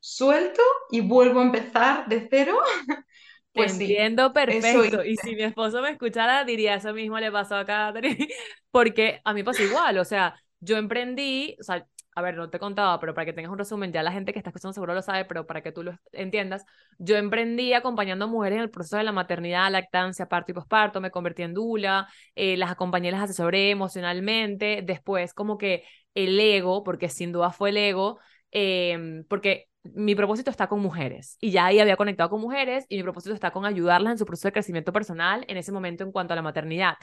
suelto 0.00 0.62
y 0.90 1.00
vuelvo 1.00 1.40
a 1.40 1.44
empezar 1.44 2.08
de 2.08 2.26
cero. 2.30 2.58
pues 3.52 3.78
entiendo 3.78 4.32
perfecto. 4.32 5.04
Y 5.04 5.16
si 5.16 5.34
mi 5.34 5.42
esposo 5.42 5.82
me 5.82 5.90
escuchara, 5.90 6.44
diría 6.44 6.76
eso 6.76 6.92
mismo 6.94 7.18
le 7.18 7.30
pasó 7.30 7.56
a 7.56 7.66
Catherine, 7.66 8.28
porque 8.70 9.20
a 9.24 9.34
mí 9.34 9.42
pasa 9.42 9.62
igual, 9.62 9.98
o 9.98 10.04
sea, 10.04 10.40
yo 10.60 10.76
emprendí, 10.76 11.56
o 11.60 11.62
sea, 11.62 11.86
a 12.18 12.22
ver, 12.22 12.36
no 12.36 12.50
te 12.50 12.56
he 12.56 12.60
contado, 12.60 12.98
pero 13.00 13.14
para 13.14 13.24
que 13.24 13.32
tengas 13.32 13.52
un 13.52 13.58
resumen, 13.58 13.92
ya 13.92 14.02
la 14.02 14.12
gente 14.12 14.32
que 14.32 14.38
está 14.38 14.50
escuchando 14.50 14.72
seguro 14.72 14.94
lo 14.94 15.02
sabe, 15.02 15.24
pero 15.24 15.46
para 15.46 15.62
que 15.62 15.72
tú 15.72 15.82
lo 15.84 15.92
entiendas, 16.12 16.64
yo 16.98 17.16
emprendí 17.16 17.72
acompañando 17.74 18.24
a 18.26 18.28
mujeres 18.28 18.56
en 18.56 18.62
el 18.62 18.70
proceso 18.70 18.96
de 18.96 19.04
la 19.04 19.12
maternidad, 19.12 19.70
lactancia, 19.70 20.26
parto 20.26 20.50
y 20.52 20.54
posparto, 20.54 21.00
me 21.00 21.10
convertí 21.10 21.42
en 21.42 21.54
dula, 21.54 22.08
eh, 22.34 22.56
las 22.56 22.70
acompañé, 22.70 23.10
las 23.12 23.22
asesoré 23.22 23.70
emocionalmente, 23.70 24.82
después 24.84 25.32
como 25.32 25.58
que 25.58 25.84
el 26.14 26.38
ego, 26.40 26.82
porque 26.82 27.08
sin 27.08 27.32
duda 27.32 27.50
fue 27.52 27.70
el 27.70 27.76
ego, 27.76 28.18
em, 28.50 29.24
porque 29.28 29.68
mi 29.84 30.14
propósito 30.14 30.50
está 30.50 30.66
con 30.66 30.80
mujeres 30.80 31.36
y 31.40 31.50
ya 31.50 31.66
ahí 31.66 31.78
había 31.80 31.96
conectado 31.96 32.30
con 32.30 32.40
mujeres 32.40 32.84
y 32.88 32.96
mi 32.96 33.02
propósito 33.04 33.34
está 33.34 33.50
con 33.52 33.64
ayudarlas 33.64 34.12
en 34.12 34.18
su 34.18 34.26
proceso 34.26 34.48
de 34.48 34.52
crecimiento 34.52 34.92
personal 34.92 35.44
en 35.48 35.56
ese 35.56 35.72
momento 35.72 36.04
en 36.04 36.12
cuanto 36.12 36.32
a 36.32 36.36
la 36.36 36.42
maternidad. 36.42 36.94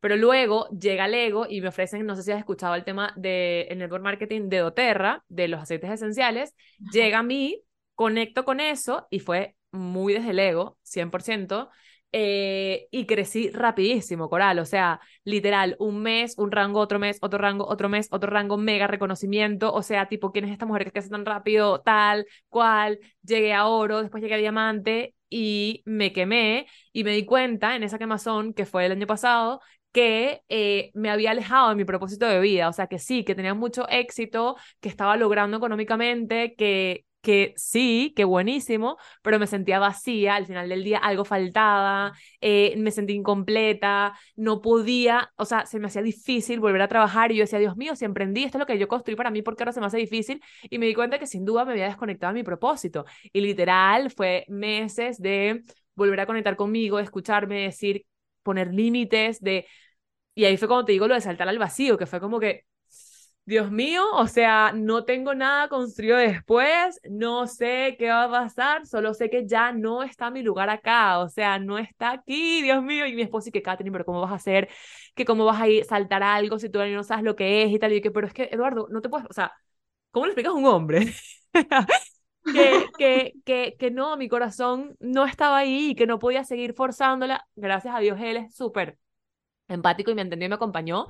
Pero 0.00 0.16
luego 0.16 0.68
llega 0.70 1.06
el 1.06 1.14
ego 1.14 1.46
y 1.48 1.60
me 1.60 1.68
ofrecen, 1.68 2.06
no 2.06 2.16
sé 2.16 2.22
si 2.22 2.32
has 2.32 2.38
escuchado 2.38 2.74
el 2.74 2.84
tema 2.84 3.12
del 3.16 3.66
el 3.70 3.78
network 3.78 4.02
marketing 4.02 4.48
de 4.48 4.58
doTERRA, 4.58 5.24
de 5.28 5.48
los 5.48 5.60
aceites 5.60 5.90
esenciales, 5.90 6.54
llega 6.92 7.18
a 7.18 7.22
mí, 7.22 7.62
conecto 7.94 8.44
con 8.44 8.60
eso 8.60 9.06
y 9.10 9.20
fue 9.20 9.56
muy 9.72 10.14
desde 10.14 10.30
el 10.30 10.38
ego, 10.38 10.78
100%, 10.82 11.70
eh, 12.12 12.88
y 12.90 13.06
crecí 13.06 13.50
rapidísimo, 13.50 14.28
Coral. 14.28 14.58
O 14.58 14.64
sea, 14.64 15.00
literal, 15.24 15.76
un 15.78 16.02
mes, 16.02 16.36
un 16.38 16.50
rango, 16.50 16.80
otro 16.80 16.98
mes, 16.98 17.18
otro 17.20 17.38
rango, 17.38 17.66
otro 17.68 17.88
mes, 17.88 18.08
otro 18.10 18.30
rango, 18.30 18.56
mega 18.56 18.86
reconocimiento. 18.86 19.72
O 19.72 19.82
sea, 19.82 20.08
tipo, 20.08 20.32
¿quién 20.32 20.44
es 20.44 20.50
esta 20.52 20.66
mujer 20.66 20.84
que 20.84 20.92
crece 20.92 21.08
tan 21.10 21.24
rápido? 21.24 21.80
Tal, 21.82 22.26
cual. 22.48 22.98
Llegué 23.22 23.52
a 23.54 23.66
oro, 23.66 24.02
después 24.02 24.22
llegué 24.22 24.34
a 24.34 24.38
diamante 24.38 25.14
y 25.28 25.82
me 25.84 26.12
quemé 26.12 26.66
y 26.92 27.04
me 27.04 27.12
di 27.12 27.24
cuenta 27.24 27.76
en 27.76 27.84
esa 27.84 27.98
quemazón 27.98 28.52
que 28.54 28.66
fue 28.66 28.86
el 28.86 28.92
año 28.92 29.06
pasado 29.06 29.60
que 29.92 30.42
eh, 30.48 30.90
me 30.94 31.10
había 31.10 31.32
alejado 31.32 31.70
de 31.70 31.74
mi 31.76 31.84
propósito 31.84 32.26
de 32.26 32.40
vida, 32.40 32.68
o 32.68 32.72
sea, 32.72 32.86
que 32.86 32.98
sí, 32.98 33.24
que 33.24 33.34
tenía 33.34 33.54
mucho 33.54 33.88
éxito, 33.88 34.56
que 34.80 34.88
estaba 34.88 35.16
logrando 35.16 35.56
económicamente, 35.56 36.54
que, 36.56 37.04
que 37.22 37.52
sí, 37.56 38.12
que 38.16 38.24
buenísimo, 38.24 38.96
pero 39.22 39.38
me 39.38 39.46
sentía 39.46 39.78
vacía, 39.78 40.36
al 40.36 40.46
final 40.46 40.68
del 40.68 40.84
día 40.84 40.98
algo 40.98 41.24
faltaba, 41.24 42.12
eh, 42.40 42.74
me 42.78 42.90
sentí 42.90 43.12
incompleta, 43.14 44.14
no 44.36 44.60
podía, 44.62 45.32
o 45.36 45.44
sea, 45.44 45.66
se 45.66 45.78
me 45.78 45.86
hacía 45.88 46.02
difícil 46.02 46.60
volver 46.60 46.82
a 46.82 46.88
trabajar 46.88 47.32
y 47.32 47.36
yo 47.36 47.42
decía, 47.42 47.58
Dios 47.58 47.76
mío, 47.76 47.96
si 47.96 48.04
emprendí, 48.04 48.44
esto 48.44 48.58
es 48.58 48.60
lo 48.60 48.66
que 48.66 48.78
yo 48.78 48.88
construí 48.88 49.16
para 49.16 49.30
mí, 49.30 49.42
¿por 49.42 49.56
qué 49.56 49.64
ahora 49.64 49.72
se 49.72 49.80
me 49.80 49.86
hace 49.86 49.98
difícil? 49.98 50.40
Y 50.70 50.78
me 50.78 50.86
di 50.86 50.94
cuenta 50.94 51.18
que 51.18 51.26
sin 51.26 51.44
duda 51.44 51.64
me 51.64 51.72
había 51.72 51.86
desconectado 51.86 52.32
de 52.32 52.40
mi 52.40 52.44
propósito. 52.44 53.04
Y 53.32 53.40
literal 53.40 54.10
fue 54.10 54.44
meses 54.48 55.20
de 55.20 55.62
volver 55.94 56.20
a 56.20 56.26
conectar 56.26 56.56
conmigo, 56.56 56.98
escucharme, 56.98 57.62
decir, 57.62 58.06
poner 58.50 58.74
límites, 58.74 59.40
de... 59.40 59.66
Y 60.34 60.44
ahí 60.46 60.56
fue 60.56 60.68
cuando 60.68 60.86
te 60.86 60.92
digo 60.92 61.08
lo 61.08 61.14
de 61.14 61.20
saltar 61.22 61.48
al 61.48 61.58
vacío, 61.58 61.98
que 61.98 62.06
fue 62.06 62.20
como 62.20 62.40
que 62.40 62.66
Dios 63.44 63.70
mío, 63.72 64.04
o 64.14 64.28
sea, 64.28 64.72
no 64.72 65.04
tengo 65.04 65.34
nada 65.34 65.68
construido 65.68 66.16
después, 66.18 67.00
no 67.10 67.48
sé 67.48 67.96
qué 67.98 68.08
va 68.08 68.24
a 68.24 68.30
pasar, 68.30 68.86
solo 68.86 69.12
sé 69.12 69.28
que 69.28 69.44
ya 69.46 69.72
no 69.72 70.04
está 70.04 70.30
mi 70.30 70.42
lugar 70.42 70.70
acá, 70.70 71.18
o 71.18 71.28
sea, 71.28 71.58
no 71.58 71.76
está 71.78 72.12
aquí, 72.12 72.62
Dios 72.62 72.80
mío, 72.84 73.06
y 73.06 73.14
mi 73.14 73.22
esposo 73.22 73.48
y 73.48 73.52
que 73.52 73.62
Katherine, 73.62 73.92
pero 73.92 74.04
¿cómo 74.04 74.20
vas 74.20 74.30
a 74.30 74.36
hacer? 74.36 74.68
Que 75.16 75.24
cómo 75.24 75.44
vas 75.46 75.60
a 75.60 75.68
ir 75.68 75.84
saltar 75.84 76.22
algo 76.22 76.58
si 76.60 76.68
tú 76.70 76.78
no 76.78 77.02
sabes 77.02 77.24
lo 77.24 77.34
que 77.34 77.64
es 77.64 77.72
y 77.72 77.78
tal, 77.80 77.92
y 77.92 78.00
que, 78.00 78.12
pero 78.12 78.26
es 78.28 78.32
que, 78.34 78.44
Eduardo, 78.52 78.86
no 78.90 79.00
te 79.00 79.08
puedes, 79.08 79.26
o 79.28 79.32
sea, 79.32 79.52
¿cómo 80.12 80.26
le 80.26 80.32
explicas 80.32 80.52
a 80.52 80.56
un 80.56 80.66
hombre? 80.66 81.12
que, 82.52 83.32
que, 83.44 83.76
que, 83.78 83.90
no, 83.90 84.16
mi 84.16 84.28
corazón 84.28 84.96
no 85.00 85.26
estaba 85.26 85.58
ahí 85.58 85.90
y 85.90 85.94
que 85.94 86.06
no 86.06 86.18
podía 86.18 86.44
seguir 86.44 86.74
forzándola. 86.74 87.46
Gracias 87.56 87.94
a 87.94 88.00
Dios, 88.00 88.18
él 88.20 88.36
es 88.38 88.54
súper 88.54 88.98
empático 89.68 90.10
y 90.10 90.14
me 90.14 90.22
entendió 90.22 90.46
y 90.46 90.48
me 90.48 90.54
acompañó. 90.56 91.06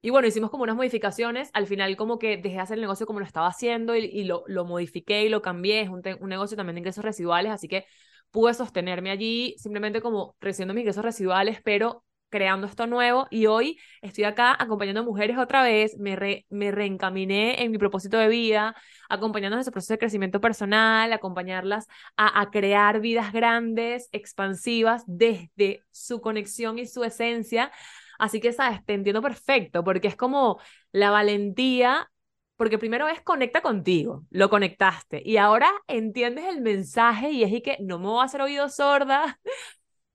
Y 0.00 0.10
bueno, 0.10 0.28
hicimos 0.28 0.50
como 0.50 0.62
unas 0.62 0.76
modificaciones. 0.76 1.50
Al 1.52 1.66
final 1.66 1.96
como 1.96 2.18
que 2.18 2.36
dejé 2.36 2.56
de 2.56 2.60
hacer 2.60 2.74
el 2.76 2.82
negocio 2.82 3.06
como 3.06 3.20
lo 3.20 3.26
estaba 3.26 3.48
haciendo 3.48 3.96
y, 3.96 4.04
y 4.04 4.24
lo, 4.24 4.44
lo 4.46 4.64
modifiqué 4.64 5.24
y 5.24 5.28
lo 5.28 5.42
cambié. 5.42 5.82
Es 5.82 5.88
un, 5.88 6.02
un, 6.20 6.28
negocio 6.28 6.56
también 6.56 6.76
de 6.76 6.80
ingresos 6.80 7.04
residuales, 7.04 7.52
así 7.52 7.68
que 7.68 7.84
pude 8.30 8.54
sostenerme 8.54 9.10
allí 9.10 9.54
simplemente 9.58 10.00
como 10.00 10.36
recibiendo 10.40 10.74
mis 10.74 10.82
ingresos 10.82 11.04
residuales, 11.04 11.60
pero 11.64 12.04
creando 12.28 12.66
esto 12.66 12.86
nuevo. 12.86 13.26
Y 13.30 13.46
hoy 13.46 13.78
estoy 14.02 14.24
acá 14.24 14.56
acompañando 14.58 15.00
a 15.00 15.04
mujeres 15.04 15.38
otra 15.38 15.62
vez. 15.62 15.98
Me, 15.98 16.16
re, 16.16 16.46
me 16.50 16.70
reencaminé 16.70 17.62
en 17.62 17.70
mi 17.70 17.78
propósito 17.78 18.18
de 18.18 18.28
vida, 18.28 18.74
acompañándolas 19.08 19.66
en 19.66 19.70
su 19.70 19.72
proceso 19.72 19.94
de 19.94 19.98
crecimiento 19.98 20.40
personal, 20.40 21.12
acompañarlas 21.12 21.86
a, 22.16 22.40
a 22.40 22.50
crear 22.50 23.00
vidas 23.00 23.32
grandes, 23.32 24.08
expansivas, 24.12 25.04
desde 25.06 25.84
su 25.90 26.20
conexión 26.20 26.78
y 26.78 26.86
su 26.86 27.04
esencia 27.04 27.70
Así 28.18 28.40
que, 28.40 28.52
sabes, 28.52 28.84
te 28.84 28.94
entiendo 28.94 29.22
perfecto, 29.22 29.84
porque 29.84 30.08
es 30.08 30.16
como 30.16 30.60
la 30.92 31.10
valentía, 31.10 32.10
porque 32.56 32.78
primero 32.78 33.06
es 33.08 33.20
conecta 33.22 33.60
contigo, 33.62 34.24
lo 34.30 34.50
conectaste, 34.50 35.22
y 35.24 35.36
ahora 35.36 35.70
entiendes 35.86 36.46
el 36.46 36.60
mensaje 36.60 37.30
y 37.30 37.44
es 37.44 37.52
y 37.52 37.62
que 37.62 37.76
no 37.80 37.98
me 37.98 38.06
voy 38.08 38.20
a 38.22 38.24
hacer 38.24 38.40
oído 38.42 38.68
sorda, 38.68 39.38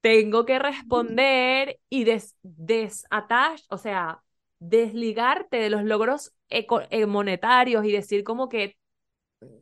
tengo 0.04 0.45
que 0.45 0.60
responder 0.60 1.80
y 1.89 2.04
des, 2.04 2.36
o 3.70 3.78
sea, 3.78 4.22
desligarte 4.60 5.56
de 5.58 5.70
los 5.70 5.84
logros 5.86 6.34
eh, 6.49 7.06
monetarios 7.06 7.86
y 7.86 7.91
decir 7.93 8.26
como 8.26 8.49
que 8.49 8.76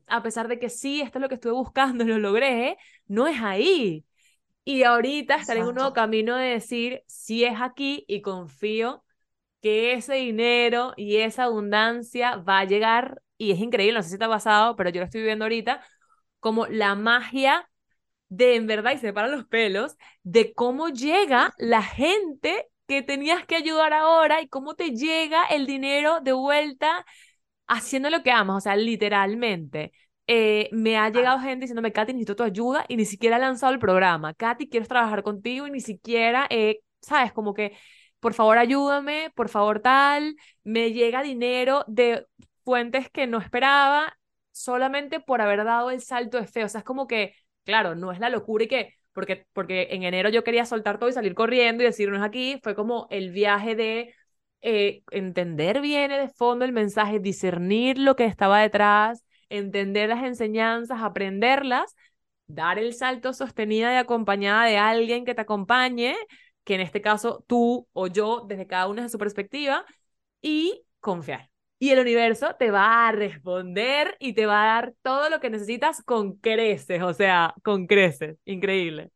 a 0.07 0.23
pesar 0.23 0.47
de 0.47 0.57
que 0.57 0.69
sí, 0.69 1.01
esto 1.01 1.19
es 1.19 1.21
lo 1.21 1.29
que 1.29 1.35
estuve 1.35 1.53
buscando, 1.53 2.03
lo 2.05 2.17
logré, 2.17 2.77
no 3.05 3.27
es 3.27 3.39
ahí. 3.39 4.03
Y 4.63 4.81
ahorita 4.81 5.35
estaré 5.35 5.59
en 5.59 5.67
un 5.67 5.75
nuevo 5.75 5.93
camino 5.93 6.35
de 6.35 6.47
decir, 6.47 7.03
si 7.05 7.45
es 7.45 7.61
aquí 7.61 8.03
y 8.07 8.23
confío 8.23 9.03
que 9.61 9.93
ese 9.93 10.15
dinero 10.15 10.93
y 10.97 11.17
esa 11.17 11.43
abundancia 11.43 12.37
va 12.37 12.59
a 12.59 12.65
llegar 12.65 13.21
y 13.37 13.51
es 13.51 13.59
increíble, 13.59 13.99
no 13.99 14.03
sé 14.03 14.09
si 14.09 14.17
te 14.17 14.25
ha 14.25 14.29
pasado, 14.29 14.75
pero 14.75 14.89
yo 14.89 15.01
lo 15.01 15.05
estoy 15.05 15.21
viviendo 15.21 15.45
ahorita, 15.45 15.83
como 16.39 16.65
la 16.65 16.95
magia 16.95 17.70
de 18.31 18.55
en 18.55 18.65
verdad, 18.65 18.93
y 18.93 18.97
se 18.97 19.11
paran 19.11 19.31
los 19.31 19.45
pelos, 19.45 19.97
de 20.23 20.53
cómo 20.53 20.87
llega 20.87 21.53
la 21.57 21.83
gente 21.83 22.69
que 22.87 23.01
tenías 23.03 23.45
que 23.45 23.57
ayudar 23.57 23.93
ahora 23.93 24.41
y 24.41 24.47
cómo 24.47 24.75
te 24.75 24.91
llega 24.91 25.45
el 25.47 25.65
dinero 25.67 26.21
de 26.21 26.31
vuelta 26.31 27.05
haciendo 27.67 28.09
lo 28.09 28.23
que 28.23 28.31
amas, 28.31 28.57
o 28.57 28.61
sea, 28.61 28.75
literalmente. 28.77 29.91
Eh, 30.27 30.69
me 30.71 30.97
ha 30.97 31.09
llegado 31.09 31.39
gente 31.39 31.63
diciéndome, 31.65 31.91
Katy, 31.91 32.13
necesito 32.13 32.37
tu 32.37 32.43
ayuda 32.43 32.85
y 32.87 32.95
ni 32.95 33.05
siquiera 33.05 33.35
he 33.35 33.39
lanzado 33.39 33.73
el 33.73 33.79
programa. 33.79 34.33
Katy, 34.33 34.69
quiero 34.69 34.85
trabajar 34.87 35.23
contigo 35.23 35.67
y 35.67 35.71
ni 35.71 35.81
siquiera, 35.81 36.47
eh, 36.49 36.79
¿sabes? 37.01 37.33
Como 37.33 37.53
que, 37.53 37.77
por 38.21 38.33
favor, 38.33 38.57
ayúdame, 38.57 39.31
por 39.35 39.49
favor, 39.49 39.81
tal. 39.81 40.37
Me 40.63 40.93
llega 40.93 41.21
dinero 41.21 41.83
de 41.87 42.25
fuentes 42.63 43.09
que 43.09 43.27
no 43.27 43.39
esperaba 43.39 44.17
solamente 44.51 45.19
por 45.19 45.41
haber 45.41 45.65
dado 45.65 45.91
el 45.91 46.01
salto 46.01 46.39
de 46.39 46.47
fe. 46.47 46.63
O 46.63 46.69
sea, 46.69 46.79
es 46.79 46.85
como 46.85 47.07
que, 47.07 47.35
claro, 47.63 47.95
no 47.95 48.11
es 48.11 48.19
la 48.19 48.29
locura 48.29 48.63
y 48.65 48.67
que, 48.67 48.95
porque, 49.13 49.45
porque 49.53 49.87
en 49.91 50.03
enero 50.03 50.29
yo 50.29 50.43
quería 50.43 50.65
soltar 50.65 50.99
todo 50.99 51.09
y 51.09 51.13
salir 51.13 51.35
corriendo 51.35 51.83
y 51.83 51.85
decirnos 51.87 52.21
aquí, 52.23 52.59
fue 52.63 52.75
como 52.75 53.07
el 53.11 53.31
viaje 53.31 53.75
de 53.75 54.13
eh, 54.61 55.03
entender 55.11 55.81
bien 55.81 56.11
de 56.11 56.29
fondo 56.29 56.65
el 56.65 56.71
mensaje, 56.71 57.19
discernir 57.19 57.97
lo 57.97 58.15
que 58.15 58.25
estaba 58.25 58.61
detrás 58.61 59.23
entender 59.51 60.09
las 60.09 60.23
enseñanzas, 60.23 61.01
aprenderlas, 61.01 61.95
dar 62.47 62.79
el 62.79 62.93
salto 62.93 63.33
sostenida 63.33 63.93
y 63.93 63.97
acompañada 63.97 64.65
de 64.65 64.77
alguien 64.77 65.25
que 65.25 65.35
te 65.35 65.41
acompañe, 65.41 66.15
que 66.63 66.75
en 66.75 66.81
este 66.81 67.01
caso 67.01 67.43
tú 67.47 67.87
o 67.93 68.07
yo, 68.07 68.45
desde 68.47 68.67
cada 68.67 68.87
una 68.87 69.03
de 69.03 69.09
su 69.09 69.17
perspectiva, 69.17 69.85
y 70.41 70.83
confiar. 70.99 71.50
Y 71.81 71.89
el 71.89 71.97
universo 71.97 72.55
te 72.59 72.69
va 72.69 73.07
a 73.07 73.11
responder 73.11 74.15
y 74.19 74.33
te 74.33 74.45
va 74.45 74.61
a 74.61 74.75
dar 74.75 74.93
todo 75.01 75.31
lo 75.31 75.39
que 75.39 75.49
necesitas 75.49 76.03
con 76.03 76.33
creces, 76.33 77.01
o 77.01 77.11
sea, 77.11 77.55
con 77.63 77.87
creces. 77.87 78.37
Increíble. 78.45 79.09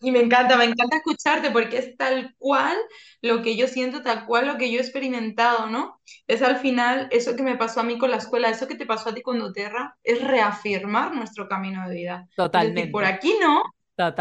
Y 0.00 0.10
me 0.10 0.20
encanta, 0.20 0.56
me 0.56 0.64
encanta 0.64 0.96
escucharte 0.96 1.50
porque 1.50 1.76
es 1.76 1.98
tal 1.98 2.34
cual 2.38 2.74
lo 3.20 3.42
que 3.42 3.58
yo 3.58 3.68
siento, 3.68 4.00
tal 4.00 4.24
cual 4.24 4.46
lo 4.46 4.56
que 4.56 4.72
yo 4.72 4.78
he 4.78 4.80
experimentado, 4.80 5.66
¿no? 5.66 6.00
Es 6.26 6.40
al 6.40 6.56
final 6.56 7.08
eso 7.10 7.36
que 7.36 7.42
me 7.42 7.58
pasó 7.58 7.80
a 7.80 7.84
mí 7.84 7.98
con 7.98 8.10
la 8.10 8.16
escuela, 8.16 8.48
eso 8.48 8.66
que 8.66 8.76
te 8.76 8.86
pasó 8.86 9.10
a 9.10 9.14
ti 9.14 9.20
con 9.20 9.38
Doterra, 9.38 9.98
es 10.02 10.26
reafirmar 10.26 11.14
nuestro 11.14 11.46
camino 11.46 11.86
de 11.90 11.94
vida. 11.94 12.28
Totalmente. 12.36 12.80
Decir, 12.80 12.92
por 12.92 13.04
aquí 13.04 13.34
no, 13.38 13.64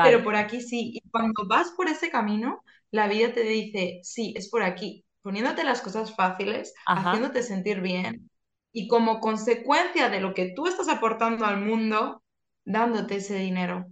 pero 0.04 0.26
por 0.26 0.36
aquí 0.36 0.60
sí. 0.60 0.92
Y 0.96 1.10
cuando 1.10 1.48
vas 1.48 1.72
por 1.72 1.88
ese 1.88 2.10
camino, 2.10 2.66
la 2.92 3.08
vida 3.08 3.32
te 3.32 3.44
dice, 3.44 4.02
sí, 4.04 4.34
es 4.36 4.50
por 4.50 4.64
aquí, 4.64 5.06
poniéndote 5.28 5.66
las 5.66 5.82
cosas 5.82 6.16
fáciles, 6.16 6.74
haciéndote 6.86 7.44
sentir 7.44 7.82
bien. 7.82 8.30
Y 8.72 8.88
como 8.88 9.20
consecuencia 9.20 10.08
de 10.08 10.22
lo 10.22 10.34
que 10.34 10.54
tú 10.56 10.68
estás 10.68 10.88
aportando 10.88 11.46
al 11.46 11.60
mundo, 11.60 12.24
dándote 12.64 13.18
ese 13.18 13.36
dinero. 13.36 13.88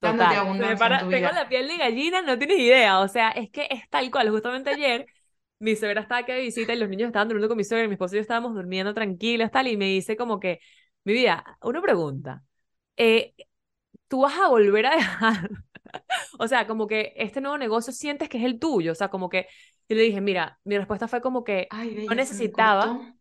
Total. 0.00 0.52
Me 0.58 0.76
para, 0.76 1.08
tengo 1.08 1.30
la 1.30 1.48
piel 1.48 1.68
de 1.68 1.76
gallina, 1.76 2.22
no 2.22 2.36
tienes 2.36 2.58
idea. 2.58 2.98
O 2.98 3.06
sea, 3.06 3.30
es 3.30 3.50
que 3.50 3.68
es 3.70 3.88
tal 3.88 4.10
cual. 4.10 4.30
Justamente 4.30 4.70
ayer 4.70 5.06
mi 5.60 5.76
suegra 5.76 6.00
estaba 6.00 6.22
aquí 6.22 6.32
de 6.32 6.40
visita 6.40 6.72
y 6.72 6.78
los 6.78 6.88
niños 6.88 7.06
estaban 7.06 7.28
durmiendo 7.28 7.46
con 7.46 7.56
mi 7.56 7.62
suegra 7.62 7.84
y 7.84 7.88
mi 7.88 7.94
esposo 7.94 8.16
y 8.16 8.18
yo 8.18 8.22
estábamos 8.22 8.52
durmiendo 8.54 8.92
tranquilos, 8.92 9.52
tal, 9.52 9.68
y 9.68 9.76
me 9.76 9.84
dice 9.84 10.16
como 10.16 10.40
que, 10.40 10.58
mi 11.04 11.12
vida, 11.12 11.56
una 11.62 11.80
pregunta. 11.80 12.42
Eh, 12.96 13.32
¿Tú 14.08 14.22
vas 14.22 14.36
a 14.40 14.48
volver 14.48 14.86
a 14.86 14.96
dejar? 14.96 15.50
o 16.38 16.48
sea, 16.48 16.66
como 16.66 16.86
que 16.86 17.12
este 17.16 17.40
nuevo 17.40 17.58
negocio 17.58 17.92
sientes 17.92 18.28
que 18.28 18.38
es 18.38 18.44
el 18.44 18.58
tuyo. 18.58 18.92
O 18.92 18.94
sea, 18.94 19.08
como 19.08 19.28
que 19.28 19.46
yo 19.88 19.96
le 19.96 20.02
dije, 20.02 20.20
mira, 20.20 20.58
mi 20.64 20.76
respuesta 20.78 21.08
fue 21.08 21.20
como 21.20 21.44
que 21.44 21.68
no 22.08 22.14
necesitaba. 22.14 23.14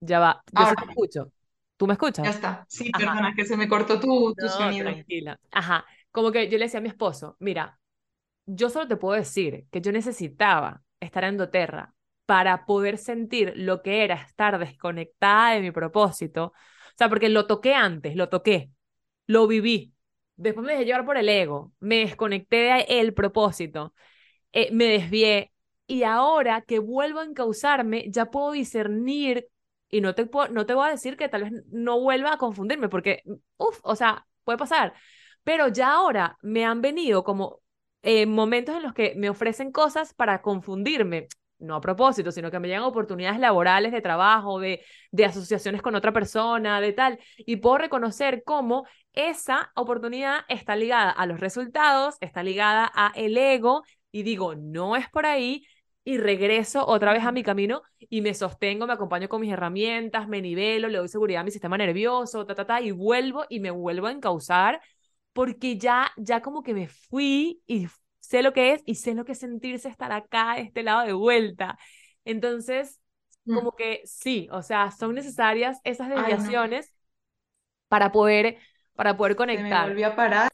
Ya 0.00 0.20
va, 0.20 0.42
yo 0.52 0.74
te 0.74 0.90
escucho. 0.90 1.32
¿Tú 1.76 1.86
me 1.86 1.92
escuchas? 1.92 2.24
Ya 2.24 2.30
está. 2.30 2.66
Sí, 2.68 2.90
perdona, 2.90 3.34
que 3.34 3.44
se 3.44 3.56
me 3.56 3.68
cortó 3.68 4.00
tu, 4.00 4.34
tu 4.34 4.48
sonido. 4.48 4.90
Tranquila. 4.90 5.38
Ajá. 5.52 5.84
Como 6.10 6.32
que 6.32 6.48
yo 6.48 6.58
le 6.58 6.64
decía 6.64 6.78
a 6.78 6.82
mi 6.82 6.88
esposo, 6.88 7.36
mira, 7.38 7.78
yo 8.46 8.70
solo 8.70 8.88
te 8.88 8.96
puedo 8.96 9.14
decir 9.14 9.66
que 9.70 9.80
yo 9.80 9.92
necesitaba 9.92 10.82
estar 11.00 11.24
en 11.24 11.36
doTERRA 11.36 11.94
para 12.26 12.66
poder 12.66 12.98
sentir 12.98 13.52
lo 13.56 13.82
que 13.82 14.04
era 14.04 14.16
estar 14.16 14.58
desconectada 14.58 15.54
de 15.54 15.60
mi 15.60 15.70
propósito. 15.70 16.46
O 16.46 16.52
sea, 16.96 17.08
porque 17.08 17.28
lo 17.28 17.46
toqué 17.46 17.74
antes, 17.74 18.16
lo 18.16 18.28
toqué, 18.28 18.70
lo 19.26 19.46
viví. 19.46 19.94
Después 20.38 20.66
me 20.66 20.72
dejé 20.74 20.86
llevar 20.86 21.06
por 21.06 21.18
el 21.18 21.28
ego, 21.28 21.72
me 21.80 21.98
desconecté 22.00 22.86
del 22.88 23.14
propósito. 23.14 23.94
eh, 24.52 24.70
me 24.72 24.86
desvié 24.86 25.52
y 25.86 26.02
ahora 26.04 26.62
que 26.62 26.78
vuelvo 26.80 27.20
a 27.20 27.24
encauzarme, 27.24 28.06
ya 28.10 28.26
puedo 28.30 28.52
discernir 28.52 29.48
y 29.90 30.00
no 30.02 30.14
te, 30.14 30.26
puedo, 30.26 30.48
no 30.48 30.66
te 30.66 30.74
voy 30.74 30.88
a 30.88 30.92
decir 30.92 31.16
que 31.16 31.28
tal 31.28 31.44
vez 31.44 31.52
no 31.70 32.00
vuelva 32.00 32.34
a 32.34 32.38
confundirme, 32.38 32.88
porque, 32.88 33.22
uff, 33.58 33.80
o 33.82 33.96
sea, 33.96 34.26
puede 34.44 34.58
pasar. 34.58 34.94
Pero 35.44 35.68
ya 35.68 35.92
ahora 35.94 36.38
me 36.42 36.64
han 36.66 36.82
venido 36.82 37.24
como 37.24 37.60
eh, 38.02 38.26
momentos 38.26 38.76
en 38.76 38.82
los 38.82 38.94
que 38.94 39.14
me 39.16 39.30
ofrecen 39.30 39.72
cosas 39.72 40.14
para 40.14 40.42
confundirme, 40.42 41.28
no 41.58 41.74
a 41.74 41.80
propósito, 41.80 42.32
sino 42.32 42.50
que 42.50 42.60
me 42.60 42.68
llegan 42.68 42.84
oportunidades 42.84 43.40
laborales 43.40 43.92
de 43.92 44.00
trabajo, 44.00 44.60
de, 44.60 44.82
de 45.10 45.24
asociaciones 45.24 45.82
con 45.82 45.94
otra 45.94 46.12
persona, 46.12 46.80
de 46.80 46.92
tal, 46.92 47.18
y 47.36 47.56
puedo 47.56 47.78
reconocer 47.78 48.42
cómo 48.44 48.86
esa 49.12 49.72
oportunidad 49.74 50.40
está 50.48 50.76
ligada 50.76 51.10
a 51.10 51.26
los 51.26 51.40
resultados, 51.40 52.16
está 52.20 52.42
ligada 52.42 52.90
a 52.94 53.12
el 53.16 53.36
ego, 53.36 53.82
y 54.12 54.22
digo, 54.22 54.54
no 54.54 54.96
es 54.96 55.08
por 55.10 55.26
ahí, 55.26 55.66
y 56.04 56.16
regreso 56.16 56.86
otra 56.86 57.12
vez 57.12 57.22
a 57.24 57.32
mi 57.32 57.42
camino 57.42 57.82
y 57.98 58.22
me 58.22 58.32
sostengo, 58.32 58.86
me 58.86 58.94
acompaño 58.94 59.28
con 59.28 59.42
mis 59.42 59.52
herramientas, 59.52 60.26
me 60.26 60.40
nivelo, 60.40 60.88
le 60.88 60.96
doy 60.96 61.08
seguridad 61.08 61.42
a 61.42 61.44
mi 61.44 61.50
sistema 61.50 61.76
nervioso, 61.76 62.46
ta, 62.46 62.54
ta, 62.54 62.66
ta, 62.66 62.80
y 62.80 62.92
vuelvo 62.92 63.44
y 63.50 63.60
me 63.60 63.70
vuelvo 63.70 64.06
a 64.06 64.12
encauzar 64.12 64.80
porque 65.34 65.76
ya, 65.78 66.10
ya 66.16 66.40
como 66.40 66.62
que 66.62 66.72
me 66.74 66.88
fui 66.88 67.62
y 67.66 67.86
sé 68.28 68.42
lo 68.42 68.52
que 68.52 68.72
es 68.72 68.82
y 68.84 68.96
sé 68.96 69.14
lo 69.14 69.24
que 69.24 69.32
es 69.32 69.38
sentirse 69.38 69.88
estar 69.88 70.12
acá, 70.12 70.58
este 70.58 70.82
lado 70.82 71.06
de 71.06 71.14
vuelta. 71.14 71.78
Entonces, 72.26 73.00
mm. 73.46 73.54
como 73.54 73.72
que 73.72 74.02
sí, 74.04 74.48
o 74.52 74.60
sea, 74.60 74.90
son 74.90 75.14
necesarias 75.14 75.80
esas 75.82 76.10
desviaciones 76.10 76.92
para 77.88 78.12
poder 78.12 78.58
para 78.94 79.16
poder 79.16 79.34
conectar. 79.34 79.84
Se 79.84 79.86
me 79.86 79.88
volvió 79.88 80.06
a 80.08 80.16
parar. 80.16 80.50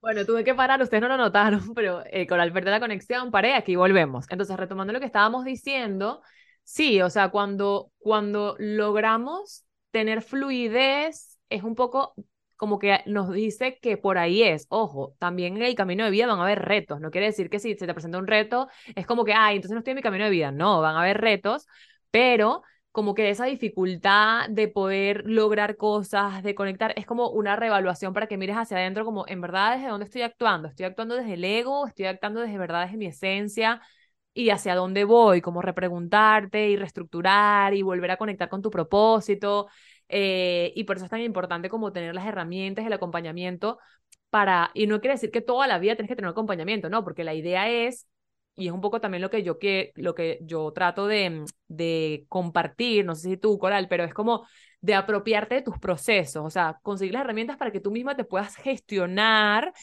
Bueno, 0.00 0.24
tuve 0.24 0.42
que 0.42 0.54
parar, 0.54 0.80
ustedes 0.80 1.02
no 1.02 1.08
lo 1.08 1.18
notaron, 1.18 1.60
pero 1.74 2.02
eh, 2.06 2.26
con 2.26 2.40
al 2.40 2.52
perder 2.52 2.72
la 2.72 2.80
conexión 2.80 3.30
paré, 3.30 3.54
aquí 3.54 3.76
volvemos. 3.76 4.24
Entonces, 4.30 4.56
retomando 4.56 4.94
lo 4.94 5.00
que 5.00 5.06
estábamos 5.06 5.44
diciendo, 5.44 6.22
sí, 6.62 7.02
o 7.02 7.10
sea, 7.10 7.28
cuando, 7.28 7.90
cuando 7.98 8.56
logramos 8.58 9.66
tener 9.90 10.22
fluidez, 10.22 11.38
es 11.50 11.62
un 11.62 11.74
poco 11.74 12.14
como 12.56 12.78
que 12.78 13.00
nos 13.06 13.32
dice 13.32 13.78
que 13.80 13.96
por 13.96 14.18
ahí 14.18 14.42
es. 14.42 14.66
Ojo, 14.70 15.14
también 15.18 15.56
en 15.56 15.62
el 15.62 15.74
camino 15.74 16.04
de 16.04 16.10
vida 16.10 16.26
van 16.26 16.38
a 16.40 16.42
haber 16.42 16.62
retos. 16.62 17.00
No 17.00 17.10
quiere 17.10 17.26
decir 17.26 17.50
que 17.50 17.58
si 17.58 17.74
se 17.76 17.86
te 17.86 17.94
presenta 17.94 18.18
un 18.18 18.26
reto, 18.26 18.68
es 18.94 19.06
como 19.06 19.24
que, 19.24 19.34
ay, 19.34 19.56
entonces 19.56 19.74
no 19.74 19.78
estoy 19.78 19.92
en 19.92 19.96
mi 19.96 20.02
camino 20.02 20.24
de 20.24 20.30
vida. 20.30 20.50
No, 20.52 20.80
van 20.80 20.96
a 20.96 21.00
haber 21.00 21.20
retos, 21.20 21.66
pero 22.10 22.62
como 22.92 23.14
que 23.14 23.28
esa 23.28 23.44
dificultad 23.44 24.48
de 24.48 24.68
poder 24.68 25.24
lograr 25.26 25.76
cosas, 25.76 26.42
de 26.42 26.54
conectar, 26.54 26.94
es 26.96 27.04
como 27.04 27.28
una 27.28 27.54
reevaluación 27.54 28.14
para 28.14 28.26
que 28.26 28.38
mires 28.38 28.56
hacia 28.56 28.78
adentro, 28.78 29.04
como 29.04 29.26
en 29.28 29.42
verdad 29.42 29.76
desde 29.76 29.88
dónde 29.88 30.06
estoy 30.06 30.22
actuando. 30.22 30.68
Estoy 30.68 30.86
actuando 30.86 31.14
desde 31.14 31.34
el 31.34 31.44
ego, 31.44 31.86
estoy 31.86 32.06
actuando 32.06 32.40
desde 32.40 32.56
verdad 32.56 32.84
desde 32.86 32.96
mi 32.96 33.06
esencia 33.06 33.82
y 34.32 34.50
hacia 34.50 34.74
dónde 34.74 35.04
voy, 35.04 35.40
como 35.42 35.62
repreguntarte 35.62 36.68
y 36.70 36.76
reestructurar 36.76 37.74
y 37.74 37.82
volver 37.82 38.10
a 38.12 38.16
conectar 38.16 38.48
con 38.48 38.62
tu 38.62 38.70
propósito. 38.70 39.68
Eh, 40.08 40.72
y 40.76 40.84
por 40.84 40.96
eso 40.96 41.04
es 41.06 41.10
tan 41.10 41.20
importante 41.20 41.68
como 41.68 41.92
tener 41.92 42.14
las 42.14 42.26
herramientas, 42.26 42.86
el 42.86 42.92
acompañamiento 42.92 43.78
para, 44.30 44.70
y 44.74 44.86
no 44.86 45.00
quiere 45.00 45.14
decir 45.14 45.30
que 45.30 45.40
toda 45.40 45.66
la 45.66 45.78
vida 45.78 45.96
tienes 45.96 46.08
que 46.10 46.16
tener 46.16 46.30
acompañamiento, 46.30 46.88
no, 46.88 47.04
porque 47.04 47.24
la 47.24 47.34
idea 47.34 47.68
es 47.70 48.06
y 48.58 48.68
es 48.68 48.72
un 48.72 48.80
poco 48.80 49.00
también 49.00 49.20
lo 49.20 49.28
que 49.30 49.42
yo, 49.42 49.58
que, 49.58 49.92
lo 49.96 50.14
que 50.14 50.38
yo 50.42 50.72
trato 50.72 51.06
de, 51.06 51.44
de 51.68 52.24
compartir, 52.28 53.04
no 53.04 53.14
sé 53.14 53.28
si 53.30 53.36
tú, 53.36 53.58
Coral, 53.58 53.86
pero 53.88 54.04
es 54.04 54.14
como 54.14 54.46
de 54.80 54.94
apropiarte 54.94 55.56
de 55.56 55.62
tus 55.62 55.78
procesos, 55.78 56.44
o 56.44 56.50
sea, 56.50 56.78
conseguir 56.82 57.12
las 57.12 57.22
herramientas 57.22 57.56
para 57.58 57.70
que 57.70 57.80
tú 57.80 57.90
misma 57.90 58.16
te 58.16 58.24
puedas 58.24 58.56
gestionar 58.56 59.74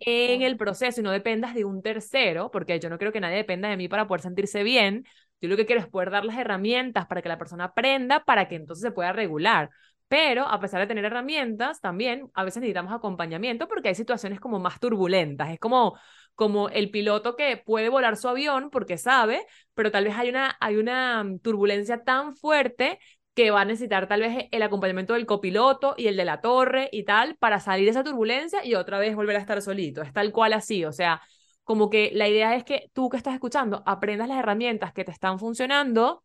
en 0.00 0.42
el 0.42 0.56
proceso 0.56 1.00
y 1.00 1.04
no 1.04 1.10
dependas 1.10 1.54
de 1.54 1.64
un 1.64 1.82
tercero, 1.82 2.50
porque 2.50 2.78
yo 2.78 2.88
no 2.90 2.98
quiero 2.98 3.12
que 3.12 3.20
nadie 3.20 3.36
dependa 3.36 3.68
de 3.68 3.76
mí 3.76 3.88
para 3.88 4.06
poder 4.06 4.22
sentirse 4.22 4.62
bien. 4.62 5.04
Yo 5.40 5.48
lo 5.48 5.56
que 5.56 5.66
quiero 5.66 5.80
es 5.80 5.88
poder 5.88 6.10
dar 6.10 6.24
las 6.24 6.36
herramientas 6.38 7.06
para 7.06 7.22
que 7.22 7.28
la 7.28 7.38
persona 7.38 7.64
aprenda, 7.64 8.24
para 8.24 8.48
que 8.48 8.56
entonces 8.56 8.82
se 8.82 8.92
pueda 8.92 9.12
regular. 9.12 9.70
Pero 10.08 10.46
a 10.48 10.58
pesar 10.60 10.80
de 10.80 10.88
tener 10.88 11.04
herramientas, 11.04 11.80
también 11.80 12.28
a 12.34 12.42
veces 12.42 12.60
necesitamos 12.60 12.92
acompañamiento 12.92 13.68
porque 13.68 13.90
hay 13.90 13.94
situaciones 13.94 14.40
como 14.40 14.58
más 14.58 14.80
turbulentas. 14.80 15.50
Es 15.50 15.60
como, 15.60 15.96
como 16.34 16.68
el 16.68 16.90
piloto 16.90 17.36
que 17.36 17.56
puede 17.56 17.88
volar 17.88 18.16
su 18.16 18.28
avión 18.28 18.70
porque 18.70 18.98
sabe, 18.98 19.46
pero 19.74 19.92
tal 19.92 20.04
vez 20.04 20.16
hay 20.16 20.28
una, 20.28 20.56
hay 20.60 20.76
una 20.76 21.22
mm, 21.22 21.38
turbulencia 21.38 22.02
tan 22.02 22.34
fuerte 22.34 22.98
que 23.34 23.50
va 23.52 23.60
a 23.60 23.64
necesitar 23.64 24.08
tal 24.08 24.20
vez 24.22 24.48
el 24.50 24.62
acompañamiento 24.62 25.14
del 25.14 25.26
copiloto 25.26 25.94
y 25.96 26.08
el 26.08 26.16
de 26.16 26.24
la 26.24 26.40
torre 26.40 26.88
y 26.92 27.04
tal 27.04 27.36
para 27.36 27.60
salir 27.60 27.84
de 27.84 27.92
esa 27.92 28.04
turbulencia 28.04 28.64
y 28.64 28.74
otra 28.74 28.98
vez 28.98 29.14
volver 29.14 29.36
a 29.36 29.40
estar 29.40 29.62
solito. 29.62 30.02
Es 30.02 30.12
tal 30.12 30.32
cual 30.32 30.52
así, 30.54 30.84
o 30.84 30.92
sea, 30.92 31.22
como 31.70 31.88
que 31.88 32.10
la 32.14 32.26
idea 32.26 32.56
es 32.56 32.64
que 32.64 32.90
tú 32.94 33.08
que 33.08 33.16
estás 33.16 33.32
escuchando 33.32 33.84
aprendas 33.86 34.26
las 34.26 34.40
herramientas 34.40 34.92
que 34.92 35.04
te 35.04 35.12
están 35.12 35.38
funcionando 35.38 36.24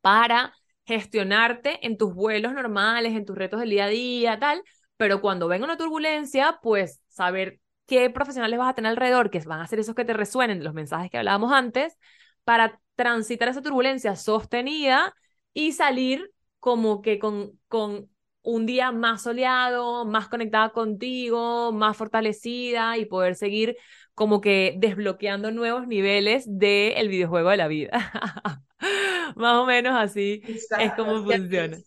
para 0.00 0.54
gestionarte 0.86 1.84
en 1.84 1.96
tus 1.98 2.14
vuelos 2.14 2.52
normales, 2.52 3.12
en 3.16 3.24
tus 3.24 3.36
retos 3.36 3.58
del 3.58 3.70
día 3.70 3.86
a 3.86 3.88
día, 3.88 4.38
tal, 4.38 4.62
pero 4.96 5.20
cuando 5.20 5.48
venga 5.48 5.64
una 5.64 5.76
turbulencia, 5.76 6.60
pues 6.62 7.02
saber 7.08 7.58
qué 7.86 8.08
profesionales 8.08 8.56
vas 8.56 8.70
a 8.70 8.74
tener 8.74 8.90
alrededor, 8.90 9.30
que 9.30 9.40
van 9.40 9.58
a 9.58 9.66
ser 9.66 9.80
esos 9.80 9.96
que 9.96 10.04
te 10.04 10.12
resuenen, 10.12 10.62
los 10.62 10.74
mensajes 10.74 11.10
que 11.10 11.18
hablábamos 11.18 11.52
antes, 11.52 11.98
para 12.44 12.80
transitar 12.94 13.48
esa 13.48 13.62
turbulencia 13.62 14.14
sostenida 14.14 15.12
y 15.52 15.72
salir 15.72 16.30
como 16.60 17.02
que 17.02 17.18
con, 17.18 17.58
con 17.66 18.11
un 18.42 18.66
día 18.66 18.92
más 18.92 19.22
soleado, 19.22 20.04
más 20.04 20.28
conectada 20.28 20.70
contigo, 20.70 21.72
más 21.72 21.96
fortalecida 21.96 22.96
y 22.98 23.04
poder 23.04 23.36
seguir 23.36 23.76
como 24.14 24.40
que 24.40 24.74
desbloqueando 24.78 25.50
nuevos 25.50 25.86
niveles 25.86 26.44
del 26.46 27.08
videojuego 27.08 27.50
de 27.50 27.56
la 27.56 27.68
vida. 27.68 27.90
más 29.36 29.56
o 29.56 29.66
menos 29.66 29.94
así 29.98 30.42
es 30.46 30.92
como 30.96 31.22
funciona. 31.24 31.78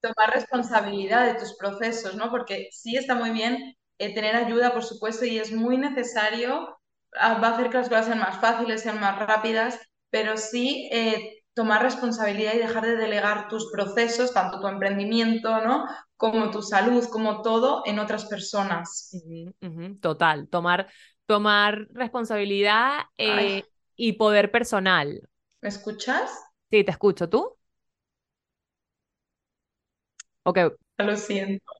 Tomar 0.00 0.32
responsabilidad 0.32 1.26
de 1.26 1.38
tus 1.38 1.56
procesos, 1.56 2.14
¿no? 2.14 2.30
Porque 2.30 2.68
sí 2.70 2.96
está 2.96 3.14
muy 3.14 3.30
bien 3.30 3.76
eh, 3.98 4.14
tener 4.14 4.34
ayuda, 4.34 4.72
por 4.72 4.82
supuesto, 4.82 5.26
y 5.26 5.38
es 5.38 5.52
muy 5.52 5.76
necesario, 5.76 6.78
ah, 7.16 7.34
va 7.34 7.48
a 7.48 7.54
hacer 7.54 7.68
que 7.68 7.78
las 7.78 7.88
cosas 7.90 8.06
sean 8.06 8.18
más 8.18 8.40
fáciles, 8.40 8.80
sean 8.80 8.98
más 8.98 9.18
rápidas, 9.18 9.78
pero 10.08 10.38
sí 10.38 10.88
eh, 10.90 11.39
tomar 11.60 11.82
responsabilidad 11.82 12.54
y 12.54 12.58
dejar 12.58 12.86
de 12.86 12.96
delegar 12.96 13.46
tus 13.48 13.70
procesos, 13.70 14.32
tanto 14.32 14.60
tu 14.60 14.66
emprendimiento, 14.66 15.60
¿no? 15.60 15.84
Como 16.16 16.50
tu 16.50 16.62
salud, 16.62 17.04
como 17.12 17.42
todo, 17.42 17.82
en 17.84 17.98
otras 17.98 18.24
personas. 18.24 19.14
Total, 20.00 20.48
tomar, 20.48 20.88
tomar 21.26 21.86
responsabilidad 21.90 23.00
eh, 23.18 23.64
y 23.94 24.14
poder 24.14 24.50
personal. 24.50 25.28
¿Me 25.60 25.68
escuchas? 25.68 26.30
Sí, 26.70 26.82
te 26.82 26.92
escucho. 26.92 27.28
¿Tú? 27.28 27.58
Ok. 30.44 30.60
Lo 30.96 31.14
siento. 31.14 31.70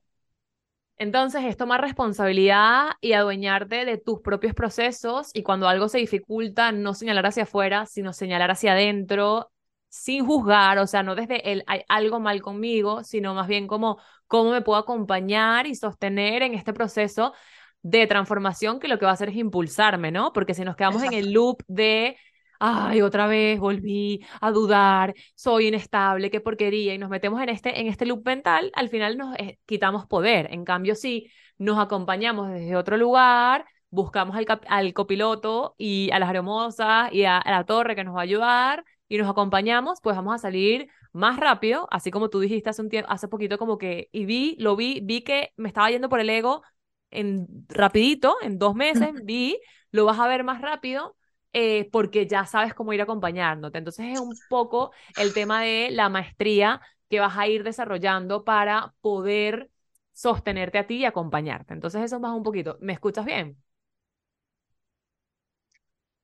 Entonces 0.99 1.41
es 1.45 1.57
tomar 1.57 1.81
responsabilidad 1.81 2.89
y 3.01 3.13
adueñarte 3.13 3.85
de 3.85 3.97
tus 3.97 4.21
propios 4.21 4.53
procesos 4.53 5.31
y 5.33 5.41
cuando 5.41 5.67
algo 5.67 5.89
se 5.89 5.97
dificulta, 5.97 6.71
no 6.71 6.93
señalar 6.93 7.25
hacia 7.25 7.43
afuera, 7.43 7.87
sino 7.87 8.13
señalar 8.13 8.51
hacia 8.51 8.73
adentro 8.73 9.50
sin 9.91 10.25
juzgar, 10.25 10.79
o 10.79 10.87
sea, 10.87 11.03
no 11.03 11.15
desde 11.15 11.51
el 11.51 11.63
hay 11.67 11.81
algo 11.89 12.19
mal 12.21 12.41
conmigo, 12.41 13.03
sino 13.03 13.33
más 13.33 13.47
bien 13.47 13.67
como 13.67 13.99
cómo 14.27 14.51
me 14.51 14.61
puedo 14.61 14.79
acompañar 14.79 15.67
y 15.67 15.75
sostener 15.75 16.43
en 16.43 16.53
este 16.53 16.73
proceso 16.73 17.33
de 17.81 18.07
transformación 18.07 18.79
que 18.79 18.87
lo 18.87 18.97
que 18.97 19.05
va 19.05 19.11
a 19.11 19.15
hacer 19.15 19.29
es 19.29 19.35
impulsarme, 19.35 20.11
¿no? 20.11 20.31
Porque 20.33 20.53
si 20.53 20.63
nos 20.63 20.77
quedamos 20.77 21.03
en 21.03 21.13
el 21.13 21.33
loop 21.33 21.61
de 21.67 22.17
ay, 22.59 23.01
otra 23.01 23.27
vez 23.27 23.59
volví 23.59 24.23
a 24.39 24.51
dudar, 24.51 25.13
soy 25.35 25.67
inestable, 25.67 26.29
qué 26.31 26.39
porquería, 26.41 26.93
y 26.93 26.97
nos 26.97 27.09
metemos 27.09 27.41
en 27.41 27.49
este, 27.49 27.79
en 27.81 27.87
este 27.87 28.05
loop 28.05 28.25
mental, 28.25 28.71
al 28.75 28.89
final 28.89 29.17
nos 29.17 29.35
eh, 29.37 29.59
quitamos 29.65 30.05
poder. 30.05 30.47
En 30.53 30.63
cambio, 30.63 30.95
si 30.95 31.31
nos 31.57 31.79
acompañamos 31.79 32.51
desde 32.51 32.75
otro 32.75 32.97
lugar, 32.97 33.65
buscamos 33.89 34.37
al, 34.37 34.45
al 34.67 34.93
copiloto 34.93 35.75
y 35.77 36.11
a 36.11 36.19
las 36.19 36.33
hermosas 36.33 37.11
y 37.11 37.25
a, 37.25 37.41
la 37.45 37.65
torre 37.65 37.95
que 37.95 38.03
nos 38.03 38.15
va 38.15 38.19
a 38.21 38.23
ayudar 38.23 38.85
y 39.11 39.17
nos 39.17 39.29
acompañamos, 39.29 39.99
pues 40.01 40.15
vamos 40.15 40.33
a 40.35 40.37
salir 40.37 40.87
más 41.11 41.37
rápido, 41.37 41.85
así 41.91 42.11
como 42.11 42.29
tú 42.29 42.39
dijiste 42.39 42.69
hace 42.69 42.81
un 42.81 42.87
tiempo, 42.89 43.11
hace 43.11 43.27
poquito 43.27 43.57
como 43.57 43.77
que, 43.77 44.07
y 44.13 44.23
vi, 44.25 44.55
lo 44.57 44.77
vi, 44.77 45.01
vi 45.03 45.21
que 45.21 45.51
me 45.57 45.67
estaba 45.67 45.91
yendo 45.91 46.07
por 46.07 46.21
el 46.21 46.29
ego 46.29 46.63
en 47.09 47.45
rapidito, 47.67 48.37
en 48.41 48.57
dos 48.57 48.73
meses, 48.73 49.09
vi, 49.25 49.59
lo 49.91 50.05
vas 50.05 50.17
a 50.17 50.27
ver 50.27 50.45
más 50.45 50.61
rápido 50.61 51.17
eh, 51.51 51.89
porque 51.91 52.25
ya 52.25 52.45
sabes 52.45 52.73
cómo 52.73 52.93
ir 52.93 53.01
acompañándote. 53.01 53.77
Entonces 53.79 54.05
es 54.13 54.19
un 54.19 54.37
poco 54.47 54.91
el 55.17 55.33
tema 55.33 55.61
de 55.61 55.89
la 55.91 56.07
maestría 56.07 56.79
que 57.09 57.19
vas 57.19 57.37
a 57.37 57.47
ir 57.47 57.63
desarrollando 57.65 58.45
para 58.45 58.93
poder 59.01 59.69
sostenerte 60.13 60.77
a 60.77 60.87
ti 60.87 60.95
y 60.99 61.05
acompañarte. 61.05 61.73
Entonces 61.73 62.01
eso 62.03 62.15
es 62.15 62.21
más 62.21 62.33
un 62.33 62.43
poquito. 62.43 62.77
¿Me 62.79 62.93
escuchas 62.93 63.25
bien? 63.25 63.61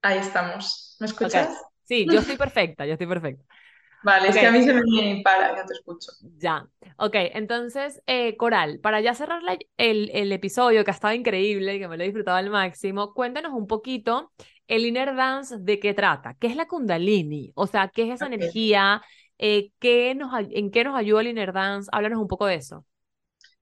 Ahí 0.01 0.17
estamos. 0.19 0.95
¿Me 0.99 1.05
escuchas? 1.07 1.49
Sí, 1.87 2.05
yo 2.11 2.19
estoy 2.19 2.37
perfecta, 2.37 2.85
yo 2.85 2.93
estoy 2.93 3.07
perfecta. 3.07 3.43
Vale, 4.03 4.29
es 4.29 4.37
que 4.37 4.45
a 4.45 4.51
mí 4.51 4.61
se 4.63 4.73
me 4.73 5.21
para, 5.23 5.55
ya 5.55 5.65
te 5.65 5.73
escucho. 5.73 6.11
Ya, 6.37 6.67
ok, 6.97 7.15
entonces, 7.33 8.01
eh, 8.05 8.37
Coral, 8.37 8.79
para 8.79 9.01
ya 9.01 9.13
cerrar 9.15 9.41
el, 9.77 10.11
el, 10.13 10.31
episodio 10.31 10.83
que 10.83 10.91
ha 10.91 10.93
estado 10.93 11.13
increíble, 11.13 11.75
y 11.75 11.79
que 11.79 11.87
me 11.87 11.97
lo 11.97 12.03
he 12.03 12.07
disfrutado 12.07 12.37
al 12.37 12.49
máximo, 12.49 13.13
cuéntanos 13.13 13.53
un 13.53 13.67
poquito 13.67 14.31
el 14.67 14.85
Inner 14.85 15.15
Dance 15.15 15.57
de 15.59 15.79
qué 15.79 15.93
trata, 15.93 16.35
qué 16.39 16.47
es 16.47 16.55
la 16.55 16.67
Kundalini, 16.67 17.51
o 17.55 17.65
sea, 17.65 17.87
qué 17.87 18.03
es 18.03 18.15
esa 18.15 18.27
energía, 18.27 19.01
eh, 19.39 19.71
¿qué 19.79 20.13
nos, 20.15 20.31
en 20.39 20.71
qué 20.71 20.83
nos 20.83 20.95
ayuda 20.95 21.21
el 21.21 21.27
Inner 21.27 21.53
Dance, 21.53 21.89
háblanos 21.91 22.19
un 22.19 22.27
poco 22.27 22.45
de 22.45 22.55
eso. 22.55 22.85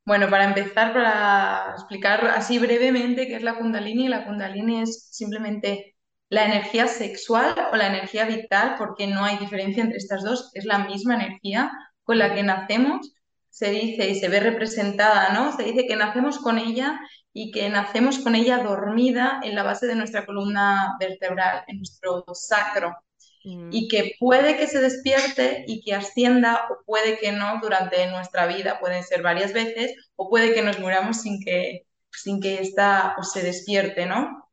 Bueno, 0.06 0.30
para 0.30 0.46
empezar, 0.46 0.94
para 0.94 1.72
explicar 1.72 2.28
así 2.28 2.60
brevemente 2.60 3.28
qué 3.28 3.36
es 3.36 3.44
la 3.44 3.58
Kundalini, 3.58 4.08
la 4.08 4.26
Kundalini 4.26 4.82
es 4.82 5.10
simplemente 5.12 5.95
la 6.30 6.46
energía 6.46 6.88
sexual 6.88 7.56
o 7.72 7.76
la 7.76 7.88
energía 7.88 8.26
vital, 8.26 8.76
porque 8.78 9.08
no 9.08 9.24
hay 9.24 9.38
diferencia 9.38 9.84
entre 9.84 9.98
estas 9.98 10.24
dos, 10.24 10.52
es 10.54 10.66
la 10.66 10.80
misma 10.80 11.16
energía 11.16 11.72
con 12.04 12.18
la 12.18 12.34
que 12.34 12.44
nacemos, 12.44 13.16
se 13.50 13.70
dice 13.70 14.10
y 14.10 14.16
se 14.16 14.28
ve 14.28 14.40
representada, 14.40 15.32
¿no? 15.34 15.56
Se 15.56 15.64
dice 15.64 15.88
que 15.88 15.96
nacemos 15.96 16.40
con 16.40 16.58
ella 16.58 17.00
y 17.32 17.52
que 17.52 17.70
nacemos 17.70 18.20
con 18.20 18.36
ella 18.36 18.58
dormida 18.58 19.40
en 19.44 19.56
la 19.56 19.64
base 19.64 19.88
de 19.88 19.96
nuestra 19.96 20.26
columna 20.26 20.96
vertebral, 21.00 21.64
en 21.68 21.78
nuestro 21.78 22.26
sacro, 22.34 22.96
mm. 23.44 23.70
y 23.72 23.88
que 23.88 24.16
puede 24.20 24.58
que 24.58 24.68
se 24.68 24.82
despierte 24.82 25.64
y 25.68 25.82
que 25.82 25.96
ascienda 25.96 26.68
o 26.70 26.84
puede 26.86 27.18
que 27.18 27.32
no 27.32 27.60
durante 27.62 28.08
nuestra 28.08 28.46
vida, 28.46 28.80
pueden 28.80 29.04
ser 29.04 29.22
varias 29.22 29.54
veces, 29.54 29.96
o 30.16 30.30
puede 30.30 30.54
que 30.54 30.62
nos 30.62 30.80
muramos 30.80 31.22
sin 31.22 31.42
que, 31.42 31.86
sin 32.12 32.42
que 32.42 32.62
esta 32.62 33.16
se 33.22 33.42
despierte, 33.42 34.06
¿no? 34.06 34.50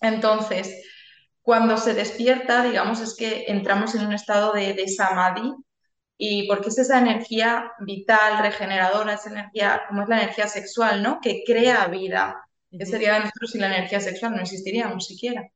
Entonces, 0.00 0.82
cuando 1.42 1.76
se 1.76 1.94
despierta, 1.94 2.64
digamos, 2.64 3.00
es 3.00 3.14
que 3.16 3.44
entramos 3.48 3.94
en 3.94 4.06
un 4.06 4.12
estado 4.12 4.52
de, 4.52 4.74
de 4.74 4.88
samadhi, 4.88 5.52
y 6.24 6.46
porque 6.46 6.68
es 6.68 6.78
esa 6.78 7.00
energía 7.00 7.72
vital, 7.80 8.42
regeneradora, 8.42 9.14
esa 9.14 9.30
energía, 9.30 9.82
como 9.88 10.02
es 10.02 10.08
la 10.08 10.22
energía 10.22 10.46
sexual, 10.46 11.02
¿no? 11.02 11.20
Que 11.20 11.42
crea 11.44 11.88
vida. 11.88 12.40
¿Qué 12.70 12.86
sería 12.86 13.14
de 13.14 13.20
nosotros 13.20 13.50
si 13.50 13.58
la 13.58 13.74
energía 13.74 14.00
sexual 14.00 14.36
no 14.36 14.42
existiríamos 14.42 15.06
siquiera? 15.06 15.48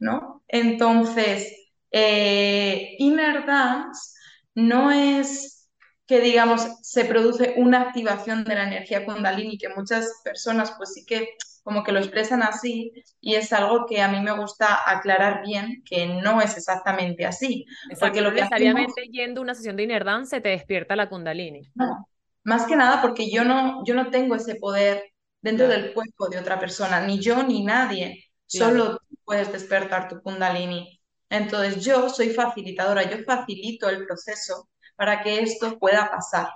¿No? 0.00 0.42
Entonces, 0.48 1.52
eh, 1.92 2.96
Inner 2.98 3.46
Dance 3.46 4.18
no 4.56 4.90
es 4.90 5.68
que, 6.08 6.20
digamos, 6.20 6.66
se 6.82 7.04
produce 7.04 7.54
una 7.56 7.82
activación 7.82 8.42
de 8.42 8.54
la 8.56 8.64
energía 8.64 9.06
Kundalini, 9.06 9.58
que 9.58 9.68
muchas 9.68 10.20
personas, 10.24 10.72
pues 10.76 10.92
sí 10.94 11.06
que 11.06 11.28
como 11.64 11.82
que 11.82 11.92
lo 11.92 11.98
expresan 11.98 12.42
así 12.42 12.92
y 13.20 13.34
es 13.34 13.52
algo 13.52 13.86
que 13.86 14.02
a 14.02 14.08
mí 14.08 14.20
me 14.20 14.36
gusta 14.36 14.78
aclarar 14.86 15.42
bien 15.42 15.82
que 15.84 16.06
no 16.06 16.40
es 16.40 16.56
exactamente 16.56 17.24
así. 17.24 17.64
porque 17.98 18.20
lo 18.20 18.30
que 18.30 18.42
necesariamente 18.42 19.08
yendo 19.10 19.40
a 19.40 19.44
una 19.44 19.54
sesión 19.54 19.74
de 19.76 19.86
dance 19.86 20.40
te 20.40 20.50
despierta 20.50 20.94
la 20.94 21.08
kundalini. 21.08 21.72
No, 21.74 22.06
más 22.44 22.66
que 22.66 22.76
nada 22.76 23.00
porque 23.00 23.30
yo 23.30 23.44
no, 23.44 23.82
yo 23.84 23.94
no 23.94 24.10
tengo 24.10 24.36
ese 24.36 24.56
poder 24.56 25.02
dentro 25.40 25.66
del 25.66 25.94
cuerpo 25.94 26.28
de 26.28 26.38
otra 26.38 26.60
persona, 26.60 27.00
ni 27.00 27.18
yo 27.18 27.42
ni 27.42 27.64
nadie, 27.64 28.24
solo 28.46 28.98
tú 28.98 29.16
puedes 29.24 29.50
despertar 29.50 30.08
tu 30.08 30.20
kundalini. 30.20 31.00
Entonces 31.30 31.82
yo 31.82 32.10
soy 32.10 32.30
facilitadora, 32.30 33.10
yo 33.10 33.24
facilito 33.24 33.88
el 33.88 34.04
proceso 34.06 34.68
para 34.96 35.22
que 35.22 35.40
esto 35.40 35.78
pueda 35.78 36.10
pasar. 36.10 36.48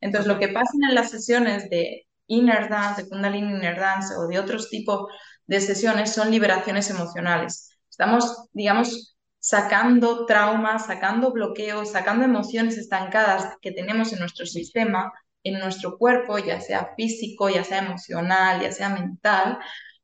Entonces 0.00 0.28
lo 0.28 0.38
que 0.38 0.48
pasa 0.48 0.70
en 0.88 0.94
las 0.94 1.10
sesiones 1.10 1.68
de 1.68 2.06
inner 2.32 2.68
dance, 2.68 3.02
de 3.02 3.08
Kundalini 3.08 3.52
inner 3.52 3.78
dance 3.78 4.14
o 4.16 4.26
de 4.26 4.38
otros 4.38 4.70
tipos 4.70 5.06
de 5.46 5.60
sesiones 5.60 6.12
son 6.12 6.30
liberaciones 6.30 6.90
emocionales. 6.90 7.70
Estamos, 7.90 8.48
digamos, 8.52 9.16
sacando 9.38 10.24
traumas, 10.24 10.86
sacando 10.86 11.32
bloqueos, 11.32 11.90
sacando 11.90 12.24
emociones 12.24 12.78
estancadas 12.78 13.56
que 13.60 13.72
tenemos 13.72 14.12
en 14.12 14.20
nuestro 14.20 14.46
sistema, 14.46 15.12
en 15.44 15.58
nuestro 15.58 15.98
cuerpo, 15.98 16.38
ya 16.38 16.60
sea 16.60 16.94
físico, 16.96 17.48
ya 17.48 17.64
sea 17.64 17.78
emocional, 17.78 18.60
ya 18.62 18.70
sea 18.70 18.88
mental, 18.88 19.58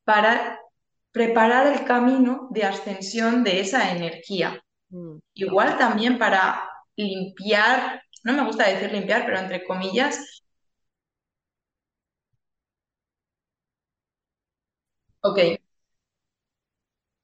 para 0.04 0.58
preparar 1.12 1.66
el 1.68 1.84
camino 1.84 2.48
de 2.50 2.64
ascensión 2.64 3.44
de 3.44 3.60
esa 3.60 3.92
energía. 3.92 4.62
Mm. 4.90 5.18
Igual 5.34 5.78
también 5.78 6.18
para 6.18 6.68
limpiar, 6.96 8.02
no 8.24 8.32
me 8.32 8.44
gusta 8.44 8.68
decir 8.68 8.92
limpiar, 8.92 9.24
pero 9.24 9.38
entre 9.38 9.64
comillas, 9.64 10.42
Ok. 15.28 15.38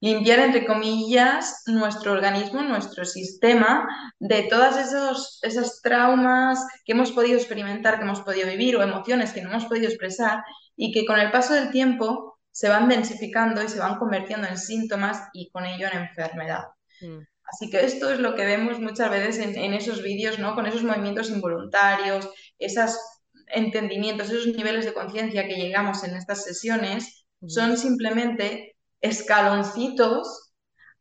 Limpiar, 0.00 0.40
entre 0.40 0.66
comillas, 0.66 1.62
nuestro 1.66 2.12
organismo, 2.12 2.60
nuestro 2.60 3.06
sistema 3.06 3.88
de 4.18 4.42
todas 4.42 4.76
esos, 4.76 5.38
esas 5.42 5.80
traumas 5.80 6.58
que 6.84 6.92
hemos 6.92 7.12
podido 7.12 7.38
experimentar, 7.38 7.96
que 7.96 8.04
hemos 8.04 8.20
podido 8.20 8.46
vivir 8.48 8.76
o 8.76 8.82
emociones 8.82 9.32
que 9.32 9.40
no 9.40 9.48
hemos 9.48 9.64
podido 9.64 9.86
expresar 9.86 10.44
y 10.76 10.92
que 10.92 11.06
con 11.06 11.18
el 11.18 11.30
paso 11.30 11.54
del 11.54 11.70
tiempo 11.70 12.38
se 12.50 12.68
van 12.68 12.90
densificando 12.90 13.62
y 13.62 13.68
se 13.68 13.78
van 13.78 13.98
convirtiendo 13.98 14.46
en 14.46 14.58
síntomas 14.58 15.22
y 15.32 15.48
con 15.50 15.64
ello 15.64 15.86
en 15.90 16.00
enfermedad. 16.00 16.64
Mm. 17.00 17.20
Así 17.44 17.70
que 17.70 17.86
esto 17.86 18.12
es 18.12 18.20
lo 18.20 18.34
que 18.34 18.44
vemos 18.44 18.80
muchas 18.80 19.10
veces 19.10 19.38
en, 19.38 19.56
en 19.56 19.72
esos 19.72 20.02
vídeos, 20.02 20.38
¿no? 20.38 20.54
Con 20.54 20.66
esos 20.66 20.82
movimientos 20.82 21.30
involuntarios, 21.30 22.28
esos 22.58 22.98
entendimientos, 23.46 24.28
esos 24.28 24.54
niveles 24.54 24.84
de 24.84 24.92
conciencia 24.92 25.48
que 25.48 25.56
llegamos 25.56 26.04
en 26.04 26.14
estas 26.14 26.44
sesiones 26.44 27.23
son 27.46 27.76
simplemente 27.76 28.76
escaloncitos 29.00 30.52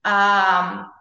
a 0.04 0.92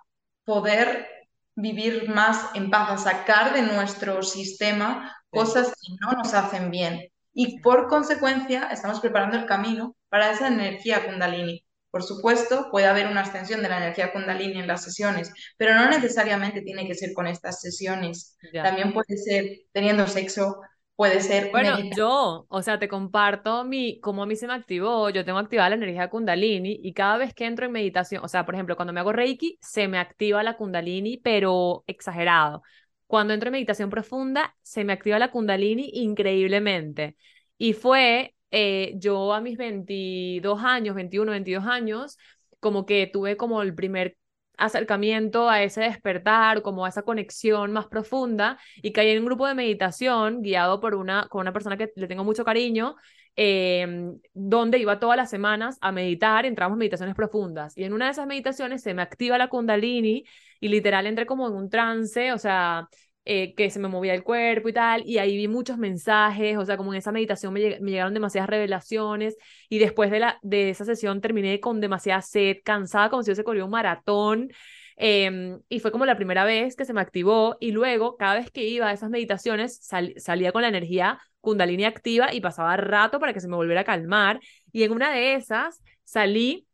poder 0.45 1.07
vivir 1.55 2.09
más 2.09 2.51
en 2.55 2.71
paz, 2.71 2.91
a 2.91 2.99
sacar 2.99 3.53
de 3.53 3.63
nuestro 3.63 4.23
sistema 4.23 5.15
cosas 5.31 5.69
que 5.69 5.95
no 6.01 6.13
nos 6.13 6.35
hacen 6.35 6.71
bien. 6.71 7.09
Y 7.35 7.61
por 7.61 7.89
consecuencia 7.89 8.69
estamos 8.71 9.01
preparando 9.01 9.37
el 9.37 9.47
camino 9.47 9.97
para 10.09 10.31
esa 10.31 10.49
energía 10.49 11.07
kundalini. 11.07 11.65
Por 11.91 12.03
supuesto, 12.03 12.69
puede 12.71 12.87
haber 12.87 13.07
una 13.07 13.21
ascensión 13.21 13.63
de 13.63 13.69
la 13.69 13.77
energía 13.77 14.13
kundalini 14.13 14.61
en 14.61 14.67
las 14.67 14.83
sesiones, 14.83 15.31
pero 15.59 15.75
no 15.75 15.91
necesariamente 15.91 16.63
tiene 16.63 16.87
que 16.87 16.95
ser 16.95 17.13
con 17.13 17.27
estas 17.27 17.61
sesiones. 17.61 18.39
También 18.53 18.95
puede 18.95 19.19
ser 19.19 19.45
teniendo 19.73 20.07
sexo, 20.07 20.61
puede 21.03 21.21
ser. 21.21 21.51
Bueno, 21.51 21.79
yo, 21.97 22.47
o 22.49 22.63
sea, 22.63 22.79
te 22.79 22.87
comparto 22.89 23.65
mi, 23.65 23.99
cómo 24.01 24.23
a 24.23 24.27
mí 24.27 24.37
se 24.37 24.47
me 24.47 24.53
activó. 24.53 25.11
Yo 25.11 25.25
tengo 25.25 25.39
activada 25.39 25.71
la 25.71 25.75
energía 25.75 26.09
Kundalini 26.09 26.79
y 26.81 26.93
cada 26.93 27.19
vez 27.19 27.35
que 27.35 27.45
entro 27.47 27.67
en 27.67 27.73
meditación, 27.73 28.25
o 28.25 28.29
sea, 28.29 28.45
por 28.45 28.55
ejemplo, 28.55 28.77
cuando 28.77 28.93
me 28.93 29.01
hago 29.01 29.13
Reiki, 29.13 29.59
se 29.61 29.89
me 29.89 29.99
activa 29.99 30.45
la 30.45 30.57
Kundalini, 30.57 31.17
pero 31.17 31.83
exagerado. 31.89 32.63
Cuando 33.09 33.35
entro 33.35 33.49
en 33.49 33.55
meditación 33.55 33.91
profunda, 33.91 34.55
se 34.63 34.85
me 34.85 34.93
activa 34.93 35.19
la 35.19 35.33
Kundalini 35.33 35.91
increíblemente. 35.93 37.17
Y 37.59 37.73
fue 37.73 38.37
eh, 38.53 38.93
yo 38.97 39.33
a 39.33 39.41
mis 39.41 39.59
22 39.59 40.63
años, 40.63 40.95
21, 40.95 41.33
22 41.33 41.67
años, 41.67 42.17
como 42.61 42.87
que 42.87 43.09
tuve 43.09 43.37
como 43.37 43.61
el 43.63 43.75
primer 43.75 44.17
acercamiento 44.57 45.49
a 45.49 45.63
ese 45.63 45.83
despertar, 45.83 46.63
como 46.63 46.85
a 46.85 46.89
esa 46.89 47.03
conexión 47.03 47.73
más 47.73 47.87
profunda 47.87 48.59
y 48.83 48.93
caí 48.93 49.11
en 49.11 49.21
un 49.21 49.27
grupo 49.27 49.47
de 49.47 49.55
meditación 49.55 50.43
guiado 50.43 50.81
por 50.81 50.95
una, 50.95 51.27
con 51.29 51.41
una 51.43 51.53
persona 51.53 51.77
que 51.77 51.93
le 51.97 52.07
tengo 52.07 52.25
mucho 52.25 52.45
cariño, 52.45 52.97
em, 53.37 54.19
donde 54.35 54.79
iba 54.79 54.99
todas 54.99 55.17
las 55.17 55.31
semanas 55.31 55.79
a 55.81 55.91
meditar, 55.93 56.45
entramos 56.47 56.75
en 56.77 56.81
meditaciones 56.81 57.15
profundas. 57.15 57.77
Y 57.77 57.85
en 57.85 57.93
una 57.93 58.07
de 58.07 58.13
esas 58.13 58.27
meditaciones 58.27 58.83
se 58.83 58.95
me 58.95 59.03
activa 59.03 59.39
la 59.39 59.49
kundalini 59.49 60.25
y 60.61 60.69
literal 60.69 61.07
entré 61.07 61.27
como 61.27 61.49
en 61.49 61.55
un 61.55 61.71
trance, 61.71 62.33
o 62.33 62.39
sea, 62.39 62.89
eh, 63.25 63.55
que 63.55 63.71
se 63.71 63.79
me 63.79 63.89
movía 63.89 64.15
el 64.15 64.25
cuerpo 64.25 64.69
y 64.69 64.73
tal, 64.73 65.03
y 65.07 65.19
ahí 65.19 65.37
vi 65.37 65.47
muchos 65.49 65.79
mensajes, 65.79 66.57
o 66.57 66.65
sea, 66.65 66.77
como 66.77 66.93
en 66.93 66.99
esa 66.99 67.13
meditación 67.13 67.53
me, 67.53 67.61
llegaron 67.61 68.15
demasiadas 68.15 68.51
revelaciones, 68.51 69.37
y 69.69 69.79
después 69.79 70.11
de, 70.11 70.21
la, 70.21 70.39
de 70.43 70.71
esa 70.71 70.85
sesión 70.85 71.21
terminé 71.21 71.61
con 71.61 71.81
demasiada 71.81 72.23
sed, 72.23 72.57
cansada, 72.65 73.11
como 73.11 73.23
si 73.23 73.31
yo 73.31 73.35
se 73.37 73.45
corrió 73.45 73.65
un 73.67 73.71
maratón, 73.71 74.51
em, 74.97 75.61
y 75.69 75.79
fue 75.81 75.93
como 75.93 76.05
la 76.05 76.17
primera 76.17 76.45
vez 76.45 76.75
que 76.77 76.85
se 76.85 76.93
me 76.93 77.01
activó, 77.01 77.57
y 77.61 77.71
luego, 77.73 78.17
cada 78.17 78.35
vez 78.35 78.51
que 78.51 78.65
iba 78.67 78.89
a 78.89 78.93
esas 78.93 79.11
meditaciones, 79.11 79.79
salía 80.17 80.53
con 80.53 80.63
la 80.63 80.69
energía 80.69 81.21
kundalini 81.41 81.85
activa 81.85 82.33
y 82.35 82.41
pasaba 82.41 82.77
rato 82.77 83.21
para 83.21 83.33
que 83.33 83.41
se 83.41 83.49
me 83.49 83.57
volviera 83.57 83.83
a 83.83 83.85
calmar, 83.85 84.41
y 84.73 84.83
en 84.83 84.93
una 84.93 85.13
de 85.13 85.35
esas 85.35 85.81
salí 86.05 86.67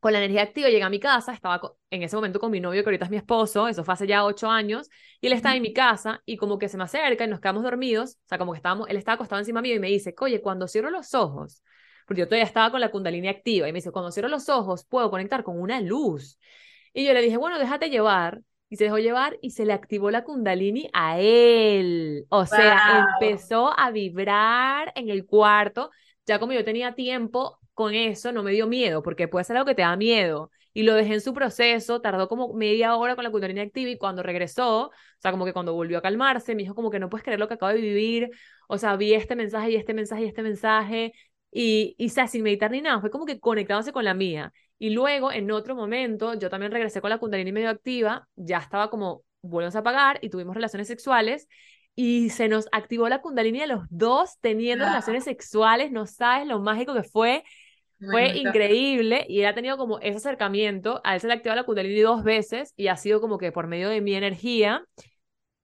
con 0.00 0.12
la 0.12 0.18
energía 0.18 0.42
activa, 0.42 0.68
llegué 0.68 0.82
a 0.82 0.90
mi 0.90 1.00
casa, 1.00 1.32
estaba 1.32 1.60
en 1.90 2.02
ese 2.02 2.14
momento 2.16 2.38
con 2.38 2.50
mi 2.50 2.60
novio, 2.60 2.82
que 2.82 2.88
ahorita 2.88 3.06
es 3.06 3.10
mi 3.10 3.16
esposo, 3.16 3.68
eso 3.68 3.84
fue 3.84 3.94
hace 3.94 4.06
ya 4.06 4.24
ocho 4.24 4.48
años, 4.48 4.88
y 5.20 5.26
él 5.26 5.32
estaba 5.32 5.56
en 5.56 5.62
mi 5.62 5.72
casa 5.72 6.22
y 6.24 6.36
como 6.36 6.58
que 6.58 6.68
se 6.68 6.76
me 6.76 6.84
acerca 6.84 7.24
y 7.24 7.28
nos 7.28 7.40
quedamos 7.40 7.62
dormidos, 7.62 8.18
o 8.24 8.28
sea, 8.28 8.38
como 8.38 8.52
que 8.52 8.58
estábamos, 8.58 8.88
él 8.88 8.96
estaba 8.96 9.16
acostado 9.16 9.40
encima 9.40 9.60
mío 9.60 9.74
y 9.74 9.80
me 9.80 9.88
dice, 9.88 10.14
oye, 10.20 10.40
cuando 10.40 10.68
cierro 10.68 10.90
los 10.90 11.14
ojos, 11.14 11.62
porque 12.06 12.20
yo 12.20 12.26
todavía 12.26 12.44
estaba 12.44 12.70
con 12.70 12.80
la 12.80 12.90
kundalini 12.90 13.28
activa, 13.28 13.68
y 13.68 13.72
me 13.72 13.78
dice, 13.78 13.90
cuando 13.90 14.12
cierro 14.12 14.28
los 14.28 14.48
ojos 14.48 14.84
puedo 14.84 15.10
conectar 15.10 15.42
con 15.42 15.60
una 15.60 15.80
luz. 15.80 16.38
Y 16.94 17.04
yo 17.04 17.12
le 17.12 17.20
dije, 17.20 17.36
bueno, 17.36 17.58
déjate 17.58 17.90
llevar, 17.90 18.40
y 18.70 18.76
se 18.76 18.84
dejó 18.84 18.98
llevar 18.98 19.38
y 19.40 19.52
se 19.52 19.64
le 19.64 19.72
activó 19.72 20.10
la 20.10 20.24
kundalini 20.24 20.90
a 20.92 21.18
él. 21.18 22.26
O 22.28 22.44
sea, 22.44 23.06
empezó 23.14 23.78
a 23.78 23.90
vibrar 23.90 24.92
en 24.94 25.08
el 25.08 25.24
cuarto. 25.26 25.90
Ya 26.26 26.38
como 26.38 26.52
yo 26.52 26.64
tenía 26.64 26.94
tiempo 26.94 27.58
con 27.78 27.94
eso 27.94 28.32
no 28.32 28.42
me 28.42 28.50
dio 28.50 28.66
miedo, 28.66 29.04
porque 29.04 29.28
puede 29.28 29.44
ser 29.44 29.56
algo 29.56 29.66
que 29.68 29.76
te 29.76 29.82
da 29.82 29.96
miedo. 29.96 30.50
y 30.74 30.82
lo 30.82 30.94
dejé 30.94 31.14
en 31.14 31.20
su 31.20 31.32
proceso, 31.32 32.00
tardó 32.00 32.28
como 32.28 32.52
media 32.54 32.96
hora 32.96 33.14
con 33.14 33.22
la 33.24 33.30
Kundalini 33.30 33.60
activa 33.60 33.90
y 33.90 33.98
cuando 33.98 34.22
regresó, 34.24 34.88
o 34.88 34.92
sea, 35.18 35.30
como 35.32 35.44
que 35.44 35.52
cuando 35.52 35.74
volvió 35.74 35.98
a 35.98 36.02
calmarse, 36.02 36.54
me 36.56 36.62
dijo 36.62 36.74
como 36.74 36.90
que 36.90 36.98
no 36.98 37.08
puedes 37.08 37.24
creer 37.24 37.38
lo 37.40 37.46
que 37.48 37.54
acabo 37.54 37.72
de 37.72 37.80
vivir, 37.80 38.30
o 38.68 38.78
sea, 38.78 38.96
vi 38.96 39.14
este 39.14 39.36
mensaje 39.36 39.70
y 39.70 39.76
este 39.76 39.94
mensaje 39.94 40.22
y 40.24 40.26
este 40.26 40.42
mensaje, 40.42 41.12
y, 41.52 41.94
y 41.98 42.06
o 42.06 42.10
sea, 42.10 42.26
sin 42.28 42.42
meditar 42.42 42.70
ni 42.70 42.80
nada, 42.80 43.00
fue 43.00 43.10
como 43.10 43.26
que 43.26 43.38
conectándose 43.40 43.92
con 43.92 44.04
la 44.04 44.14
mía. 44.14 44.52
Y 44.78 44.90
luego, 44.90 45.30
en 45.32 45.50
otro 45.52 45.74
momento, 45.76 46.34
yo 46.34 46.50
también 46.50 46.72
regresé 46.72 47.00
con 47.00 47.10
la 47.10 47.18
Kundalini 47.18 47.52
medio 47.52 47.70
activa, 47.70 48.28
ya 48.36 48.58
estaba 48.58 48.90
como, 48.90 49.22
volvemos 49.42 49.76
a 49.76 49.82
pagar 49.84 50.18
y 50.22 50.30
tuvimos 50.30 50.54
relaciones 50.56 50.88
sexuales, 50.88 51.48
y 51.94 52.30
se 52.30 52.48
nos 52.48 52.68
activó 52.70 53.08
la 53.08 53.20
Kundalini 53.20 53.62
a 53.62 53.66
los 53.66 53.84
dos 53.90 54.38
teniendo 54.40 54.84
relaciones 54.84 55.24
sexuales, 55.24 55.90
no 55.90 56.06
sabes 56.06 56.46
lo 56.46 56.60
mágico 56.60 56.94
que 56.94 57.02
fue. 57.02 57.42
Fue 58.10 58.30
increíble 58.38 59.26
y 59.28 59.40
él 59.40 59.46
ha 59.46 59.54
tenido 59.54 59.76
como 59.76 59.98
ese 60.00 60.16
acercamiento, 60.16 61.00
a 61.04 61.14
él 61.14 61.20
se 61.20 61.26
le 61.26 61.34
activó 61.34 61.54
la 61.54 61.64
Kundalini 61.64 62.00
dos 62.00 62.24
veces 62.24 62.72
y 62.76 62.88
ha 62.88 62.96
sido 62.96 63.20
como 63.20 63.38
que 63.38 63.52
por 63.52 63.66
medio 63.66 63.88
de 63.90 64.00
mi 64.00 64.14
energía. 64.14 64.84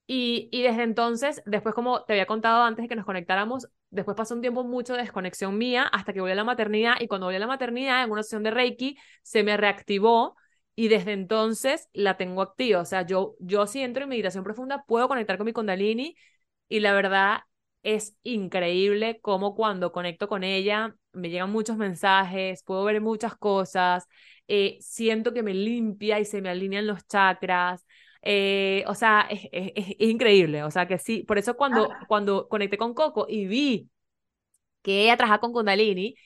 Y, 0.07 0.49
y 0.53 0.63
desde 0.63 0.83
entonces, 0.83 1.43
después 1.47 1.75
como 1.75 2.05
te 2.05 2.13
había 2.13 2.27
contado 2.27 2.63
antes 2.65 2.83
de 2.85 2.89
que 2.89 2.97
nos 2.97 3.07
conectáramos, 3.07 3.69
después 3.91 4.17
pasó 4.17 4.35
un 4.35 4.43
tiempo 4.43 4.63
mucho 4.65 4.95
de 4.95 5.01
desconexión 5.03 5.57
mía 5.57 5.85
hasta 5.85 6.13
que 6.13 6.21
volví 6.21 6.33
a 6.33 6.35
la 6.35 6.45
maternidad 6.45 6.95
y 7.01 7.09
cuando 7.09 7.27
volví 7.27 7.37
a 7.37 7.41
la 7.41 7.47
maternidad 7.47 8.05
en 8.05 8.11
una 8.11 8.23
sesión 8.23 8.43
de 8.43 8.51
Reiki 8.51 8.99
se 9.23 9.43
me 9.43 9.57
reactivó 9.57 10.37
y 10.77 10.89
desde 10.89 11.13
entonces 11.13 11.89
la 11.95 12.17
tengo 12.19 12.43
activa. 12.43 12.81
O 12.81 12.85
sea, 12.85 13.03
yo, 13.07 13.37
yo 13.41 13.67
si 13.67 13.81
entro 13.83 14.03
en 14.03 14.11
meditación 14.11 14.45
profunda 14.45 14.85
puedo 14.87 15.09
conectar 15.09 15.39
con 15.39 15.47
mi 15.47 15.53
kundalini 15.55 16.17
y 16.69 16.81
la 16.81 16.93
verdad 16.93 17.39
es 17.85 18.17
increíble 18.25 19.21
cómo 19.21 19.55
cuando 19.55 19.93
conecto 19.93 20.29
con 20.29 20.43
ella 20.45 20.97
me 21.13 21.31
llegan 21.31 21.53
muchos 21.53 21.77
mensajes, 21.77 22.65
puedo 22.65 22.85
ver 22.85 23.01
muchas 23.01 23.37
cosas, 23.37 24.09
eh, 24.49 24.79
siento 24.81 25.33
que 25.33 25.43
me 25.45 25.55
limpia 25.55 26.19
y 26.21 26.25
se 26.25 26.43
me 26.43 26.51
alinean 26.51 26.87
los 26.87 27.07
chakras. 27.07 27.87
Eh, 28.23 28.85
o 28.89 28.95
sea, 28.95 29.29
es, 29.31 29.49
es, 29.53 29.95
increíble. 29.99 30.65
O 30.65 30.71
sea, 30.71 30.89
que 30.89 30.99
sí, 30.99 31.23
por 31.25 31.39
eso 31.39 31.57
cuando, 31.57 31.91
ah. 31.93 32.05
cuando 32.09 32.49
conecté 32.49 32.79
con 32.79 32.95
Coco 32.95 33.27
y 33.29 33.47
vi 33.47 33.91
que 34.83 35.05
ella 35.05 35.17
trabaja 35.17 35.41
con 35.41 35.53
Kundalini, 35.53 36.17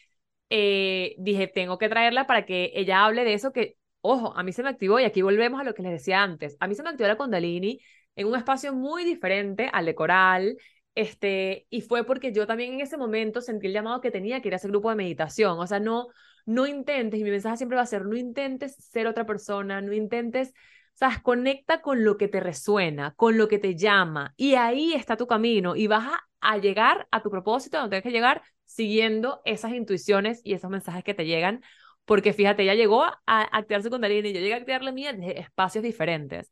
eh, 0.50 1.14
dije, 1.18 1.48
tengo 1.48 1.78
que 1.78 1.88
traerla 1.88 2.26
para 2.26 2.46
que 2.46 2.72
ella 2.74 3.04
hable 3.04 3.24
de 3.24 3.34
eso 3.34 3.52
que 3.52 3.76
Ojo, 4.00 4.32
a 4.36 4.42
mí 4.42 4.52
se 4.52 4.62
me 4.62 4.68
activó, 4.68 5.00
y 5.00 5.04
aquí 5.04 5.22
volvemos 5.22 5.60
a 5.60 5.64
lo 5.64 5.74
que 5.74 5.82
les 5.82 5.92
decía 5.92 6.22
antes, 6.22 6.56
a 6.60 6.68
mí 6.68 6.74
se 6.74 6.82
me 6.82 6.90
activó 6.90 7.08
la 7.08 7.16
Kundalini 7.16 7.80
en 8.16 8.28
un 8.28 8.36
espacio 8.36 8.72
muy 8.72 9.04
diferente 9.04 9.68
al 9.72 9.86
de 9.86 9.94
coral, 9.94 10.56
este, 10.98 11.68
y 11.70 11.82
fue 11.82 12.02
porque 12.02 12.32
yo 12.32 12.44
también 12.44 12.72
en 12.74 12.80
ese 12.80 12.96
momento 12.96 13.40
sentí 13.40 13.68
el 13.68 13.72
llamado 13.72 14.00
que 14.00 14.10
tenía 14.10 14.42
que 14.42 14.48
ir 14.48 14.54
a 14.54 14.56
ese 14.56 14.66
grupo 14.66 14.90
de 14.90 14.96
meditación, 14.96 15.56
o 15.60 15.64
sea, 15.64 15.78
no, 15.78 16.08
no 16.44 16.66
intentes, 16.66 17.20
y 17.20 17.22
mi 17.22 17.30
mensaje 17.30 17.56
siempre 17.56 17.76
va 17.76 17.82
a 17.82 17.86
ser, 17.86 18.04
no 18.04 18.16
intentes 18.16 18.74
ser 18.74 19.06
otra 19.06 19.24
persona, 19.24 19.80
no 19.80 19.92
intentes, 19.92 20.48
o 20.48 20.96
sea, 20.96 21.20
conecta 21.22 21.82
con 21.82 22.02
lo 22.02 22.16
que 22.16 22.26
te 22.26 22.40
resuena, 22.40 23.14
con 23.14 23.38
lo 23.38 23.46
que 23.46 23.60
te 23.60 23.76
llama, 23.76 24.34
y 24.36 24.56
ahí 24.56 24.92
está 24.92 25.16
tu 25.16 25.28
camino, 25.28 25.76
y 25.76 25.86
vas 25.86 26.14
a, 26.14 26.20
a 26.40 26.58
llegar 26.58 27.06
a 27.12 27.22
tu 27.22 27.30
propósito, 27.30 27.78
donde 27.78 27.90
tienes 27.90 28.02
que 28.02 28.18
llegar, 28.18 28.42
siguiendo 28.64 29.40
esas 29.44 29.74
intuiciones 29.74 30.40
y 30.42 30.54
esos 30.54 30.68
mensajes 30.68 31.04
que 31.04 31.14
te 31.14 31.26
llegan, 31.26 31.62
porque 32.06 32.32
fíjate, 32.32 32.64
ella 32.64 32.74
llegó 32.74 33.04
a 33.04 33.18
activar 33.24 33.84
su 33.84 33.90
Kundalini 33.90 34.30
y 34.30 34.32
yo 34.32 34.40
llegué 34.40 34.54
a 34.54 34.56
activar 34.56 34.82
la 34.82 34.90
mía 34.90 35.12
desde 35.12 35.38
espacios 35.38 35.84
diferentes. 35.84 36.50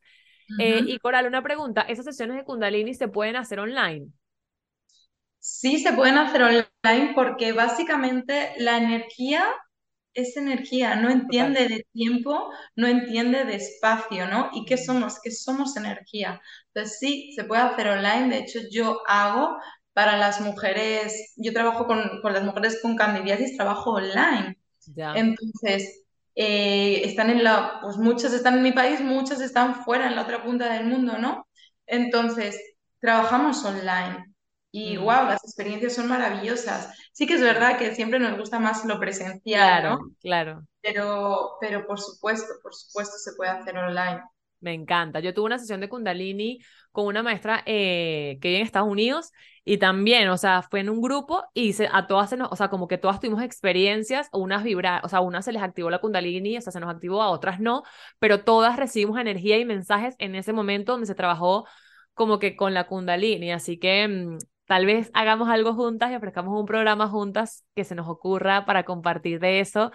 Eh, 0.61 0.84
y 0.86 0.99
Coral, 1.01 1.26
una 1.26 1.42
pregunta, 1.42 1.80
¿esas 1.82 2.05
sesiones 2.05 2.36
de 2.36 2.44
Kundalini 2.44 2.94
se 2.94 3.09
pueden 3.09 3.34
hacer 3.34 3.59
online? 3.59 4.12
Sí, 5.49 5.78
se 5.78 5.92
pueden 5.92 6.18
hacer 6.18 6.42
online 6.42 7.12
porque 7.14 7.53
básicamente 7.53 8.53
la 8.59 8.78
energía 8.78 9.44
es 10.12 10.36
energía, 10.36 10.97
no 10.97 11.09
entiende 11.09 11.68
de 11.68 11.86
tiempo, 11.92 12.51
no 12.74 12.88
entiende 12.88 13.44
de 13.44 13.55
espacio, 13.57 14.26
¿no? 14.28 14.51
¿Y 14.55 14.64
qué 14.64 14.76
somos? 14.76 15.20
Que 15.22 15.30
somos 15.30 15.76
energía. 15.76 16.40
Entonces 16.74 16.99
sí, 16.99 17.32
se 17.36 17.44
puede 17.44 17.62
hacer 17.62 17.88
online, 17.88 18.28
de 18.30 18.38
hecho 18.40 18.59
yo 18.72 19.03
hago 19.07 19.57
para 19.92 20.16
las 20.16 20.40
mujeres, 20.40 21.32
yo 21.36 21.53
trabajo 21.53 21.86
con, 21.86 22.20
con 22.22 22.32
las 22.32 22.42
mujeres 22.44 22.80
con 22.82 22.97
candidiasis, 22.97 23.57
trabajo 23.57 23.92
online. 23.92 24.59
Entonces, 25.12 26.05
eh, 26.34 27.03
están 27.05 27.30
en 27.30 27.44
la, 27.44 27.78
pues 27.82 27.97
muchas 27.99 28.32
están 28.32 28.57
en 28.57 28.64
mi 28.64 28.72
país, 28.72 29.01
muchas 29.01 29.40
están 29.40 29.84
fuera, 29.84 30.09
en 30.09 30.16
la 30.16 30.22
otra 30.22 30.42
punta 30.42 30.72
del 30.72 30.86
mundo, 30.86 31.18
¿no? 31.18 31.47
Entonces, 31.86 32.61
trabajamos 33.01 33.64
online 33.64 34.36
y 34.79 34.97
wow, 34.99 35.24
las 35.24 35.43
experiencias 35.43 35.95
son 35.95 36.09
maravillosas. 36.09 36.95
Sí 37.12 37.27
que 37.27 37.35
es 37.35 37.41
verdad 37.41 37.79
que 37.79 37.95
siempre 37.95 38.18
nos 38.18 38.37
gusta 38.39 38.59
más 38.59 38.85
lo 38.85 39.01
presencial, 39.01 39.81
claro, 39.81 39.99
Claro. 40.20 40.66
Pero, 40.83 41.53
pero 41.61 41.87
por 41.87 41.99
supuesto, 41.99 42.53
por 42.62 42.74
supuesto 42.74 43.16
se 43.16 43.33
puede 43.37 43.53
hacer 43.53 43.77
online. 43.79 44.22
Me 44.61 44.74
encanta. 44.74 45.20
Yo 45.20 45.33
tuve 45.33 45.47
una 45.47 45.59
sesión 45.59 45.81
de 45.81 45.89
Kundalini 45.89 46.59
con 46.93 47.07
una 47.07 47.22
maestra 47.22 47.62
eh, 47.64 48.39
que 48.41 48.49
vive 48.49 48.61
en 48.61 48.66
Estados 48.66 48.89
Unidos 48.89 49.33
y 49.64 49.79
también, 49.79 50.29
o 50.29 50.37
sea, 50.37 50.61
fue 50.62 50.81
en 50.81 50.91
un 50.91 51.01
grupo 51.01 51.45
y 51.55 51.72
se, 51.72 51.89
a 51.91 52.07
todas 52.07 52.29
se 52.31 52.37
nos, 52.37 52.53
o 52.53 52.57
sea, 52.57 52.68
como 52.68 52.87
que 52.87 52.99
todas 52.99 53.18
tuvimos 53.18 53.43
experiencias, 53.43 54.29
unas 54.33 54.62
vibrar, 54.62 55.05
o 55.05 55.09
sea, 55.09 55.20
unas 55.20 55.47
se 55.47 55.53
les 55.53 55.62
activó 55.62 55.89
la 55.89 56.01
Kundalini, 56.01 56.59
o 56.59 56.61
sea, 56.61 56.72
se 56.72 56.81
nos 56.81 56.91
activó, 56.91 57.22
a 57.22 57.31
otras 57.31 57.61
no, 57.61 57.83
pero 58.18 58.45
todas 58.45 58.77
recibimos 58.77 59.18
energía 59.18 59.59
y 59.59 59.64
mensajes 59.64 60.14
en 60.18 60.35
ese 60.35 60.53
momento 60.53 60.93
donde 60.93 61.07
se 61.07 61.14
trabajó 61.14 61.66
como 62.14 62.39
que 62.39 62.57
con 62.57 62.74
la 62.74 62.87
Kundalini. 62.89 63.53
Así 63.53 63.79
que 63.79 64.09
mm, 64.09 64.39
tal 64.66 64.86
vez 64.86 65.10
hagamos 65.14 65.48
algo 65.48 65.74
juntas 65.74 66.10
y 66.12 66.14
ofrezcamos 66.14 66.58
un 66.58 66.66
programa 66.66 67.08
juntas 67.08 67.64
que 67.74 67.84
se 67.84 67.94
nos 67.94 68.08
ocurra 68.08 68.66
para 68.66 68.84
compartir 68.84 69.40
de 69.40 69.60
eso 69.60 69.92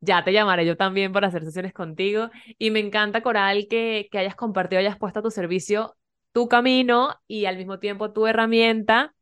ya 0.00 0.24
te 0.24 0.32
llamaré 0.32 0.66
yo 0.66 0.76
también 0.76 1.12
para 1.12 1.28
hacer 1.28 1.44
sesiones 1.44 1.72
contigo. 1.72 2.30
Y 2.58 2.70
me 2.70 2.80
encanta, 2.80 3.22
Coral, 3.22 3.66
que, 3.68 4.08
que 4.10 4.18
hayas 4.18 4.34
compartido, 4.34 4.80
hayas 4.80 4.98
puesto 4.98 5.20
a 5.20 5.22
tu 5.22 5.30
servicio 5.30 5.96
tu 6.32 6.48
camino 6.48 7.14
y 7.26 7.46
al 7.46 7.56
mismo 7.56 7.78
tiempo 7.78 8.12
tu 8.12 8.26
herramienta. 8.26 9.14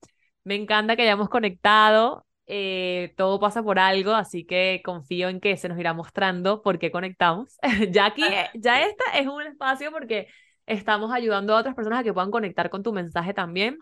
Me 0.45 0.55
encanta 0.55 0.97
que 0.97 1.03
hayamos 1.03 1.29
conectado. 1.29 2.27
Eh, 2.47 3.13
todo 3.17 3.39
pasa 3.41 3.63
por 3.63 3.79
algo, 3.79 4.13
así 4.13 4.47
que 4.47 4.81
confío 4.85 5.29
en 5.29 5.41
que 5.41 5.57
se 5.59 5.69
nos 5.69 5.79
irá 5.79 5.93
mostrando 5.93 6.63
por 6.63 6.79
qué 6.79 6.91
conectamos. 6.91 7.57
ya 7.91 8.07
aquí, 8.07 8.23
ya 8.55 8.83
esta 8.83 9.05
es 9.19 9.27
un 9.27 9.43
espacio 9.43 9.91
porque 9.93 10.29
estamos 10.67 11.13
ayudando 11.13 11.55
a 11.55 11.61
otras 11.61 11.75
personas 11.75 12.01
a 12.01 12.05
que 12.05 12.13
puedan 12.13 12.31
conectar 12.31 12.71
con 12.71 12.83
tu 12.83 12.93
mensaje 12.93 13.35
también. 13.35 13.79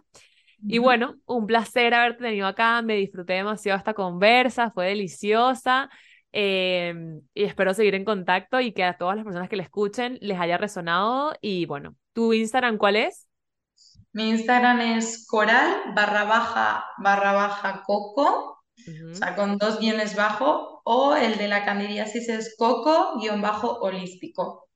Y 0.67 0.79
bueno, 0.79 1.17
un 1.27 1.47
placer 1.47 1.95
haberte 1.95 2.25
tenido 2.25 2.47
acá, 2.47 2.81
me 2.83 2.97
disfruté 2.97 3.35
demasiado 3.35 3.79
esta 3.79 3.95
conversa, 3.95 4.71
fue 4.71 4.87
deliciosa. 4.87 5.91
Em, 6.33 7.23
y 7.33 7.45
espero 7.45 7.73
seguir 7.73 7.95
en 7.95 8.05
contacto 8.05 8.61
y 8.61 8.73
que 8.73 8.85
a 8.85 8.99
todas 8.99 9.17
las 9.17 9.25
personas 9.25 9.49
que 9.49 9.57
le 9.57 9.63
escuchen 9.63 10.19
les 10.21 10.39
haya 10.39 10.59
resonado. 10.59 11.35
Y 11.41 11.67
bueno, 11.67 11.97
¿tu 12.13 12.33
Instagram 12.33 12.79
cuál 12.79 12.97
es? 12.97 13.27
Mi 14.13 14.31
Instagram 14.31 14.81
es 14.81 15.27
coral 15.29 15.93
barra 15.95 16.25
baja 16.25 16.85
barra 16.99 17.33
baja 17.33 17.83
coco, 17.87 18.63
o 19.11 19.15
sea, 19.15 19.37
con 19.37 19.59
dos 19.59 19.79
guiones 19.79 20.17
bajo, 20.17 20.81
o 20.85 21.15
el 21.17 21.37
de 21.39 21.49
la 21.49 21.65
candidiasis 21.65 22.29
es 22.29 22.55
coco 22.59 23.19
guion 23.21 23.41
bajo 23.41 23.79
holístico. 23.81 24.69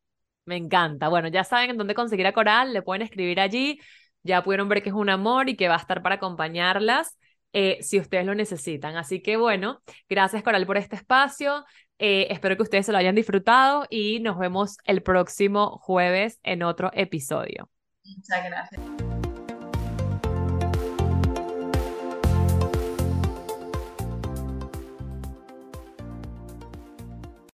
Me 0.45 0.57
encanta. 0.57 1.09
Bueno, 1.09 1.29
ya 1.29 1.45
saben 1.45 1.71
en 1.71 1.79
dónde 1.79 1.95
conseguir 1.95 2.27
a 2.27 2.33
Coral, 2.33 2.73
le 2.73 2.83
pueden 2.83 3.03
escribir 3.03 3.39
allí. 3.39 3.79
Ya 4.23 4.43
pudieron 4.43 4.69
ver 4.69 4.83
que 4.83 4.91
es 4.91 4.95
un 4.95 5.11
amor 5.11 5.49
y 5.49 5.57
que 5.57 5.69
va 5.69 5.75
a 5.75 5.79
estar 5.79 6.03
para 6.03 6.17
acompañarlas. 6.17 7.17
Eh, 7.53 7.79
si 7.83 7.99
ustedes 7.99 8.25
lo 8.25 8.35
necesitan. 8.35 8.97
Así 8.97 9.23
que 9.23 9.37
bueno, 9.37 9.83
gracias 10.09 10.43
Coral 10.43 10.67
por 10.67 10.77
este 10.77 10.97
espacio. 10.97 11.65
Eh, 11.99 12.29
espero 12.31 12.57
que 12.57 12.63
ustedes 12.63 12.87
se 12.87 12.93
lo 12.93 12.99
hayan 12.99 13.15
disfrutado 13.15 13.87
y 13.91 14.21
nos 14.21 14.39
vemos 14.39 14.79
el 14.85 15.03
próximo 15.03 15.79
jueves 15.79 16.39
en 16.43 16.63
otro 16.63 16.91
episodio. 16.95 17.69
Muchas 18.05 18.45
gracias. 18.45 19.20